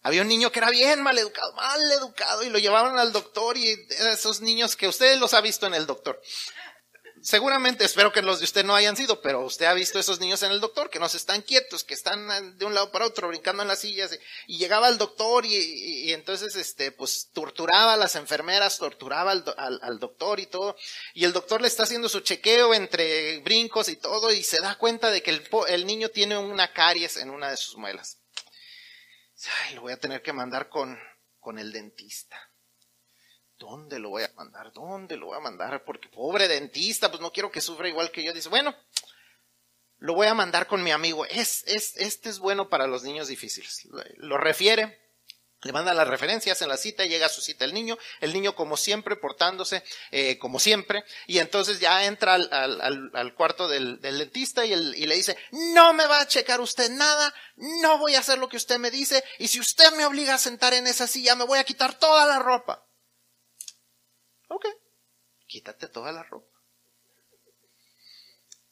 Había 0.09 0.23
un 0.23 0.29
niño 0.29 0.51
que 0.51 0.61
era 0.61 0.71
bien 0.71 1.03
mal 1.03 1.19
educado, 1.19 1.53
mal 1.53 1.93
educado, 1.93 2.43
y 2.43 2.49
lo 2.49 2.59
llevaron 2.59 2.99
al 2.99 3.13
doctor 3.13 3.59
y 3.59 3.69
esos 4.11 4.41
niños 4.41 4.75
que 4.75 4.89
ustedes 4.89 5.21
los 5.21 5.35
ha 5.35 5.43
visto 5.43 5.67
en 5.67 5.75
el 5.75 5.85
doctor. 5.85 6.19
Seguramente, 7.21 7.85
espero 7.85 8.11
que 8.11 8.23
los 8.23 8.39
de 8.39 8.47
usted 8.47 8.65
no 8.65 8.75
hayan 8.75 8.97
sido, 8.97 9.21
pero 9.21 9.45
usted 9.45 9.67
ha 9.67 9.75
visto 9.75 9.99
esos 9.99 10.19
niños 10.19 10.43
en 10.45 10.51
el 10.51 10.61
doctor 10.61 10.89
que 10.89 10.99
no 10.99 11.11
se 11.11 11.19
están 11.19 11.43
quietos, 11.43 11.85
que 11.85 11.93
están 11.93 12.57
de 12.57 12.65
un 12.65 12.73
lado 12.73 12.91
para 12.91 13.05
otro 13.05 13.29
brincando 13.29 13.61
en 13.61 13.69
las 13.69 13.81
sillas 13.81 14.19
y, 14.47 14.57
llegaba 14.57 14.87
al 14.87 14.97
doctor 14.97 15.45
y, 15.45 16.11
entonces, 16.15 16.57
este, 16.57 16.91
pues 16.91 17.29
torturaba 17.35 17.93
a 17.93 17.99
las 17.99 18.17
enfermeras, 18.17 18.79
torturaba 18.79 19.33
al, 19.33 19.45
al, 19.83 19.99
doctor 19.99 20.41
y 20.41 20.47
todo. 20.47 20.75
Y 21.13 21.25
el 21.25 21.35
doctor 21.35 21.61
le 21.61 21.69
está 21.69 21.83
haciendo 21.83 22.09
su 22.09 22.21
chequeo 22.21 22.73
entre 22.73 23.41
brincos 23.41 23.91
y 23.91 23.97
todo 23.97 24.33
y 24.33 24.43
se 24.43 24.61
da 24.63 24.79
cuenta 24.79 25.11
de 25.11 25.23
que 25.23 25.43
el 25.69 25.87
niño 25.87 26.09
tiene 26.09 26.39
una 26.39 26.73
caries 26.73 27.19
en 27.19 27.29
una 27.29 27.51
de 27.51 27.59
sus 27.59 27.77
muelas. 27.77 28.17
Ay, 29.47 29.75
lo 29.75 29.83
voy 29.83 29.93
a 29.93 30.01
tener 30.01 30.23
que 30.23 30.33
mandar 30.33 30.69
con, 30.69 30.99
con 31.39 31.59
el 31.59 31.73
dentista. 31.73 32.37
¿Dónde 33.59 33.99
lo 33.99 34.11
voy 34.11 34.23
a 34.23 34.33
mandar? 34.37 34.73
¿Dónde 34.73 35.17
lo 35.17 35.27
voy 35.27 35.37
a 35.37 35.41
mandar? 35.41 35.85
Porque 35.85 36.09
pobre 36.09 36.49
dentista, 36.49 37.11
pues 37.11 37.21
no 37.21 37.33
quiero 37.33 37.51
que 37.51 37.61
sufra 37.61 37.89
igual 37.89 38.11
que 38.11 38.23
yo. 38.23 38.33
Dice, 38.33 38.49
bueno, 38.49 38.75
lo 39.99 40.15
voy 40.15 40.29
a 40.29 40.35
mandar 40.35 40.67
con 40.67 40.83
mi 40.83 40.93
amigo. 40.93 41.25
Es, 41.27 41.65
es, 41.67 41.97
este 41.97 42.29
es 42.29 42.39
bueno 42.39 42.69
para 42.69 42.87
los 42.87 43.03
niños 43.03 43.29
difíciles. 43.29 43.89
Lo 44.17 44.39
refiere 44.39 45.08
le 45.63 45.73
manda 45.73 45.93
las 45.93 46.07
referencias 46.07 46.63
en 46.63 46.69
la 46.69 46.77
cita, 46.77 47.05
llega 47.05 47.27
a 47.27 47.31
su 47.31 47.41
cita 47.41 47.65
el 47.65 47.75
niño, 47.75 47.99
el 48.21 48.33
niño 48.33 48.55
como 48.55 48.77
siempre, 48.77 49.17
portándose 49.17 49.83
eh, 50.13 50.39
como 50.39 50.61
siempre, 50.61 51.05
y 51.27 51.39
entonces 51.39 51.81
ya 51.81 52.05
entra 52.05 52.35
al, 52.35 52.49
al, 52.53 53.11
al 53.13 53.35
cuarto 53.35 53.67
del, 53.67 54.01
del 54.01 54.19
dentista 54.19 54.65
y, 54.65 54.73
el, 54.73 54.95
y, 54.95 55.07
le 55.07 55.17
dice, 55.17 55.37
no 55.51 55.93
me 55.95 56.07
va 56.07 56.21
a 56.21 56.29
checar 56.29 56.61
usted 56.61 56.91
nada, 56.91 57.35
no 57.57 57.99
voy 57.99 58.15
a 58.15 58.21
hacer 58.21 58.39
lo 58.39 58.49
que 58.49 58.57
usted 58.57 58.79
me 58.79 58.93
dice, 58.93 59.25
y 59.39 59.49
si 59.49 59.59
usted 59.59 59.91
me 59.93 60.05
obliga 60.05 60.35
a 60.35 60.39
sentar 60.39 60.75
en 60.75 60.87
esa 60.87 61.09
silla, 61.09 61.35
me 61.35 61.45
voy 61.45 61.59
a 61.59 61.65
quitar 61.65 61.99
toda 61.99 62.25
la 62.25 62.39
ropa. 62.39 62.87
Ok, 64.49 64.67
quítate 65.47 65.89
toda 65.89 66.13
la 66.13 66.23
ropa. 66.23 66.57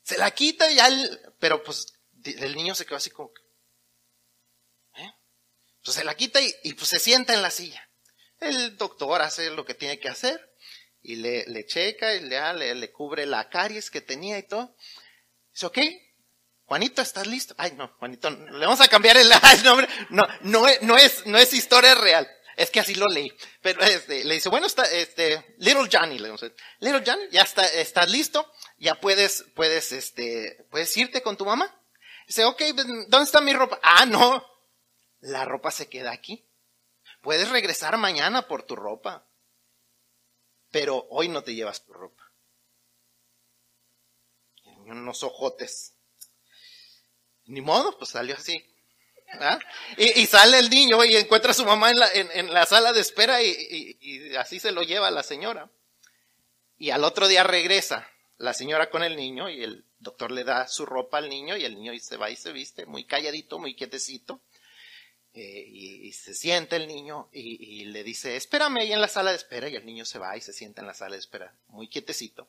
Se 0.03 0.16
la 0.18 0.30
quita 0.30 0.70
y 0.70 0.76
ya, 0.76 0.89
pero 1.41 1.64
pues 1.64 1.87
el 2.22 2.55
niño 2.55 2.76
se 2.76 2.87
quedó 2.87 2.97
así 2.97 3.11
como, 3.11 3.32
pues 5.87 5.99
se 5.99 6.05
la 6.05 6.16
quita 6.16 6.41
y, 6.41 6.72
pues 6.74 6.89
se 6.89 6.99
sienta 6.99 7.32
en 7.32 7.43
la 7.43 7.51
silla. 7.51 7.89
El 8.41 8.76
doctor 8.76 9.22
hace 9.22 9.51
lo 9.51 9.64
que 9.64 9.74
tiene 9.74 10.01
que 10.01 10.09
hacer 10.09 10.53
y 11.01 11.14
le, 11.14 11.64
checa 11.64 12.12
y 12.14 12.20
le, 12.20 12.74
le, 12.74 12.91
cubre 12.91 13.24
la 13.24 13.49
caries 13.49 13.89
que 13.89 14.01
tenía 14.01 14.37
y 14.37 14.43
todo. 14.43 14.74
Dice, 15.53 15.66
ok, 15.66 15.78
Juanito, 16.64 17.03
¿estás 17.03 17.28
listo? 17.28 17.55
Ay, 17.57 17.74
no, 17.76 17.87
Juanito, 18.01 18.28
le 18.30 18.66
vamos 18.66 18.80
a 18.80 18.89
cambiar 18.89 19.16
el, 19.16 19.30
nombre. 19.64 19.89
No, 20.11 20.26
no 20.41 20.66
no 20.80 20.99
es, 20.99 21.24
no 21.24 21.39
es 21.39 21.53
historia 21.53 21.95
real. 21.95 22.28
Es 22.57 22.70
que 22.70 22.80
así 22.80 22.97
lo 22.97 23.07
leí. 23.07 23.32
Pero 23.62 23.80
este, 23.82 24.24
le 24.24 24.34
dice, 24.34 24.49
bueno, 24.49 24.66
está, 24.66 24.82
este, 24.91 25.55
Little 25.59 25.89
Johnny, 25.93 26.18
le 26.18 26.32
dice, 26.32 26.53
Little 26.80 27.05
Johnny, 27.07 27.28
ya 27.30 27.43
está, 27.43 27.64
estás 27.64 28.11
listo, 28.11 28.53
ya 28.78 28.97
puedes, 28.97 29.45
puedes, 29.55 29.93
este, 29.93 30.66
puedes 30.68 30.97
irte 30.97 31.22
con 31.22 31.37
tu 31.37 31.45
mamá. 31.45 31.72
Dice, 32.26 32.45
ok, 32.45 32.61
¿dónde 33.07 33.22
está 33.22 33.41
mi 33.41 33.53
ropa? 33.53 33.78
Ah, 33.84 34.05
no, 34.05 34.45
la 35.27 35.45
ropa 35.45 35.70
se 35.70 35.89
queda 35.89 36.12
aquí. 36.12 36.45
Puedes 37.20 37.51
regresar 37.51 37.97
mañana 37.97 38.47
por 38.47 38.62
tu 38.62 38.77
ropa, 38.77 39.27
pero 40.70 41.07
hoy 41.11 41.29
no 41.29 41.43
te 41.43 41.55
llevas 41.55 41.85
tu 41.85 41.93
ropa. 41.93 42.33
Unos 44.64 45.22
ojotes. 45.22 45.95
Ni 47.47 47.61
modo, 47.61 47.97
pues 47.99 48.11
salió 48.11 48.37
así. 48.37 48.64
Y, 49.97 50.27
sale 50.27 50.59
el 50.59 50.70
niño 50.70 51.05
y 51.05 51.16
encuentra 51.16 51.51
a 51.51 51.55
su 51.55 51.64
mamá 51.64 51.91
en 51.91 51.99
la, 51.99 52.12
en, 52.12 52.55
la 52.55 52.64
sala 52.64 52.93
de 52.93 53.01
espera 53.01 53.43
y, 53.43 53.99
y 54.01 54.37
así 54.37 54.61
se 54.61 54.70
lo 54.70 54.83
lleva 54.83 55.11
la 55.11 55.24
señora. 55.24 55.70
Y 56.79 56.91
al 56.91 57.03
otro 57.03 57.27
día 57.27 57.43
regresa 57.43 58.09
la 58.39 58.55
señora 58.55 58.91
con 58.91 59.03
el 59.03 59.16
niño 59.16 59.49
y 59.49 59.64
el 59.64 59.85
doctor 59.99 60.31
le 60.31 60.45
da 60.45 60.68
su 60.68 60.87
ropa 60.87 61.18
al 61.18 61.29
niño 61.29 61.57
y 61.57 61.64
el 61.64 61.74
niño 61.74 61.93
se 61.99 62.16
va 62.16 62.31
y 62.31 62.37
se 62.37 62.53
viste 62.53 62.87
muy 62.87 63.05
calladito, 63.05 63.59
muy 63.59 63.74
quietecito. 63.74 64.41
Eh, 65.39 65.68
y, 65.68 66.12
se 66.12 66.32
sienta 66.32 66.76
el 66.76 66.89
niño 66.89 67.28
y, 67.30 67.84
le 67.84 68.03
dice, 68.03 68.37
espérame 68.37 68.78
ahí 68.78 68.93
en 68.95 69.03
la 69.03 69.09
sala 69.09 69.32
de 69.32 69.37
espera, 69.37 69.68
y 69.68 69.76
el 69.76 69.84
niño 69.84 70.07
se 70.07 70.18
va 70.18 70.34
y 70.34 70.41
se 70.41 70.55
sienta 70.55 70.80
en 70.80 70.87
la 70.87 70.95
sala 70.95 71.12
de 71.12 71.20
espera, 71.20 71.55
muy 71.68 71.89
quietecito. 71.89 72.49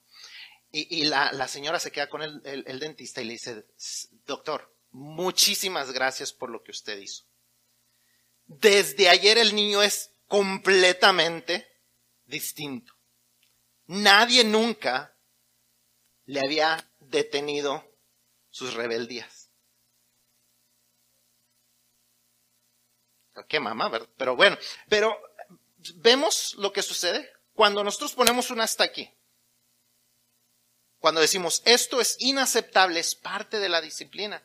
Y, 0.72 1.04
la, 1.04 1.48
señora 1.50 1.82
se 1.82 1.92
queda 1.92 2.08
con 2.08 2.22
el, 2.22 2.80
dentista 2.80 3.22
y 3.22 3.26
le 3.26 3.34
dice, 3.34 3.66
doctor, 4.26 4.74
muchísimas 4.92 5.92
gracias 5.92 6.32
por 6.32 6.50
lo 6.50 6.64
que 6.64 6.72
usted 6.72 6.98
hizo. 6.98 7.26
Desde 8.46 9.10
ayer 9.10 9.38
el 9.38 9.54
niño 9.54 9.84
es 9.84 10.12
completamente 10.28 11.68
distinto. 12.26 12.94
Nadie 13.88 14.46
nunca 14.46 15.14
le 16.26 16.40
había 16.40 16.90
detenido 17.00 17.86
sus 18.50 18.76
rebeldías. 18.76 19.37
Qué 23.46 23.60
mamá, 23.60 23.90
¿verdad? 23.90 24.10
Pero 24.18 24.36
bueno, 24.36 24.58
pero 24.90 25.18
vemos 25.96 26.56
lo 26.58 26.72
que 26.74 26.82
sucede 26.82 27.30
cuando 27.54 27.84
nosotros 27.84 28.14
ponemos 28.14 28.52
un 28.52 28.62
hasta 28.62 28.84
aquí. 28.84 29.12
Cuando 31.00 31.22
decimos 31.22 31.62
esto 31.66 32.02
es 32.02 32.18
inaceptable, 32.20 33.00
es 33.00 33.16
parte 33.16 33.60
de 33.60 33.70
la 33.70 33.82
disciplina. 33.82 34.44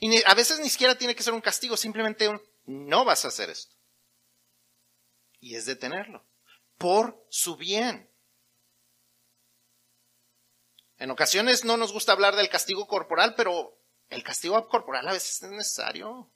Y 0.00 0.22
a 0.24 0.34
veces 0.34 0.58
ni 0.60 0.68
siquiera 0.68 0.96
tiene 0.96 1.14
que 1.14 1.22
ser 1.22 1.32
un 1.32 1.40
castigo, 1.40 1.76
simplemente 1.76 2.28
un 2.28 2.42
no 2.66 3.04
vas 3.04 3.24
a 3.24 3.28
hacer 3.28 3.50
esto. 3.50 3.74
Y 5.40 5.54
es 5.54 5.66
detenerlo. 5.66 6.24
Por 6.78 7.24
su 7.30 7.56
bien. 7.56 8.10
En 10.98 11.10
ocasiones 11.10 11.64
no 11.64 11.76
nos 11.76 11.92
gusta 11.92 12.12
hablar 12.12 12.36
del 12.36 12.48
castigo 12.48 12.86
corporal, 12.86 13.34
pero 13.36 13.78
el 14.08 14.22
castigo 14.22 14.66
corporal 14.68 15.06
a 15.08 15.12
veces 15.12 15.42
es 15.42 15.50
necesario. 15.50 16.30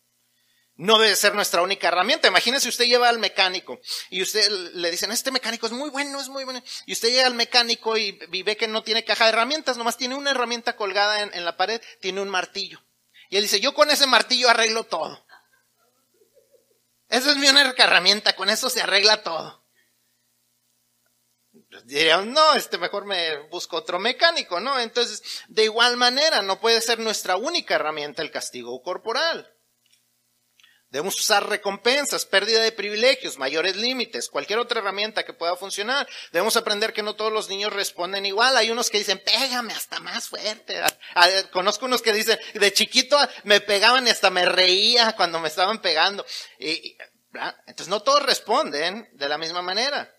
No 0.80 0.98
debe 0.98 1.14
ser 1.14 1.34
nuestra 1.34 1.60
única 1.60 1.88
herramienta. 1.88 2.28
Imagínese 2.28 2.70
usted 2.70 2.86
lleva 2.86 3.10
al 3.10 3.18
mecánico 3.18 3.78
y 4.08 4.22
usted 4.22 4.50
le 4.72 4.90
dicen, 4.90 5.12
este 5.12 5.30
mecánico 5.30 5.66
es 5.66 5.72
muy 5.72 5.90
bueno, 5.90 6.18
es 6.18 6.30
muy 6.30 6.44
bueno. 6.44 6.62
Y 6.86 6.94
usted 6.94 7.10
llega 7.10 7.26
al 7.26 7.34
mecánico 7.34 7.98
y, 7.98 8.12
ve 8.12 8.56
que 8.56 8.66
no 8.66 8.82
tiene 8.82 9.04
caja 9.04 9.24
de 9.24 9.32
herramientas, 9.32 9.76
nomás 9.76 9.98
tiene 9.98 10.14
una 10.14 10.30
herramienta 10.30 10.76
colgada 10.76 11.20
en, 11.20 11.44
la 11.44 11.58
pared, 11.58 11.82
tiene 12.00 12.22
un 12.22 12.30
martillo. 12.30 12.80
Y 13.28 13.36
él 13.36 13.42
dice, 13.42 13.60
yo 13.60 13.74
con 13.74 13.90
ese 13.90 14.06
martillo 14.06 14.48
arreglo 14.48 14.84
todo. 14.84 15.22
Esa 17.10 17.32
es 17.32 17.36
mi 17.36 17.50
única 17.50 17.84
herramienta, 17.84 18.34
con 18.34 18.48
eso 18.48 18.70
se 18.70 18.80
arregla 18.80 19.22
todo. 19.22 19.62
Dirían, 21.84 22.32
no, 22.32 22.54
este 22.54 22.78
mejor 22.78 23.04
me 23.04 23.36
busco 23.48 23.76
otro 23.76 23.98
mecánico, 23.98 24.60
¿no? 24.60 24.80
Entonces, 24.80 25.22
de 25.46 25.64
igual 25.64 25.98
manera, 25.98 26.40
no 26.40 26.58
puede 26.58 26.80
ser 26.80 27.00
nuestra 27.00 27.36
única 27.36 27.74
herramienta 27.74 28.22
el 28.22 28.30
castigo 28.30 28.82
corporal. 28.82 29.59
Debemos 30.90 31.20
usar 31.20 31.48
recompensas, 31.48 32.26
pérdida 32.26 32.62
de 32.62 32.72
privilegios, 32.72 33.38
mayores 33.38 33.76
límites, 33.76 34.28
cualquier 34.28 34.58
otra 34.58 34.80
herramienta 34.80 35.24
que 35.24 35.32
pueda 35.32 35.54
funcionar. 35.54 36.08
Debemos 36.32 36.56
aprender 36.56 36.92
que 36.92 37.04
no 37.04 37.14
todos 37.14 37.32
los 37.32 37.48
niños 37.48 37.72
responden 37.72 38.26
igual. 38.26 38.56
Hay 38.56 38.72
unos 38.72 38.90
que 38.90 38.98
dicen, 38.98 39.22
pégame 39.24 39.72
hasta 39.72 40.00
más 40.00 40.28
fuerte. 40.28 40.82
Conozco 41.52 41.86
unos 41.86 42.02
que 42.02 42.12
dicen, 42.12 42.40
de 42.54 42.72
chiquito 42.72 43.16
me 43.44 43.60
pegaban 43.60 44.04
y 44.08 44.10
hasta 44.10 44.30
me 44.30 44.44
reía 44.44 45.14
cuando 45.14 45.38
me 45.38 45.46
estaban 45.46 45.80
pegando. 45.80 46.26
Y, 46.58 46.98
entonces 47.66 47.86
no 47.86 48.02
todos 48.02 48.24
responden 48.24 49.08
de 49.12 49.28
la 49.28 49.38
misma 49.38 49.62
manera. 49.62 50.12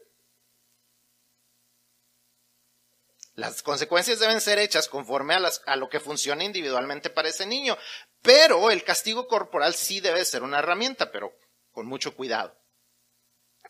Las 3.35 3.61
consecuencias 3.61 4.19
deben 4.19 4.39
ser 4.39 4.57
hechas 4.59 4.87
conforme 4.87 5.33
a, 5.33 5.41
a, 5.65 5.75
lo 5.75 5.89
que 5.89 5.99
funciona 5.99 6.45
individualmente 6.45 7.09
para 7.09 7.27
ese 7.27 7.45
niño. 7.45 7.77
Pero 8.21 8.69
el 8.71 8.83
castigo 8.83 9.27
corporal 9.27 9.73
sí 9.73 9.99
debe 9.99 10.23
ser 10.25 10.43
una 10.43 10.59
herramienta, 10.59 11.11
pero 11.11 11.33
con 11.71 11.87
mucho 11.87 12.15
cuidado. 12.15 12.55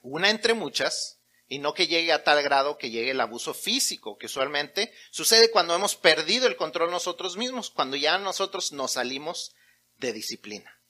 Una 0.01 0.29
entre 0.29 0.53
muchas, 0.53 1.21
y 1.47 1.59
no 1.59 1.73
que 1.73 1.87
llegue 1.87 2.13
a 2.13 2.23
tal 2.23 2.41
grado 2.43 2.77
que 2.77 2.89
llegue 2.89 3.11
el 3.11 3.19
abuso 3.19 3.53
físico, 3.53 4.17
que 4.17 4.27
usualmente 4.27 4.93
sucede 5.11 5.51
cuando 5.51 5.75
hemos 5.75 5.95
perdido 5.95 6.47
el 6.47 6.55
control 6.55 6.91
nosotros 6.91 7.37
mismos, 7.37 7.69
cuando 7.69 7.97
ya 7.97 8.17
nosotros 8.17 8.71
nos 8.71 8.91
salimos 8.91 9.53
de 9.97 10.13
disciplina. 10.13 10.81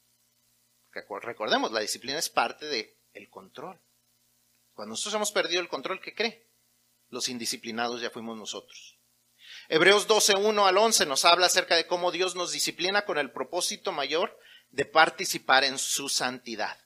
Recordemos, 0.92 1.72
la 1.72 1.80
disciplina 1.80 2.20
es 2.20 2.30
parte 2.30 2.68
del 2.68 2.96
el 3.14 3.30
control. 3.30 3.82
Cuando 4.74 4.92
nosotros 4.92 5.16
hemos 5.16 5.32
perdido 5.32 5.62
el 5.62 5.68
control, 5.68 6.00
¿qué 6.00 6.14
cree? 6.14 6.48
Los 7.10 7.28
indisciplinados 7.28 8.02
ya 8.02 8.10
fuimos 8.10 8.38
nosotros. 8.38 9.00
Hebreos 9.74 10.06
12, 10.06 10.36
1 10.36 10.68
al 10.68 10.78
11 10.78 11.06
nos 11.06 11.24
habla 11.24 11.46
acerca 11.46 11.78
de 11.78 11.88
cómo 11.88 12.12
Dios 12.12 12.36
nos 12.36 12.52
disciplina 12.52 13.06
con 13.06 13.18
el 13.18 13.32
propósito 13.32 13.94
mayor 13.94 14.38
de 14.70 14.84
participar 14.84 15.64
en 15.64 15.78
su 15.78 16.10
santidad. 16.10 16.78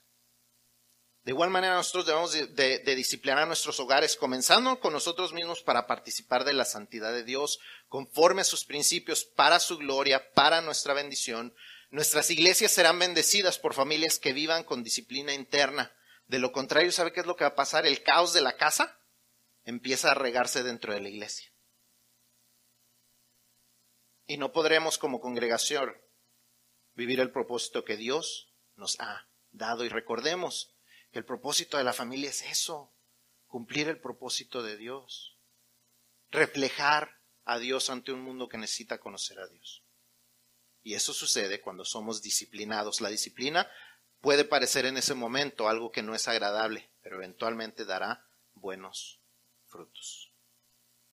De 1.23 1.31
igual 1.31 1.49
manera 1.49 1.73
nosotros 1.73 2.05
debemos 2.05 2.31
de, 2.31 2.95
disciplinar 2.95 3.47
nuestros 3.47 3.79
hogares, 3.79 4.15
comenzando 4.15 4.79
con 4.79 4.93
nosotros 4.93 5.33
mismos 5.33 5.63
para 5.63 5.87
participar 5.87 6.43
de 6.43 6.53
la 6.53 6.63
santidad 6.63 7.11
de 7.11 7.23
Dios, 7.23 7.57
conforme 7.87 8.41
a 8.41 8.45
sus 8.45 8.65
principios, 8.65 9.25
para 9.25 9.59
su 9.59 9.79
gloria, 9.79 10.31
para 10.35 10.61
nuestra 10.61 10.93
bendición. 10.93 11.55
Nuestras 11.89 12.29
iglesias 12.29 12.71
serán 12.71 12.99
bendecidas 12.99 13.57
por 13.57 13.73
familias 13.73 14.19
que 14.19 14.31
vivan 14.31 14.63
con 14.63 14.83
disciplina 14.83 15.33
interna. 15.33 15.91
De 16.27 16.37
lo 16.37 16.51
contrario, 16.51 16.91
¿sabe 16.91 17.13
qué 17.13 17.21
es 17.21 17.25
lo 17.25 17.35
que 17.35 17.45
va 17.45 17.49
a 17.49 17.55
pasar? 17.55 17.87
El 17.87 18.03
caos 18.03 18.31
de 18.33 18.41
la 18.41 18.57
casa 18.57 19.01
empieza 19.63 20.11
a 20.11 20.13
regarse 20.13 20.61
dentro 20.61 20.93
de 20.93 21.01
la 21.01 21.09
iglesia 21.09 21.54
y 24.27 24.37
no 24.37 24.51
podremos 24.51 24.97
como 24.97 25.19
congregación 25.19 25.95
vivir 26.93 27.19
el 27.19 27.31
propósito 27.31 27.83
que 27.83 27.97
Dios 27.97 28.53
nos 28.75 28.99
ha 28.99 29.27
dado. 29.51 29.85
Y 29.85 29.89
recordemos 29.89 30.73
que 31.11 31.19
el 31.19 31.25
propósito 31.25 31.77
de 31.77 31.83
la 31.83 31.93
familia 31.93 32.29
es 32.29 32.41
eso, 32.43 32.93
cumplir 33.47 33.87
el 33.87 33.99
propósito 33.99 34.63
de 34.63 34.77
Dios, 34.77 35.37
reflejar 36.29 37.21
a 37.43 37.59
Dios 37.59 37.89
ante 37.89 38.11
un 38.11 38.21
mundo 38.21 38.49
que 38.49 38.57
necesita 38.57 38.99
conocer 38.99 39.39
a 39.39 39.47
Dios. 39.47 39.83
Y 40.81 40.93
eso 40.93 41.13
sucede 41.13 41.61
cuando 41.61 41.85
somos 41.85 42.21
disciplinados. 42.21 43.01
La 43.01 43.09
disciplina 43.09 43.69
puede 44.21 44.45
parecer 44.45 44.85
en 44.85 44.97
ese 44.97 45.13
momento 45.13 45.67
algo 45.67 45.91
que 45.91 46.03
no 46.03 46.15
es 46.15 46.27
agradable, 46.27 46.91
pero 47.01 47.17
eventualmente 47.17 47.85
dará 47.85 48.25
buenos 48.53 49.19
frutos. 49.65 50.24